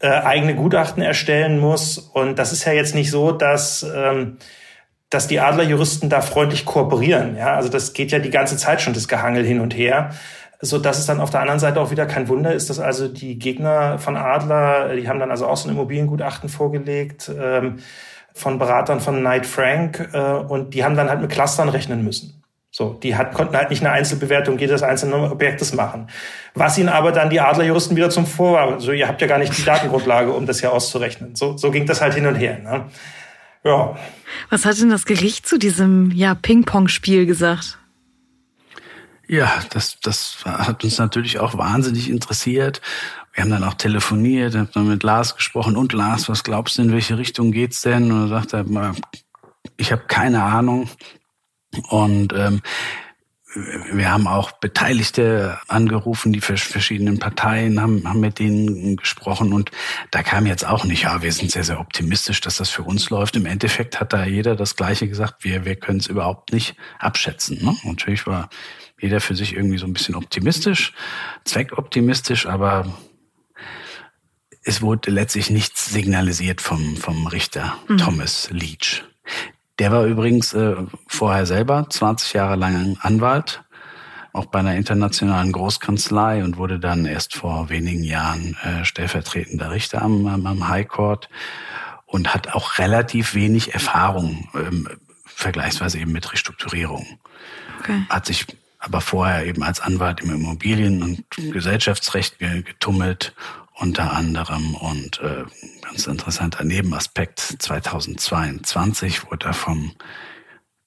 äh, 0.00 0.08
eigene 0.08 0.54
Gutachten 0.54 1.02
erstellen 1.02 1.58
muss. 1.58 1.98
Und 1.98 2.38
das 2.38 2.52
ist 2.52 2.64
ja 2.64 2.72
jetzt 2.72 2.94
nicht 2.94 3.10
so, 3.10 3.32
dass... 3.32 3.86
Ähm, 3.94 4.38
dass 5.10 5.26
die 5.26 5.40
Adlerjuristen 5.40 6.10
da 6.10 6.20
freundlich 6.20 6.66
kooperieren. 6.66 7.34
Ja, 7.34 7.54
also 7.54 7.70
das 7.70 7.94
geht 7.94 8.10
ja 8.10 8.18
die 8.18 8.28
ganze 8.28 8.58
Zeit 8.58 8.82
schon 8.82 8.92
das 8.92 9.08
Gehangel 9.08 9.42
hin 9.42 9.60
und 9.60 9.74
her 9.74 10.10
so 10.60 10.78
dass 10.78 10.98
es 10.98 11.06
dann 11.06 11.20
auf 11.20 11.30
der 11.30 11.40
anderen 11.40 11.60
Seite 11.60 11.80
auch 11.80 11.90
wieder 11.90 12.06
kein 12.06 12.28
Wunder 12.28 12.52
ist, 12.52 12.68
dass 12.68 12.80
also 12.80 13.08
die 13.08 13.38
Gegner 13.38 13.98
von 13.98 14.16
Adler, 14.16 14.94
die 14.96 15.08
haben 15.08 15.20
dann 15.20 15.30
also 15.30 15.46
auch 15.46 15.56
so 15.56 15.68
ein 15.68 15.74
Immobiliengutachten 15.74 16.48
vorgelegt 16.48 17.30
ähm, 17.38 17.78
von 18.34 18.58
Beratern 18.58 19.00
von 19.00 19.20
Knight 19.20 19.46
Frank 19.46 20.10
äh, 20.12 20.18
und 20.18 20.74
die 20.74 20.84
haben 20.84 20.96
dann 20.96 21.08
halt 21.08 21.20
mit 21.20 21.30
Clustern 21.30 21.68
rechnen 21.68 22.04
müssen. 22.04 22.42
So, 22.70 22.98
die 23.02 23.16
hat, 23.16 23.34
konnten 23.34 23.56
halt 23.56 23.70
nicht 23.70 23.80
eine 23.80 23.92
Einzelbewertung 23.92 24.58
jedes 24.58 24.82
einzelnen 24.82 25.30
Objektes 25.30 25.74
machen. 25.74 26.08
Was 26.54 26.76
ihnen 26.76 26.90
aber 26.90 27.12
dann 27.12 27.30
die 27.30 27.40
Adlerjuristen 27.40 27.96
wieder 27.96 28.10
zum 28.10 28.26
Vorwurf, 28.26 28.82
so 28.82 28.92
ihr 28.92 29.08
habt 29.08 29.20
ja 29.20 29.26
gar 29.26 29.38
nicht 29.38 29.56
die 29.56 29.64
Datengrundlage, 29.64 30.32
um 30.32 30.44
das 30.44 30.60
hier 30.60 30.72
auszurechnen. 30.72 31.34
So, 31.34 31.56
so 31.56 31.70
ging 31.70 31.86
das 31.86 32.00
halt 32.00 32.14
hin 32.14 32.26
und 32.26 32.34
her. 32.34 32.58
Ne? 32.58 32.84
Ja. 33.64 33.96
Was 34.50 34.64
hat 34.64 34.78
denn 34.80 34.90
das 34.90 35.06
Gericht 35.06 35.46
zu 35.46 35.58
diesem 35.58 36.10
ja, 36.10 36.34
Ping-Pong-Spiel 36.34 37.26
gesagt? 37.26 37.78
Ja, 39.28 39.62
das, 39.70 39.98
das 40.00 40.38
hat 40.44 40.84
uns 40.84 40.98
natürlich 40.98 41.38
auch 41.38 41.56
wahnsinnig 41.56 42.08
interessiert. 42.08 42.80
Wir 43.34 43.44
haben 43.44 43.50
dann 43.50 43.64
auch 43.64 43.74
telefoniert, 43.74 44.56
haben 44.56 44.70
dann 44.72 44.88
mit 44.88 45.02
Lars 45.02 45.36
gesprochen. 45.36 45.76
Und 45.76 45.92
Lars, 45.92 46.28
was 46.28 46.44
glaubst 46.44 46.78
du, 46.78 46.82
in 46.82 46.92
welche 46.92 47.18
Richtung 47.18 47.52
geht's 47.52 47.82
denn? 47.82 48.10
Und 48.10 48.22
er 48.22 48.28
sagte, 48.28 48.64
ich 49.76 49.92
habe 49.92 50.02
keine 50.08 50.42
Ahnung. 50.42 50.88
Und 51.90 52.32
ähm, 52.32 52.62
wir 53.54 54.10
haben 54.10 54.26
auch 54.26 54.52
Beteiligte 54.52 55.58
angerufen, 55.68 56.32
die 56.32 56.40
verschiedenen 56.40 57.18
Parteien 57.18 57.80
haben, 57.80 58.06
haben 58.08 58.20
mit 58.20 58.38
denen 58.38 58.96
gesprochen 58.96 59.52
und 59.52 59.70
da 60.10 60.22
kam 60.22 60.46
jetzt 60.46 60.66
auch 60.66 60.84
nicht, 60.84 61.04
ja, 61.04 61.22
wir 61.22 61.32
sind 61.32 61.50
sehr, 61.50 61.64
sehr 61.64 61.80
optimistisch, 61.80 62.42
dass 62.42 62.58
das 62.58 62.68
für 62.68 62.82
uns 62.82 63.08
läuft. 63.08 63.36
Im 63.36 63.46
Endeffekt 63.46 64.00
hat 64.00 64.12
da 64.12 64.24
jeder 64.24 64.54
das 64.54 64.76
Gleiche 64.76 65.08
gesagt, 65.08 65.44
wir, 65.44 65.64
wir 65.64 65.76
können 65.76 65.98
es 65.98 66.08
überhaupt 66.08 66.52
nicht 66.52 66.76
abschätzen. 66.98 67.64
Ne? 67.64 67.74
Natürlich 67.84 68.26
war 68.26 68.50
jeder 69.00 69.20
für 69.20 69.34
sich 69.34 69.54
irgendwie 69.54 69.78
so 69.78 69.86
ein 69.86 69.92
bisschen 69.92 70.14
optimistisch, 70.14 70.92
zweckoptimistisch, 71.44 72.46
aber 72.46 72.86
es 74.64 74.82
wurde 74.82 75.10
letztlich 75.10 75.50
nichts 75.50 75.86
signalisiert 75.86 76.60
vom, 76.60 76.96
vom 76.96 77.26
Richter 77.26 77.78
mhm. 77.88 77.98
Thomas 77.98 78.50
Leach. 78.50 79.04
Der 79.78 79.92
war 79.92 80.04
übrigens 80.04 80.52
äh, 80.54 80.74
vorher 81.06 81.46
selber 81.46 81.86
20 81.88 82.32
Jahre 82.32 82.56
lang 82.56 82.98
Anwalt, 83.00 83.62
auch 84.32 84.46
bei 84.46 84.58
einer 84.58 84.76
internationalen 84.76 85.52
Großkanzlei 85.52 86.42
und 86.44 86.56
wurde 86.56 86.80
dann 86.80 87.06
erst 87.06 87.34
vor 87.34 87.70
wenigen 87.70 88.02
Jahren 88.02 88.56
äh, 88.62 88.84
stellvertretender 88.84 89.70
Richter 89.70 90.02
am, 90.02 90.26
am 90.26 90.68
High 90.68 90.88
Court 90.88 91.28
und 92.06 92.34
hat 92.34 92.54
auch 92.54 92.78
relativ 92.78 93.34
wenig 93.34 93.74
Erfahrung 93.74 94.48
ähm, 94.54 94.88
vergleichsweise 95.24 95.98
eben 95.98 96.12
mit 96.12 96.32
Restrukturierung. 96.32 97.06
Okay. 97.80 98.02
Hat 98.08 98.26
sich 98.26 98.46
aber 98.78 99.00
vorher 99.00 99.46
eben 99.46 99.62
als 99.62 99.80
Anwalt 99.80 100.20
im 100.20 100.30
Immobilien- 100.30 101.02
und 101.02 101.24
Gesellschaftsrecht 101.52 102.38
getummelt 102.38 103.34
unter 103.74 104.12
anderem. 104.12 104.74
Und 104.74 105.20
äh, 105.20 105.44
ganz 105.82 106.06
interessanter 106.06 106.64
Nebenaspekt 106.64 107.40
2022 107.40 109.30
wurde 109.30 109.46
er 109.46 109.54
vom 109.54 109.92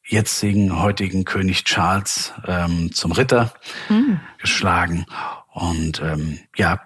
jetzigen 0.04 0.78
heutigen 0.82 1.26
König 1.26 1.64
Charles 1.64 2.34
ähm, 2.46 2.92
zum 2.94 3.12
Ritter 3.12 3.54
mhm. 3.90 4.20
geschlagen. 4.40 5.06
Und 5.54 6.02
ähm, 6.02 6.40
ja 6.58 6.82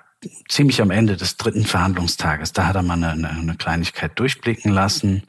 ziemlich 0.50 0.82
am 0.82 0.92
Ende 0.92 1.18
des 1.18 1.38
dritten 1.38 1.66
Verhandlungstages 1.66 2.52
da 2.52 2.68
hat 2.68 2.76
er 2.76 2.82
mal 2.82 3.04
eine, 3.04 3.30
eine 3.30 3.56
Kleinigkeit 3.56 4.18
durchblicken 4.18 4.72
lassen 4.72 5.24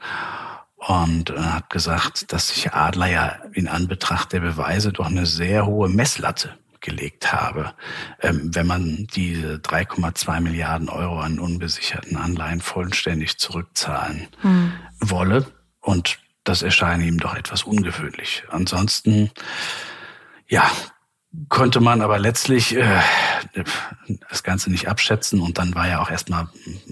und 0.87 1.31
äh, 1.31 1.37
hat 1.37 1.69
gesagt, 1.69 2.31
dass 2.31 2.47
sich 2.47 2.73
Adler 2.73 3.07
ja 3.07 3.35
in 3.53 3.67
Anbetracht 3.67 4.31
der 4.31 4.39
Beweise 4.39 4.93
doch 4.93 5.07
eine 5.07 5.25
sehr 5.25 5.65
hohe 5.65 5.89
Messlatte 5.89 6.57
gelegt 6.79 7.33
habe, 7.33 7.73
ähm, 8.21 8.51
wenn 8.53 8.67
man 8.67 9.07
diese 9.13 9.55
3,2 9.55 10.39
Milliarden 10.39 10.87
Euro 10.87 11.19
an 11.19 11.39
unbesicherten 11.39 12.15
Anleihen 12.15 12.61
vollständig 12.61 13.37
zurückzahlen 13.37 14.27
hm. 14.41 14.73
wolle. 14.99 15.51
Und 15.81 16.19
das 16.45 16.61
erscheine 16.61 17.05
ihm 17.05 17.19
doch 17.19 17.35
etwas 17.35 17.63
ungewöhnlich. 17.63 18.43
Ansonsten, 18.49 19.31
ja, 20.47 20.71
konnte 21.49 21.81
man 21.81 22.01
aber 22.01 22.19
letztlich 22.19 22.75
äh, 22.75 23.01
das 24.29 24.43
Ganze 24.43 24.71
nicht 24.71 24.87
abschätzen 24.87 25.41
und 25.41 25.57
dann 25.57 25.75
war 25.75 25.87
ja 25.89 25.99
auch 25.99 26.09
erstmal 26.09 26.47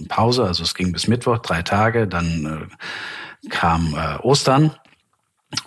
Pause, 0.09 0.43
also 0.43 0.63
es 0.63 0.75
ging 0.75 0.91
bis 0.91 1.07
Mittwoch, 1.07 1.37
drei 1.37 1.61
Tage, 1.61 2.07
dann 2.07 2.45
äh, 2.45 2.75
kam 3.49 3.95
äh, 3.95 4.17
Ostern 4.17 4.75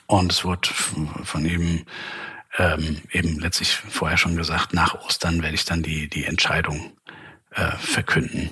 und 0.06 0.32
es 0.32 0.44
wurde 0.44 0.68
von 0.68 1.44
ihm 1.44 1.84
ähm, 2.58 3.02
eben 3.12 3.38
letztlich 3.38 3.74
vorher 3.74 4.18
schon 4.18 4.36
gesagt, 4.36 4.74
nach 4.74 4.94
Ostern 5.06 5.42
werde 5.42 5.54
ich 5.54 5.64
dann 5.64 5.82
die, 5.82 6.08
die 6.08 6.24
Entscheidung 6.24 6.92
äh, 7.52 7.70
verkünden. 7.78 8.50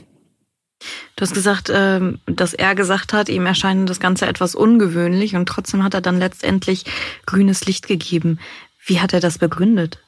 Du 1.16 1.22
hast 1.22 1.32
gesagt, 1.32 1.70
ähm, 1.72 2.20
dass 2.26 2.52
er 2.52 2.74
gesagt 2.74 3.12
hat, 3.12 3.28
ihm 3.28 3.46
erscheint 3.46 3.88
das 3.88 4.00
Ganze 4.00 4.26
etwas 4.26 4.54
ungewöhnlich 4.54 5.34
und 5.34 5.46
trotzdem 5.46 5.82
hat 5.82 5.94
er 5.94 6.02
dann 6.02 6.18
letztendlich 6.18 6.84
grünes 7.24 7.64
Licht 7.64 7.88
gegeben. 7.88 8.38
Wie 8.84 9.00
hat 9.00 9.12
er 9.12 9.20
das 9.20 9.38
begründet? 9.38 9.98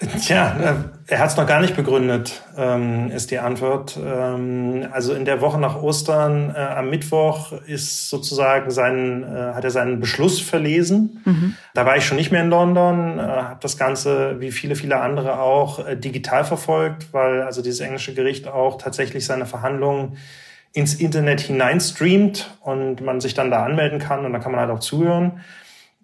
Tja, 0.00 0.56
äh, 0.58 0.74
er 1.12 1.18
hat 1.18 1.30
es 1.30 1.36
noch 1.36 1.46
gar 1.46 1.60
nicht 1.60 1.76
begründet, 1.76 2.42
ähm, 2.56 3.10
ist 3.10 3.30
die 3.30 3.38
Antwort. 3.38 3.98
Ähm, 4.02 4.88
also 4.92 5.12
in 5.12 5.26
der 5.26 5.42
Woche 5.42 5.60
nach 5.60 5.82
Ostern, 5.82 6.54
äh, 6.54 6.58
am 6.58 6.88
Mittwoch, 6.88 7.52
ist 7.66 8.08
sozusagen 8.08 8.70
sein, 8.70 9.22
äh, 9.24 9.54
hat 9.54 9.62
er 9.64 9.70
seinen 9.70 10.00
Beschluss 10.00 10.40
verlesen. 10.40 11.20
Mhm. 11.26 11.54
Da 11.74 11.84
war 11.84 11.98
ich 11.98 12.06
schon 12.06 12.16
nicht 12.16 12.32
mehr 12.32 12.42
in 12.42 12.48
London, 12.48 13.18
äh, 13.18 13.22
habe 13.22 13.58
das 13.60 13.76
Ganze 13.76 14.40
wie 14.40 14.52
viele, 14.52 14.74
viele 14.74 15.00
andere 15.00 15.38
auch 15.38 15.86
äh, 15.86 15.96
digital 15.96 16.44
verfolgt, 16.44 17.12
weil 17.12 17.42
also 17.42 17.60
dieses 17.60 17.80
englische 17.80 18.14
Gericht 18.14 18.48
auch 18.48 18.78
tatsächlich 18.78 19.26
seine 19.26 19.44
Verhandlungen 19.44 20.16
ins 20.72 20.94
Internet 20.94 21.40
hineinstreamt 21.40 22.56
und 22.62 23.02
man 23.02 23.20
sich 23.20 23.34
dann 23.34 23.50
da 23.50 23.64
anmelden 23.64 23.98
kann 23.98 24.24
und 24.24 24.32
dann 24.32 24.40
kann 24.40 24.52
man 24.52 24.60
halt 24.60 24.70
auch 24.70 24.80
zuhören. 24.80 25.40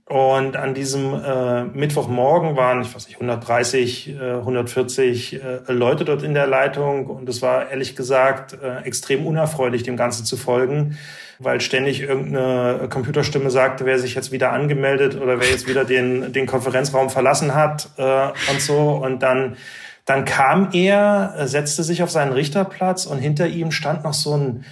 Und 0.09 0.57
an 0.57 0.72
diesem 0.72 1.14
äh, 1.14 1.64
Mittwochmorgen 1.64 2.57
waren, 2.57 2.80
ich 2.82 2.94
weiß 2.94 3.09
nicht, 3.09 3.16
130, 3.16 4.11
äh, 4.11 4.34
140 4.34 5.42
äh, 5.42 5.72
Leute 5.72 6.04
dort 6.04 6.22
in 6.22 6.32
der 6.32 6.46
Leitung. 6.46 7.07
Und 7.07 7.28
es 7.28 7.42
war 7.42 7.70
ehrlich 7.70 7.96
gesagt 7.96 8.57
äh, 8.62 8.82
extrem 8.84 9.26
unerfreulich, 9.26 9.82
dem 9.82 9.96
Ganzen 9.96 10.24
zu 10.24 10.36
folgen, 10.36 10.96
weil 11.40 11.61
ständig 11.61 12.02
irgendeine 12.02 12.88
Computerstimme 12.88 13.50
sagte, 13.50 13.84
wer 13.84 13.98
sich 13.98 14.14
jetzt 14.14 14.30
wieder 14.30 14.52
angemeldet 14.52 15.20
oder 15.20 15.40
wer 15.40 15.50
jetzt 15.50 15.66
wieder 15.66 15.84
den, 15.84 16.32
den 16.32 16.46
Konferenzraum 16.46 17.11
verlassen 17.11 17.57
hat 17.57 17.88
äh, 17.96 18.28
und 18.48 18.61
so. 18.61 18.90
Und 18.90 19.24
dann, 19.24 19.57
dann 20.04 20.24
kam 20.24 20.68
er, 20.72 21.34
setzte 21.46 21.82
sich 21.82 22.04
auf 22.04 22.12
seinen 22.12 22.32
Richterplatz 22.32 23.07
und 23.07 23.18
hinter 23.18 23.48
ihm 23.48 23.72
stand 23.72 24.04
noch 24.04 24.14
so 24.14 24.36
ein 24.36 24.64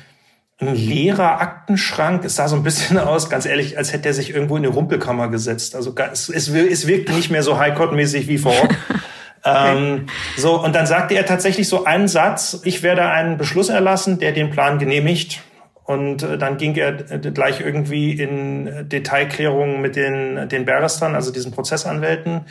ein 0.61 0.75
leerer 0.75 1.41
Aktenschrank. 1.41 2.25
Es 2.25 2.37
sah 2.37 2.49
so 2.49 2.57
ein 2.57 2.63
bisschen 2.63 2.99
aus, 2.99 3.31
ganz 3.31 3.47
ehrlich, 3.47 3.77
als 3.77 3.93
hätte 3.93 4.09
er 4.09 4.15
sich 4.15 4.35
irgendwo 4.35 4.57
in 4.57 4.65
eine 4.65 4.73
Rumpelkammer 4.73 5.29
gesetzt. 5.29 5.75
Also 5.75 5.95
es, 6.13 6.29
es, 6.29 6.49
es 6.49 6.87
wirkte 6.87 7.13
nicht 7.13 7.31
mehr 7.31 7.43
so 7.43 7.59
Highcourt-mäßig 7.59 8.29
wie 8.29 8.39
vor 8.39 8.53
Ort. 8.53 8.75
ähm, 9.45 10.07
so, 10.37 10.63
und 10.63 10.75
dann 10.75 10.87
sagte 10.87 11.15
er 11.15 11.27
tatsächlich 11.27 11.69
so 11.69 11.85
einen 11.85 12.09
Satz, 12.09 12.61
ich 12.65 12.83
werde 12.83 13.07
einen 13.07 13.37
Beschluss 13.37 13.69
erlassen, 13.69 14.19
der 14.19 14.33
den 14.33 14.51
Plan 14.51 14.79
genehmigt. 14.79 15.43
Und 15.85 16.23
äh, 16.23 16.39
dann 16.39 16.57
ging 16.57 16.75
er 16.77 17.11
äh, 17.11 17.19
gleich 17.19 17.61
irgendwie 17.61 18.13
in 18.13 18.89
Detailklärungen 18.89 19.83
mit 19.83 19.97
den, 19.97 20.49
den 20.49 20.65
Barristern, 20.65 21.15
also 21.15 21.31
diesen 21.31 21.53
Prozessanwälten, 21.53 22.47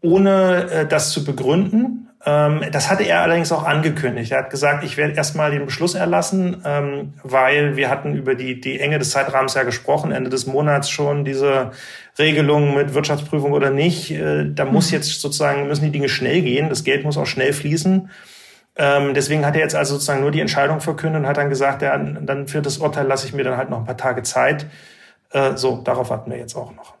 ohne 0.00 0.70
äh, 0.70 0.86
das 0.86 1.10
zu 1.10 1.24
begründen. 1.24 2.03
Ähm, 2.26 2.62
das 2.72 2.90
hatte 2.90 3.02
er 3.04 3.20
allerdings 3.20 3.52
auch 3.52 3.64
angekündigt. 3.64 4.32
Er 4.32 4.38
hat 4.38 4.50
gesagt, 4.50 4.82
ich 4.82 4.96
werde 4.96 5.14
erstmal 5.14 5.50
den 5.50 5.66
Beschluss 5.66 5.94
erlassen, 5.94 6.62
ähm, 6.64 7.12
weil 7.22 7.76
wir 7.76 7.90
hatten 7.90 8.14
über 8.14 8.34
die, 8.34 8.60
die 8.60 8.80
Enge 8.80 8.98
des 8.98 9.10
Zeitrahmens 9.10 9.54
ja 9.54 9.62
gesprochen, 9.62 10.10
Ende 10.10 10.30
des 10.30 10.46
Monats 10.46 10.88
schon 10.88 11.24
diese 11.24 11.72
Regelung 12.18 12.74
mit 12.74 12.94
Wirtschaftsprüfung 12.94 13.52
oder 13.52 13.70
nicht. 13.70 14.10
Äh, 14.10 14.46
da 14.54 14.64
muss 14.64 14.90
mhm. 14.90 14.96
jetzt 14.96 15.20
sozusagen, 15.20 15.66
müssen 15.66 15.84
die 15.84 15.90
Dinge 15.90 16.08
schnell 16.08 16.40
gehen. 16.40 16.70
Das 16.70 16.84
Geld 16.84 17.04
muss 17.04 17.18
auch 17.18 17.26
schnell 17.26 17.52
fließen. 17.52 18.08
Ähm, 18.76 19.14
deswegen 19.14 19.44
hat 19.44 19.54
er 19.54 19.60
jetzt 19.60 19.76
also 19.76 19.94
sozusagen 19.94 20.22
nur 20.22 20.30
die 20.30 20.40
Entscheidung 20.40 20.80
verkündet 20.80 21.22
und 21.22 21.28
hat 21.28 21.36
dann 21.36 21.50
gesagt, 21.50 21.82
ja, 21.82 21.96
dann 21.96 22.48
für 22.48 22.62
das 22.62 22.78
Urteil 22.78 23.06
lasse 23.06 23.26
ich 23.26 23.34
mir 23.34 23.44
dann 23.44 23.56
halt 23.56 23.70
noch 23.70 23.78
ein 23.78 23.84
paar 23.84 23.96
Tage 23.96 24.22
Zeit. 24.22 24.66
Äh, 25.30 25.56
so, 25.56 25.80
darauf 25.84 26.10
warten 26.10 26.30
wir 26.30 26.38
jetzt 26.38 26.56
auch 26.56 26.72
noch. 26.74 26.94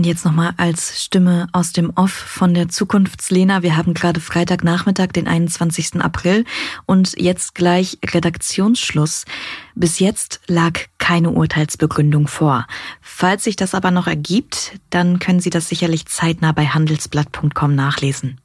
Und 0.00 0.06
jetzt 0.06 0.24
nochmal 0.24 0.54
als 0.56 1.04
Stimme 1.04 1.46
aus 1.52 1.72
dem 1.72 1.92
Off 1.94 2.10
von 2.10 2.54
der 2.54 2.70
Zukunftslena. 2.70 3.62
Wir 3.62 3.76
haben 3.76 3.92
gerade 3.92 4.18
Freitagnachmittag, 4.18 5.08
den 5.08 5.28
21. 5.28 5.96
April 5.96 6.46
und 6.86 7.20
jetzt 7.20 7.54
gleich 7.54 7.98
Redaktionsschluss. 8.02 9.26
Bis 9.74 9.98
jetzt 9.98 10.40
lag 10.46 10.80
keine 10.96 11.28
Urteilsbegründung 11.32 12.28
vor. 12.28 12.66
Falls 13.02 13.44
sich 13.44 13.56
das 13.56 13.74
aber 13.74 13.90
noch 13.90 14.06
ergibt, 14.06 14.80
dann 14.88 15.18
können 15.18 15.40
Sie 15.40 15.50
das 15.50 15.68
sicherlich 15.68 16.06
zeitnah 16.06 16.52
bei 16.52 16.66
handelsblatt.com 16.66 17.74
nachlesen. 17.74 18.40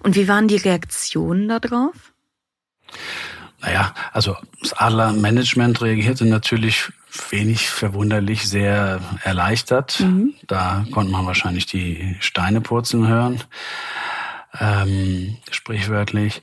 Und 0.00 0.16
wie 0.16 0.28
waren 0.28 0.48
die 0.48 0.56
Reaktionen 0.56 1.48
darauf? 1.48 2.12
Naja, 3.66 3.92
also 4.12 4.36
das 4.60 4.74
Adler 4.74 5.12
Management 5.12 5.82
reagierte 5.82 6.24
natürlich 6.24 6.92
wenig 7.30 7.68
verwunderlich 7.68 8.48
sehr 8.48 9.00
erleichtert. 9.24 9.98
Mhm. 9.98 10.34
Da 10.46 10.86
konnte 10.92 11.10
man 11.10 11.26
wahrscheinlich 11.26 11.66
die 11.66 12.16
Steine 12.20 12.60
purzeln 12.60 13.08
hören, 13.08 13.42
ähm, 14.60 15.38
sprichwörtlich. 15.50 16.42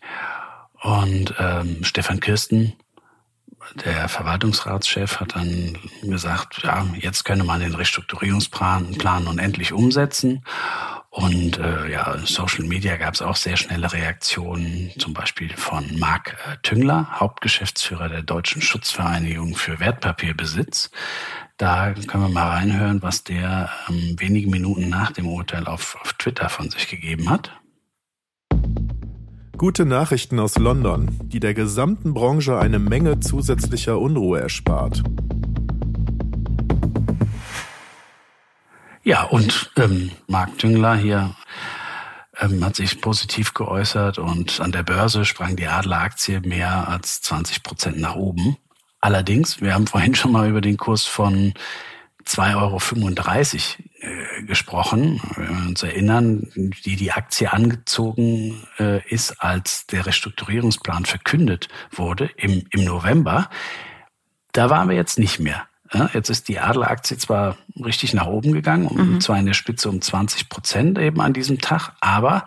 Und 0.82 1.34
ähm, 1.39 1.86
Stefan 1.86 2.19
Kirsten, 2.19 2.74
der 3.86 4.07
Verwaltungsratschef, 4.09 5.20
hat 5.20 5.36
dann 5.36 5.78
gesagt, 6.01 6.64
ja, 6.64 6.86
jetzt 6.99 7.24
könne 7.26 7.43
man 7.43 7.61
den 7.61 7.76
Restrukturierungsplan 7.76 8.97
Plan 8.97 9.28
unendlich 9.28 9.74
umsetzen. 9.74 10.43
Und 11.09 11.59
äh, 11.59 11.91
ja, 11.91 12.18
Social 12.26 12.66
Media 12.66 12.97
gab 12.97 13.14
es 13.14 13.22
auch 13.22 13.36
sehr 13.36 13.55
schnelle 13.55 13.93
Reaktionen, 13.93 14.89
zum 14.97 15.14
Beispiel 15.14 15.55
von 15.55 15.99
Marc 15.99 16.36
äh, 16.47 16.57
Tüngler, 16.64 17.20
Hauptgeschäftsführer 17.20 18.09
der 18.09 18.24
Deutschen 18.24 18.64
Schutzvereinigung 18.64 19.55
für 19.55 19.80
Wertpapierbesitz. 19.80 20.89
Da 21.57 21.93
können 21.93 22.24
wir 22.24 22.30
mal 22.30 22.49
reinhören, 22.49 23.03
was 23.03 23.24
der 23.24 23.70
ähm, 23.88 24.16
wenige 24.18 24.49
Minuten 24.49 24.89
nach 24.89 25.11
dem 25.11 25.28
Urteil 25.28 25.68
auf, 25.68 25.97
auf 26.01 26.14
Twitter 26.14 26.49
von 26.49 26.72
sich 26.72 26.88
gegeben 26.88 27.30
hat. 27.30 27.51
Gute 29.58 29.86
Nachrichten 29.86 30.39
aus 30.39 30.58
London, 30.58 31.08
die 31.24 31.39
der 31.39 31.54
gesamten 31.54 32.16
Branche 32.16 32.58
eine 32.58 32.80
Menge 32.80 33.20
zusätzlicher 33.20 33.99
Unruhe 33.99 34.39
erspart. 34.39 35.04
Ja, 39.04 39.24
und 39.24 39.72
ähm, 39.78 40.12
Marc 40.28 40.58
Düngler 40.58 40.95
hier 40.95 41.36
ähm, 42.39 42.66
hat 42.66 42.76
sich 42.76 42.99
positiv 42.99 43.54
geäußert 43.54 44.18
und 44.18 44.60
an 44.60 44.72
der 44.72 44.84
Börse 44.84 45.24
sprang 45.24 45.56
die 45.56 45.68
Adler-Aktie 45.68 46.41
mehr 46.41 46.88
als 46.88 47.22
20 47.22 47.62
Prozent 47.62 47.99
nach 47.99 48.16
oben. 48.16 48.58
Allerdings, 49.01 49.62
wir 49.62 49.76
haben 49.76 49.86
vorhin 49.86 50.16
schon 50.16 50.32
mal 50.32 50.49
über 50.49 50.62
den 50.62 50.78
Kurs 50.78 51.06
von 51.06 51.54
2,35 52.26 52.56
Euro 52.56 52.80
äh, 54.04 54.43
gesprochen. 54.43 55.22
Wenn 55.38 55.58
wir 55.58 55.68
uns 55.70 55.82
erinnern, 55.82 56.51
die 56.56 56.97
die 56.97 57.14
Aktie 57.14 57.51
angezogen 57.54 58.68
äh, 58.78 59.01
ist, 59.08 59.41
als 59.41 59.88
der 59.88 60.06
Restrukturierungsplan 60.06 61.06
verkündet 61.06 61.70
wurde 61.89 62.30
im, 62.36 62.66
im 62.72 62.84
November. 62.84 63.49
Da 64.51 64.70
waren 64.70 64.89
wir 64.89 64.95
jetzt 64.95 65.20
nicht 65.20 65.39
mehr. 65.39 65.68
Ja, 65.93 66.10
jetzt 66.14 66.30
ist 66.30 66.49
die 66.49 66.60
Adler-Aktie 66.60 67.18
zwar 67.18 67.58
richtig 67.82 68.14
nach 68.14 68.26
oben 68.26 68.51
gegangen, 68.51 68.89
mhm. 68.93 69.22
zwar 69.22 69.39
in 69.39 69.45
der 69.45 69.54
Spitze 69.54 69.89
um 69.89 70.01
20 70.01 70.49
Prozent 70.49 70.97
eben 70.99 71.22
an 71.22 71.32
diesem 71.32 71.60
Tag, 71.60 71.93
aber 72.01 72.45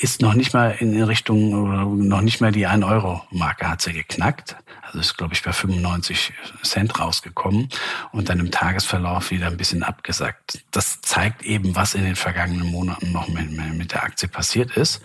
ist 0.00 0.22
noch 0.22 0.34
nicht 0.34 0.54
mal 0.54 0.70
in 0.70 1.00
Richtung, 1.02 2.08
noch 2.08 2.22
nicht 2.22 2.40
mal 2.40 2.50
die 2.50 2.66
1-Euro-Marke 2.66 3.68
hat 3.68 3.82
sie 3.82 3.92
geknackt. 3.92 4.56
Also 4.92 5.00
ist, 5.00 5.16
glaube 5.16 5.32
ich, 5.32 5.42
bei 5.42 5.52
95 5.52 6.32
Cent 6.62 7.00
rausgekommen 7.00 7.68
und 8.12 8.28
dann 8.28 8.40
im 8.40 8.50
Tagesverlauf 8.50 9.30
wieder 9.30 9.46
ein 9.46 9.56
bisschen 9.56 9.82
abgesackt. 9.82 10.62
Das 10.70 11.00
zeigt 11.00 11.42
eben, 11.42 11.74
was 11.74 11.94
in 11.94 12.04
den 12.04 12.16
vergangenen 12.16 12.70
Monaten 12.70 13.10
noch 13.10 13.28
mit, 13.28 13.50
mit 13.50 13.92
der 13.92 14.04
Aktie 14.04 14.28
passiert 14.28 14.76
ist. 14.76 15.02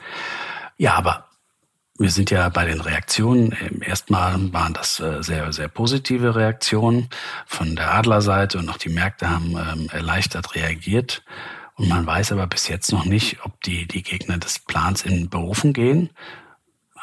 Ja, 0.78 0.96
aber 0.96 1.28
wir 1.98 2.12
sind 2.12 2.32
ja 2.32 2.50
bei 2.50 2.66
den 2.66 2.82
Reaktionen. 2.82 3.54
Erstmal 3.82 4.54
waren 4.54 4.74
das 4.74 5.00
äh, 5.00 5.24
sehr, 5.24 5.52
sehr 5.54 5.70
positive 5.70 6.36
Reaktionen 6.36 7.10
von 7.46 7.76
der 7.76 7.94
Adlerseite 7.94 8.58
und 8.60 8.70
auch 8.70 8.78
die 8.78 8.90
Märkte 8.90 9.30
haben 9.30 9.56
ähm, 9.58 9.90
erleichtert 9.92 10.54
reagiert. 10.54 11.24
Und 11.76 11.88
man 11.88 12.06
weiß 12.06 12.34
aber 12.34 12.46
bis 12.48 12.68
jetzt 12.68 12.92
noch 12.92 13.06
nicht, 13.06 13.46
ob 13.46 13.62
die, 13.62 13.88
die 13.88 14.04
Gegner 14.04 14.38
des 14.38 14.60
Plans 14.60 15.04
in 15.04 15.30
Berufen 15.30 15.74
gehen. 15.74 16.10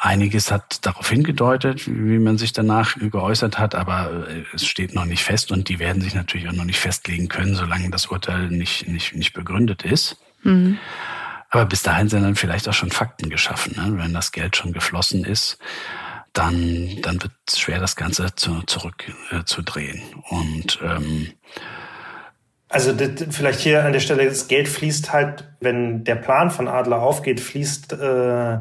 Einiges 0.05 0.51
hat 0.51 0.85
darauf 0.85 1.09
hingedeutet, 1.09 1.87
wie 1.87 2.19
man 2.19 2.37
sich 2.37 2.53
danach 2.53 2.95
geäußert 2.97 3.57
hat, 3.57 3.73
aber 3.73 4.27
äh, 4.29 4.43
es 4.53 4.65
steht 4.65 4.93
noch 4.93 5.05
nicht 5.05 5.23
fest 5.23 5.51
und 5.51 5.67
die 5.67 5.79
werden 5.79 6.01
sich 6.01 6.13
natürlich 6.13 6.47
auch 6.47 6.53
noch 6.53 6.65
nicht 6.65 6.79
festlegen 6.79 7.27
können, 7.27 7.55
solange 7.55 7.89
das 7.89 8.05
Urteil 8.05 8.49
nicht, 8.49 8.87
nicht, 8.87 9.15
nicht 9.15 9.33
begründet 9.33 9.83
ist. 9.83 10.17
Mhm. 10.43 10.77
Aber 11.49 11.65
bis 11.65 11.81
dahin 11.83 12.07
sind 12.07 12.23
dann 12.23 12.35
vielleicht 12.35 12.69
auch 12.69 12.73
schon 12.73 12.91
Fakten 12.91 13.29
geschaffen. 13.29 13.75
Ne? 13.77 13.97
Wenn 13.97 14.13
das 14.13 14.31
Geld 14.31 14.55
schon 14.55 14.73
geflossen 14.73 15.25
ist, 15.25 15.57
dann, 16.33 16.99
dann 17.01 17.21
wird 17.23 17.31
es 17.47 17.59
schwer, 17.59 17.79
das 17.79 17.95
Ganze 17.95 18.35
zu, 18.35 18.61
zurückzudrehen. 18.63 19.97
Äh, 19.97 20.35
Und 20.35 20.79
ähm, 20.83 21.31
also 22.67 22.93
das, 22.93 23.35
vielleicht 23.35 23.61
hier 23.61 23.85
an 23.85 23.93
der 23.93 24.01
Stelle, 24.01 24.25
das 24.25 24.47
Geld 24.47 24.67
fließt 24.67 25.13
halt, 25.13 25.49
wenn 25.61 26.03
der 26.03 26.15
Plan 26.15 26.51
von 26.51 26.67
Adler 26.67 27.01
aufgeht, 27.01 27.39
fließt 27.39 27.93
äh, 27.93 28.59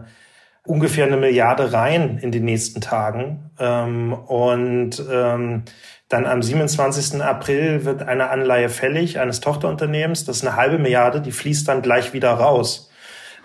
ungefähr 0.66 1.06
eine 1.06 1.16
Milliarde 1.16 1.72
rein 1.72 2.18
in 2.20 2.32
den 2.32 2.44
nächsten 2.44 2.80
Tagen. 2.80 3.50
Ähm, 3.58 4.12
und 4.12 5.02
ähm, 5.10 5.62
dann 6.08 6.26
am 6.26 6.42
27. 6.42 7.22
April 7.22 7.84
wird 7.84 8.02
eine 8.02 8.30
Anleihe 8.30 8.68
fällig 8.68 9.18
eines 9.18 9.40
Tochterunternehmens. 9.40 10.24
Das 10.24 10.38
ist 10.38 10.46
eine 10.46 10.56
halbe 10.56 10.78
Milliarde, 10.78 11.20
die 11.20 11.32
fließt 11.32 11.68
dann 11.68 11.82
gleich 11.82 12.12
wieder 12.12 12.30
raus. 12.30 12.90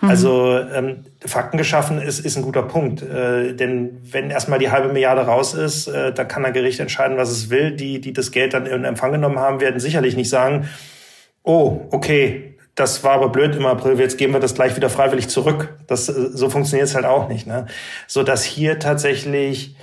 Mhm. 0.00 0.08
Also 0.08 0.58
ähm, 0.58 1.04
Fakten 1.24 1.58
geschaffen 1.58 2.00
ist, 2.00 2.20
ist 2.20 2.36
ein 2.36 2.42
guter 2.42 2.62
Punkt. 2.62 3.02
Äh, 3.02 3.54
denn 3.54 4.00
wenn 4.02 4.30
erstmal 4.30 4.58
die 4.58 4.70
halbe 4.70 4.92
Milliarde 4.92 5.22
raus 5.22 5.54
ist, 5.54 5.88
äh, 5.88 6.12
da 6.12 6.24
kann 6.24 6.44
ein 6.44 6.52
Gericht 6.52 6.80
entscheiden, 6.80 7.16
was 7.16 7.30
es 7.30 7.50
will. 7.50 7.72
Die, 7.72 8.00
die 8.00 8.12
das 8.12 8.30
Geld 8.30 8.54
dann 8.54 8.66
in 8.66 8.84
Empfang 8.84 9.12
genommen 9.12 9.38
haben, 9.38 9.60
werden 9.60 9.80
sicherlich 9.80 10.16
nicht 10.16 10.30
sagen, 10.30 10.68
oh, 11.42 11.88
okay, 11.90 12.49
das 12.80 13.04
war 13.04 13.12
aber 13.12 13.28
blöd 13.28 13.54
im 13.54 13.66
April, 13.66 13.98
jetzt 14.00 14.16
geben 14.16 14.32
wir 14.32 14.40
das 14.40 14.54
gleich 14.54 14.74
wieder 14.74 14.88
freiwillig 14.88 15.28
zurück. 15.28 15.74
Das, 15.86 16.08
äh, 16.08 16.30
so 16.32 16.48
funktioniert 16.48 16.88
es 16.88 16.94
halt 16.94 17.04
auch 17.04 17.28
nicht. 17.28 17.46
Ne? 17.46 17.66
So 18.06 18.22
dass 18.22 18.42
hier 18.42 18.78
tatsächlich 18.78 19.76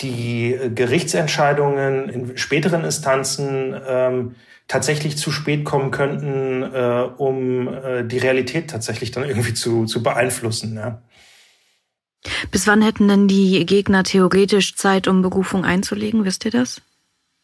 die 0.00 0.58
Gerichtsentscheidungen 0.74 2.08
in 2.08 2.36
späteren 2.36 2.84
Instanzen 2.84 3.78
ähm, 3.86 4.34
tatsächlich 4.66 5.16
zu 5.18 5.30
spät 5.30 5.64
kommen 5.64 5.90
könnten, 5.90 6.62
äh, 6.62 7.08
um 7.16 7.68
äh, 7.68 8.04
die 8.04 8.18
Realität 8.18 8.70
tatsächlich 8.70 9.10
dann 9.10 9.24
irgendwie 9.24 9.54
zu, 9.54 9.84
zu 9.84 10.02
beeinflussen. 10.02 10.76
Ja. 10.76 11.02
Bis 12.50 12.66
wann 12.66 12.82
hätten 12.82 13.08
denn 13.08 13.28
die 13.28 13.64
Gegner 13.66 14.04
theoretisch 14.04 14.74
Zeit, 14.76 15.06
um 15.06 15.22
Berufung 15.22 15.64
einzulegen? 15.64 16.24
Wisst 16.24 16.44
ihr 16.44 16.50
das? 16.50 16.80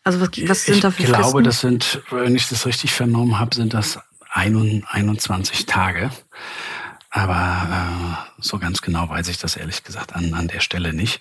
Also 0.03 0.21
was, 0.21 0.31
was 0.49 0.65
sind 0.65 0.77
ich 0.77 0.81
da 0.81 0.91
für 0.91 1.03
Ich 1.03 1.09
glaube, 1.09 1.43
das 1.43 1.61
sind, 1.61 2.01
wenn 2.11 2.35
ich 2.37 2.49
das 2.49 2.65
richtig 2.65 2.93
vernommen 2.93 3.39
habe, 3.39 3.55
sind 3.55 3.75
das 3.75 3.99
21 4.37 5.67
Tage. 5.67 6.11
Aber 7.11 8.27
äh, 8.37 8.43
so 8.43 8.59
ganz 8.59 8.83
genau 8.83 9.09
weiß 9.09 9.29
ich 9.29 9.39
das 9.39 9.57
ehrlich 9.57 9.85
gesagt 9.85 10.15
an, 10.15 10.35
an 10.35 10.49
der 10.49 10.61
Stelle 10.61 10.93
nicht. 10.93 11.21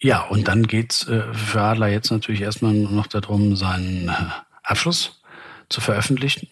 Ja, 0.00 0.22
und 0.22 0.48
dann 0.48 0.66
geht's 0.66 1.06
äh, 1.06 1.32
für 1.32 1.60
Adler 1.60 1.86
jetzt 1.86 2.10
natürlich 2.10 2.40
erstmal 2.40 2.72
noch 2.72 3.06
darum, 3.06 3.54
seinen 3.54 4.08
äh, 4.08 4.14
Abschluss 4.64 5.22
zu 5.68 5.80
veröffentlichen. 5.80 6.48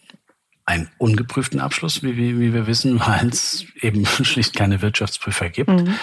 Einen 0.65 0.89
ungeprüften 0.97 1.59
Abschluss, 1.59 2.03
wie, 2.03 2.15
wie, 2.15 2.39
wie 2.39 2.53
wir 2.53 2.67
wissen, 2.67 2.99
weil 3.05 3.27
es 3.27 3.65
eben 3.81 4.05
schlicht 4.05 4.55
keine 4.55 4.81
Wirtschaftsprüfer 4.81 5.49
gibt. 5.49 5.69
Mhm. 5.69 5.95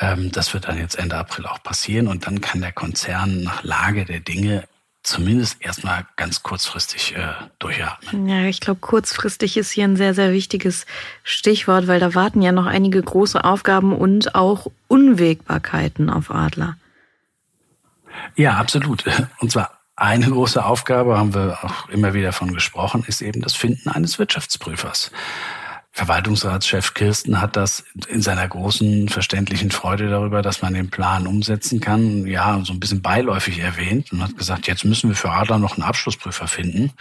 Ähm, 0.00 0.30
das 0.32 0.52
wird 0.52 0.68
dann 0.68 0.76
jetzt 0.76 0.98
Ende 0.98 1.16
April 1.16 1.46
auch 1.46 1.62
passieren 1.62 2.06
und 2.06 2.26
dann 2.26 2.42
kann 2.42 2.60
der 2.60 2.72
Konzern 2.72 3.44
nach 3.44 3.62
Lage 3.62 4.04
der 4.04 4.20
Dinge 4.20 4.64
zumindest 5.02 5.62
erstmal 5.62 6.06
ganz 6.16 6.42
kurzfristig 6.42 7.16
äh, 7.16 7.32
durchatmen. 7.58 8.28
Ja, 8.28 8.44
ich 8.44 8.60
glaube, 8.60 8.80
kurzfristig 8.80 9.56
ist 9.56 9.70
hier 9.70 9.84
ein 9.84 9.96
sehr, 9.96 10.14
sehr 10.14 10.32
wichtiges 10.32 10.86
Stichwort, 11.22 11.86
weil 11.86 12.00
da 12.00 12.14
warten 12.14 12.42
ja 12.42 12.52
noch 12.52 12.66
einige 12.66 13.02
große 13.02 13.42
Aufgaben 13.42 13.94
und 13.94 14.34
auch 14.34 14.66
Unwägbarkeiten 14.88 16.10
auf 16.10 16.30
Adler. 16.30 16.76
Ja, 18.36 18.54
absolut. 18.54 19.04
Und 19.38 19.52
zwar 19.52 19.78
eine 19.96 20.30
große 20.30 20.64
Aufgabe, 20.64 21.18
haben 21.18 21.34
wir 21.34 21.58
auch 21.62 21.88
immer 21.90 22.14
wieder 22.14 22.32
von 22.32 22.54
gesprochen, 22.54 23.04
ist 23.06 23.20
eben 23.20 23.42
das 23.42 23.54
Finden 23.54 23.88
eines 23.90 24.18
Wirtschaftsprüfers. 24.18 25.10
Verwaltungsratschef 25.92 26.94
Kirsten 26.94 27.40
hat 27.40 27.56
das 27.56 27.84
in 28.08 28.22
seiner 28.22 28.46
großen 28.46 29.08
verständlichen 29.08 29.70
Freude 29.70 30.08
darüber, 30.08 30.40
dass 30.40 30.62
man 30.62 30.74
den 30.74 30.90
Plan 30.90 31.26
umsetzen 31.26 31.80
kann, 31.80 32.26
ja, 32.26 32.60
so 32.64 32.72
ein 32.72 32.80
bisschen 32.80 33.02
beiläufig 33.02 33.58
erwähnt 33.58 34.12
und 34.12 34.22
hat 34.22 34.36
gesagt, 34.36 34.66
jetzt 34.68 34.84
müssen 34.84 35.10
wir 35.10 35.16
für 35.16 35.30
Adler 35.30 35.58
noch 35.58 35.76
einen 35.76 35.82
Abschlussprüfer 35.82 36.46
finden. 36.46 36.92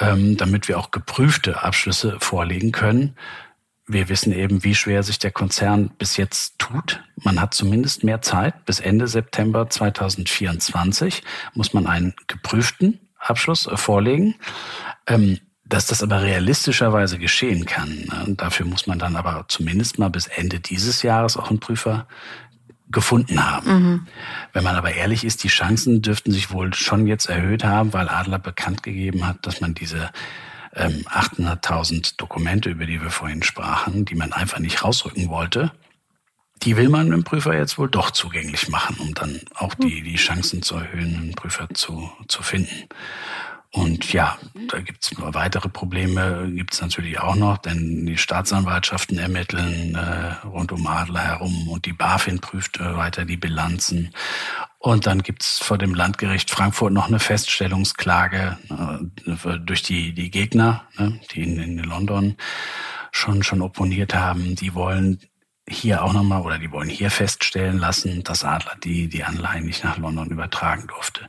ähm, 0.00 0.36
damit 0.36 0.68
wir 0.68 0.78
auch 0.78 0.90
geprüfte 0.90 1.62
Abschlüsse 1.62 2.16
vorlegen 2.20 2.72
können. 2.72 3.16
Wir 3.86 4.08
wissen 4.08 4.32
eben, 4.32 4.64
wie 4.64 4.74
schwer 4.74 5.02
sich 5.02 5.18
der 5.18 5.30
Konzern 5.30 5.90
bis 5.98 6.16
jetzt 6.16 6.58
tut. 6.58 7.02
Man 7.16 7.40
hat 7.40 7.52
zumindest 7.54 8.02
mehr 8.02 8.22
Zeit. 8.22 8.64
Bis 8.64 8.80
Ende 8.80 9.06
September 9.08 9.68
2024 9.68 11.22
muss 11.52 11.74
man 11.74 11.86
einen 11.86 12.14
geprüften 12.26 12.98
Abschluss 13.18 13.68
vorlegen. 13.74 14.36
Ähm, 15.06 15.38
dass 15.66 15.86
das 15.86 16.02
aber 16.02 16.22
realistischerweise 16.22 17.18
geschehen 17.18 17.64
kann, 17.64 18.04
ne? 18.04 18.34
dafür 18.36 18.66
muss 18.66 18.86
man 18.86 18.98
dann 18.98 19.16
aber 19.16 19.46
zumindest 19.48 19.98
mal 19.98 20.10
bis 20.10 20.26
Ende 20.26 20.60
dieses 20.60 21.02
Jahres 21.02 21.36
auch 21.36 21.50
einen 21.50 21.60
Prüfer 21.60 22.06
gefunden 22.90 23.44
haben. 23.44 23.72
Mhm. 23.72 24.06
Wenn 24.52 24.64
man 24.64 24.76
aber 24.76 24.92
ehrlich 24.92 25.24
ist, 25.24 25.42
die 25.42 25.48
Chancen 25.48 26.02
dürften 26.02 26.32
sich 26.32 26.50
wohl 26.50 26.74
schon 26.74 27.06
jetzt 27.06 27.26
erhöht 27.26 27.64
haben, 27.64 27.92
weil 27.92 28.08
Adler 28.08 28.38
bekannt 28.38 28.82
gegeben 28.82 29.26
hat, 29.26 29.46
dass 29.46 29.60
man 29.60 29.74
diese 29.74 30.10
ähm, 30.74 31.04
800.000 31.08 32.16
Dokumente, 32.18 32.70
über 32.70 32.86
die 32.86 33.00
wir 33.00 33.10
vorhin 33.10 33.42
sprachen, 33.42 34.04
die 34.04 34.14
man 34.14 34.32
einfach 34.32 34.58
nicht 34.58 34.84
rausrücken 34.84 35.28
wollte, 35.28 35.72
die 36.62 36.76
will 36.76 36.88
man 36.88 37.10
dem 37.10 37.24
Prüfer 37.24 37.56
jetzt 37.56 37.78
wohl 37.78 37.88
doch 37.88 38.10
zugänglich 38.10 38.68
machen, 38.68 38.96
um 38.98 39.14
dann 39.14 39.40
auch 39.54 39.74
die, 39.74 40.02
die 40.02 40.16
Chancen 40.16 40.62
zu 40.62 40.76
erhöhen, 40.76 41.16
einen 41.16 41.34
Prüfer 41.34 41.68
zu, 41.74 42.10
zu 42.28 42.42
finden. 42.42 42.88
Und 43.74 44.12
ja, 44.12 44.38
da 44.68 44.80
gibt's 44.80 45.10
weitere 45.18 45.68
Probleme, 45.68 46.48
gibt's 46.54 46.80
natürlich 46.80 47.18
auch 47.18 47.34
noch, 47.34 47.58
denn 47.58 48.06
die 48.06 48.16
Staatsanwaltschaften 48.16 49.18
ermitteln 49.18 49.96
äh, 49.96 50.46
rund 50.46 50.70
um 50.70 50.86
Adler 50.86 51.24
herum 51.24 51.68
und 51.68 51.84
die 51.84 51.92
BaFin 51.92 52.38
prüft 52.38 52.78
äh, 52.78 52.96
weiter 52.96 53.24
die 53.24 53.36
Bilanzen. 53.36 54.14
Und 54.78 55.08
dann 55.08 55.24
gibt's 55.24 55.58
vor 55.58 55.76
dem 55.76 55.92
Landgericht 55.92 56.52
Frankfurt 56.52 56.92
noch 56.92 57.08
eine 57.08 57.18
Feststellungsklage 57.18 58.58
äh, 58.70 59.58
durch 59.58 59.82
die, 59.82 60.12
die 60.12 60.30
Gegner, 60.30 60.84
ne, 60.96 61.18
die 61.32 61.42
in, 61.42 61.58
in 61.58 61.78
London 61.78 62.36
schon, 63.10 63.42
schon 63.42 63.60
opponiert 63.60 64.14
haben. 64.14 64.54
Die 64.54 64.74
wollen 64.74 65.18
hier 65.68 66.02
auch 66.02 66.12
nochmal 66.12 66.42
oder 66.42 66.58
die 66.58 66.70
wollen 66.70 66.88
hier 66.88 67.10
feststellen 67.10 67.78
lassen, 67.78 68.22
dass 68.22 68.44
Adler 68.44 68.76
die, 68.82 69.08
die 69.08 69.24
Anleihen 69.24 69.64
nicht 69.64 69.82
nach 69.84 69.96
London 69.96 70.30
übertragen 70.30 70.86
durfte. 70.86 71.28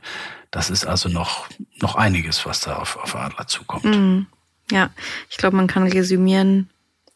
Das 0.50 0.70
ist 0.70 0.86
also 0.86 1.08
noch, 1.08 1.48
noch 1.80 1.96
einiges, 1.96 2.44
was 2.46 2.60
da 2.60 2.76
auf, 2.76 2.96
auf 2.96 3.16
Adler 3.16 3.46
zukommt. 3.46 3.84
Mhm. 3.84 4.26
Ja, 4.70 4.90
ich 5.30 5.36
glaube, 5.36 5.56
man 5.56 5.68
kann 5.68 5.86
resümieren, 5.86 6.68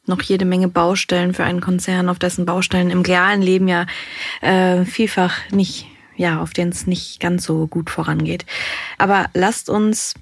noch 0.07 0.23
jede 0.23 0.45
Menge 0.45 0.69
Baustellen 0.69 1.35
für 1.35 1.45
einen 1.45 1.61
Konzern, 1.61 2.09
auf 2.09 2.19
dessen 2.19 2.47
Baustellen 2.47 2.91
im 2.91 3.03
realen 3.03 3.43
Leben 3.43 3.69
ja 3.69 3.87
äh, 4.41 4.85
vielfach 4.85 5.37
nicht, 5.51 5.87
ja, 6.17 6.41
auf 6.41 6.53
denen 6.53 6.73
es 6.73 6.87
nicht 6.87 7.21
ganz 7.21 7.45
so 7.45 7.67
gut 7.67 7.91
vorangeht. 7.91 8.47
Aber 8.99 9.27
lasst 9.35 9.69
uns 9.69 10.15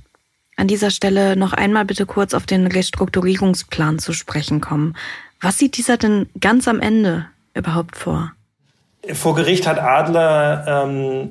an 0.57 0.67
dieser 0.67 0.91
Stelle 0.91 1.37
noch 1.37 1.53
einmal 1.53 1.85
bitte 1.85 2.07
kurz 2.07 2.35
auf 2.35 2.45
den 2.45 2.67
Restrukturierungsplan 2.67 3.99
zu 3.99 4.13
sprechen 4.13 4.61
kommen. 4.61 4.97
Was 5.41 5.59
sieht 5.59 5.77
dieser 5.77 5.97
denn 5.97 6.29
ganz 6.41 6.69
am 6.69 6.81
Ende 6.81 7.27
überhaupt 7.55 7.97
vor? 7.97 8.33
Vor 9.13 9.35
Gericht 9.35 9.67
hat 9.67 9.79
Adler 9.79 10.65
ähm, 10.67 11.31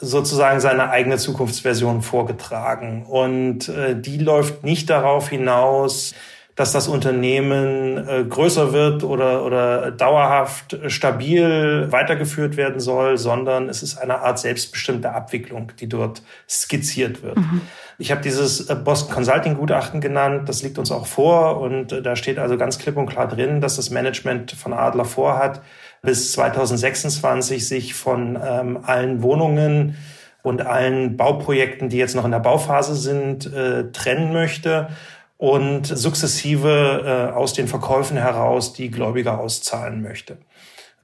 sozusagen 0.00 0.60
seine 0.60 0.90
eigene 0.90 1.16
Zukunftsversion 1.16 2.02
vorgetragen. 2.02 3.04
Und 3.06 3.68
äh, 3.68 3.98
die 3.98 4.18
läuft 4.18 4.64
nicht 4.64 4.90
darauf 4.90 5.28
hinaus, 5.28 6.14
dass 6.54 6.72
das 6.72 6.88
Unternehmen 6.88 8.08
äh, 8.08 8.24
größer 8.24 8.72
wird 8.72 9.04
oder, 9.04 9.44
oder 9.44 9.90
dauerhaft 9.90 10.78
stabil 10.86 11.86
weitergeführt 11.90 12.56
werden 12.56 12.80
soll, 12.80 13.18
sondern 13.18 13.68
es 13.68 13.82
ist 13.82 13.98
eine 13.98 14.20
Art 14.20 14.38
selbstbestimmte 14.38 15.12
Abwicklung, 15.12 15.72
die 15.78 15.88
dort 15.88 16.22
skizziert 16.48 17.22
wird. 17.22 17.36
Mhm. 17.36 17.60
Ich 17.98 18.10
habe 18.10 18.20
dieses 18.20 18.68
äh, 18.68 18.74
Boston 18.74 19.14
Consulting 19.14 19.54
Gutachten 19.54 20.00
genannt, 20.00 20.48
das 20.48 20.62
liegt 20.62 20.78
uns 20.78 20.90
auch 20.90 21.06
vor 21.06 21.60
und 21.60 21.92
äh, 21.92 22.02
da 22.02 22.14
steht 22.14 22.38
also 22.38 22.56
ganz 22.58 22.78
klipp 22.78 22.96
und 22.96 23.06
klar 23.06 23.26
drin, 23.26 23.60
dass 23.60 23.76
das 23.76 23.90
Management 23.90 24.52
von 24.52 24.72
Adler 24.72 25.04
vorhat, 25.04 25.62
bis 26.02 26.32
2026 26.32 27.66
sich 27.66 27.94
von 27.94 28.38
ähm, 28.42 28.80
allen 28.82 29.22
Wohnungen 29.22 29.96
und 30.42 30.62
allen 30.62 31.16
Bauprojekten, 31.16 31.88
die 31.88 31.96
jetzt 31.96 32.14
noch 32.14 32.24
in 32.24 32.30
der 32.30 32.40
Bauphase 32.40 32.94
sind, 32.94 33.52
äh, 33.52 33.90
trennen 33.90 34.32
möchte 34.32 34.88
und 35.38 35.86
sukzessive 35.86 37.30
äh, 37.32 37.34
aus 37.34 37.52
den 37.52 37.66
Verkäufen 37.66 38.16
heraus 38.16 38.72
die 38.72 38.90
Gläubiger 38.90 39.38
auszahlen 39.38 40.02
möchte. 40.02 40.38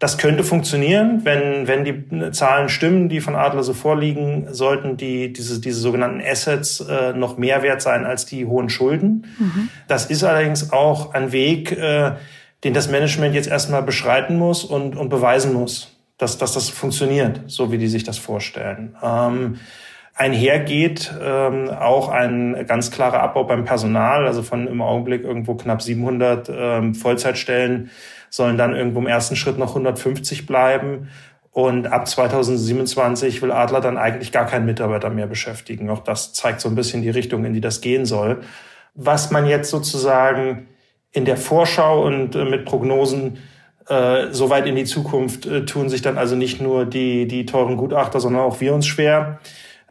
Das 0.02 0.18
könnte 0.18 0.42
funktionieren, 0.42 1.20
wenn, 1.22 1.68
wenn 1.68 1.84
die 1.84 2.32
Zahlen 2.32 2.68
stimmen, 2.68 3.08
die 3.08 3.20
von 3.20 3.36
Adler 3.36 3.62
so 3.62 3.72
vorliegen, 3.72 4.52
sollten 4.52 4.96
die, 4.96 5.32
diese, 5.32 5.60
diese 5.60 5.78
sogenannten 5.78 6.20
Assets 6.20 6.80
äh, 6.80 7.12
noch 7.12 7.36
mehr 7.38 7.62
wert 7.62 7.82
sein 7.82 8.04
als 8.04 8.26
die 8.26 8.44
hohen 8.44 8.68
Schulden. 8.68 9.26
Mhm. 9.38 9.68
Das 9.86 10.06
ist 10.06 10.24
allerdings 10.24 10.72
auch 10.72 11.14
ein 11.14 11.30
Weg, 11.30 11.70
äh, 11.70 12.14
den 12.64 12.74
das 12.74 12.90
Management 12.90 13.36
jetzt 13.36 13.46
erstmal 13.46 13.84
beschreiten 13.84 14.36
muss 14.38 14.64
und, 14.64 14.96
und 14.96 15.08
beweisen 15.08 15.52
muss, 15.52 15.96
dass, 16.18 16.36
dass 16.36 16.52
das 16.54 16.68
funktioniert, 16.68 17.42
so 17.46 17.70
wie 17.70 17.78
die 17.78 17.86
sich 17.86 18.02
das 18.02 18.18
vorstellen. 18.18 18.96
Ähm, 19.04 19.60
einhergeht 20.14 21.14
ähm, 21.22 21.70
auch 21.70 22.08
ein 22.08 22.66
ganz 22.66 22.90
klarer 22.90 23.20
Abbau 23.20 23.44
beim 23.44 23.64
Personal, 23.64 24.26
also 24.26 24.42
von 24.42 24.66
im 24.66 24.82
Augenblick 24.82 25.22
irgendwo 25.22 25.54
knapp 25.54 25.80
700 25.80 26.50
ähm, 26.52 26.94
Vollzeitstellen 26.96 27.90
sollen 28.32 28.56
dann 28.56 28.74
irgendwo 28.74 28.98
im 28.98 29.06
ersten 29.06 29.36
Schritt 29.36 29.58
noch 29.58 29.68
150 29.68 30.46
bleiben. 30.46 31.10
Und 31.50 31.86
ab 31.86 32.08
2027 32.08 33.42
will 33.42 33.52
Adler 33.52 33.82
dann 33.82 33.98
eigentlich 33.98 34.32
gar 34.32 34.46
keinen 34.46 34.64
Mitarbeiter 34.64 35.10
mehr 35.10 35.26
beschäftigen. 35.26 35.90
Auch 35.90 35.98
das 35.98 36.32
zeigt 36.32 36.62
so 36.62 36.70
ein 36.70 36.74
bisschen 36.74 37.02
die 37.02 37.10
Richtung, 37.10 37.44
in 37.44 37.52
die 37.52 37.60
das 37.60 37.82
gehen 37.82 38.06
soll. 38.06 38.40
Was 38.94 39.30
man 39.30 39.46
jetzt 39.46 39.68
sozusagen 39.68 40.66
in 41.12 41.26
der 41.26 41.36
Vorschau 41.36 42.06
und 42.06 42.34
äh, 42.34 42.46
mit 42.46 42.64
Prognosen 42.64 43.38
äh, 43.86 44.28
so 44.30 44.48
weit 44.48 44.66
in 44.66 44.76
die 44.76 44.84
Zukunft 44.84 45.44
äh, 45.44 45.66
tun 45.66 45.90
sich 45.90 46.00
dann 46.00 46.16
also 46.16 46.34
nicht 46.34 46.62
nur 46.62 46.86
die, 46.86 47.28
die 47.28 47.44
teuren 47.44 47.76
Gutachter, 47.76 48.18
sondern 48.18 48.42
auch 48.42 48.62
wir 48.62 48.72
uns 48.72 48.86
schwer. 48.86 49.40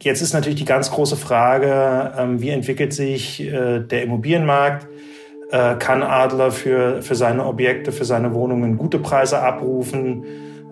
Jetzt 0.00 0.20
ist 0.20 0.32
natürlich 0.32 0.58
die 0.58 0.64
ganz 0.64 0.90
große 0.90 1.16
Frage, 1.16 2.12
ähm, 2.18 2.42
wie 2.42 2.50
entwickelt 2.50 2.92
sich 2.92 3.40
äh, 3.40 3.78
der 3.78 4.02
Immobilienmarkt? 4.02 4.88
Äh, 5.52 5.74
kann 5.74 6.02
Adler 6.02 6.50
für, 6.50 7.02
für 7.02 7.14
seine 7.14 7.44
Objekte, 7.44 7.92
für 7.92 8.06
seine 8.06 8.32
Wohnungen 8.32 8.78
gute 8.78 8.98
Preise 8.98 9.40
abrufen? 9.40 10.24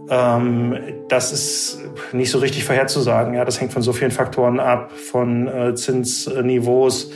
Ähm, 0.09 0.75
das 1.09 1.33
ist 1.33 1.83
nicht 2.15 2.31
so 2.31 2.39
richtig 2.39 2.65
vorherzusagen. 2.65 3.35
Ja, 3.35 3.45
das 3.45 3.61
hängt 3.61 3.75
von 3.75 3.83
so 3.83 3.93
vielen 3.93 4.11
Faktoren 4.11 4.59
ab, 4.59 4.93
von 4.93 5.49
äh, 5.49 5.75
Zinsniveaus, 5.75 7.13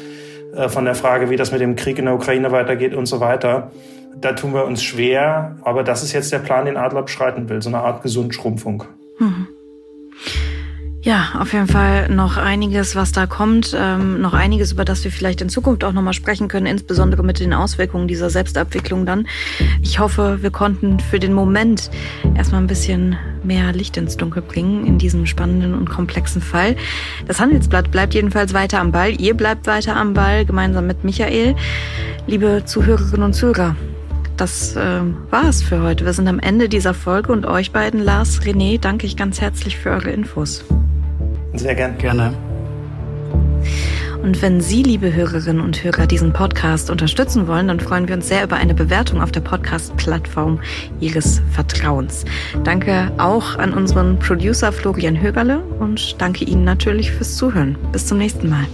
äh, 0.54 0.68
von 0.68 0.84
der 0.84 0.94
Frage, 0.94 1.30
wie 1.30 1.36
das 1.36 1.52
mit 1.52 1.62
dem 1.62 1.74
Krieg 1.74 1.98
in 1.98 2.04
der 2.04 2.14
Ukraine 2.14 2.52
weitergeht 2.52 2.94
und 2.94 3.06
so 3.06 3.20
weiter. 3.20 3.70
Da 4.20 4.32
tun 4.34 4.52
wir 4.52 4.66
uns 4.66 4.82
schwer, 4.82 5.56
aber 5.62 5.82
das 5.84 6.02
ist 6.02 6.12
jetzt 6.12 6.32
der 6.32 6.40
Plan, 6.40 6.66
den 6.66 6.76
Adler 6.76 7.02
beschreiten 7.02 7.48
will, 7.48 7.62
so 7.62 7.70
eine 7.70 7.78
Art 7.78 8.02
Gesundschrumpfung. 8.02 8.84
Ja, 11.04 11.32
auf 11.38 11.52
jeden 11.52 11.68
Fall 11.68 12.08
noch 12.08 12.38
einiges, 12.38 12.96
was 12.96 13.12
da 13.12 13.26
kommt, 13.26 13.76
ähm, 13.78 14.22
noch 14.22 14.32
einiges, 14.32 14.72
über 14.72 14.86
das 14.86 15.04
wir 15.04 15.10
vielleicht 15.10 15.42
in 15.42 15.50
Zukunft 15.50 15.84
auch 15.84 15.92
nochmal 15.92 16.14
sprechen 16.14 16.48
können, 16.48 16.64
insbesondere 16.64 17.22
mit 17.22 17.40
den 17.40 17.52
Auswirkungen 17.52 18.08
dieser 18.08 18.30
Selbstabwicklung 18.30 19.04
dann. 19.04 19.26
Ich 19.82 19.98
hoffe, 19.98 20.38
wir 20.40 20.50
konnten 20.50 21.00
für 21.00 21.18
den 21.18 21.34
Moment 21.34 21.90
erstmal 22.34 22.62
ein 22.62 22.68
bisschen 22.68 23.18
mehr 23.42 23.74
Licht 23.74 23.98
ins 23.98 24.16
Dunkel 24.16 24.40
bringen 24.40 24.86
in 24.86 24.96
diesem 24.96 25.26
spannenden 25.26 25.74
und 25.74 25.90
komplexen 25.90 26.40
Fall. 26.40 26.74
Das 27.26 27.38
Handelsblatt 27.38 27.90
bleibt 27.90 28.14
jedenfalls 28.14 28.54
weiter 28.54 28.80
am 28.80 28.90
Ball. 28.90 29.10
Ihr 29.20 29.34
bleibt 29.34 29.66
weiter 29.66 29.96
am 29.96 30.14
Ball, 30.14 30.46
gemeinsam 30.46 30.86
mit 30.86 31.04
Michael. 31.04 31.54
Liebe 32.26 32.62
Zuhörerinnen 32.64 33.24
und 33.24 33.34
Zuhörer, 33.34 33.76
das 34.38 34.74
äh, 34.74 35.00
war 35.30 35.50
es 35.50 35.62
für 35.62 35.82
heute. 35.82 36.06
Wir 36.06 36.14
sind 36.14 36.28
am 36.28 36.38
Ende 36.38 36.70
dieser 36.70 36.94
Folge 36.94 37.30
und 37.30 37.44
euch 37.44 37.72
beiden, 37.72 38.02
Lars, 38.02 38.40
René, 38.40 38.80
danke 38.80 39.06
ich 39.06 39.18
ganz 39.18 39.42
herzlich 39.42 39.76
für 39.76 39.90
eure 39.90 40.10
Infos. 40.10 40.64
Sehr 41.54 41.74
gern. 41.74 41.96
Gerne. 41.98 42.34
Und 44.22 44.40
wenn 44.40 44.62
Sie, 44.62 44.82
liebe 44.82 45.12
Hörerinnen 45.12 45.60
und 45.60 45.84
Hörer, 45.84 46.06
diesen 46.06 46.32
Podcast 46.32 46.88
unterstützen 46.88 47.46
wollen, 47.46 47.68
dann 47.68 47.78
freuen 47.78 48.08
wir 48.08 48.14
uns 48.14 48.26
sehr 48.26 48.42
über 48.42 48.56
eine 48.56 48.72
Bewertung 48.72 49.20
auf 49.20 49.32
der 49.32 49.42
Podcast-Plattform 49.42 50.60
Ihres 50.98 51.42
Vertrauens. 51.52 52.24
Danke 52.64 53.12
auch 53.18 53.58
an 53.58 53.74
unseren 53.74 54.18
Producer 54.18 54.72
Florian 54.72 55.20
Högerle 55.20 55.60
und 55.78 56.18
danke 56.22 56.46
Ihnen 56.46 56.64
natürlich 56.64 57.10
fürs 57.10 57.36
Zuhören. 57.36 57.76
Bis 57.92 58.06
zum 58.06 58.16
nächsten 58.16 58.48
Mal. 58.48 58.64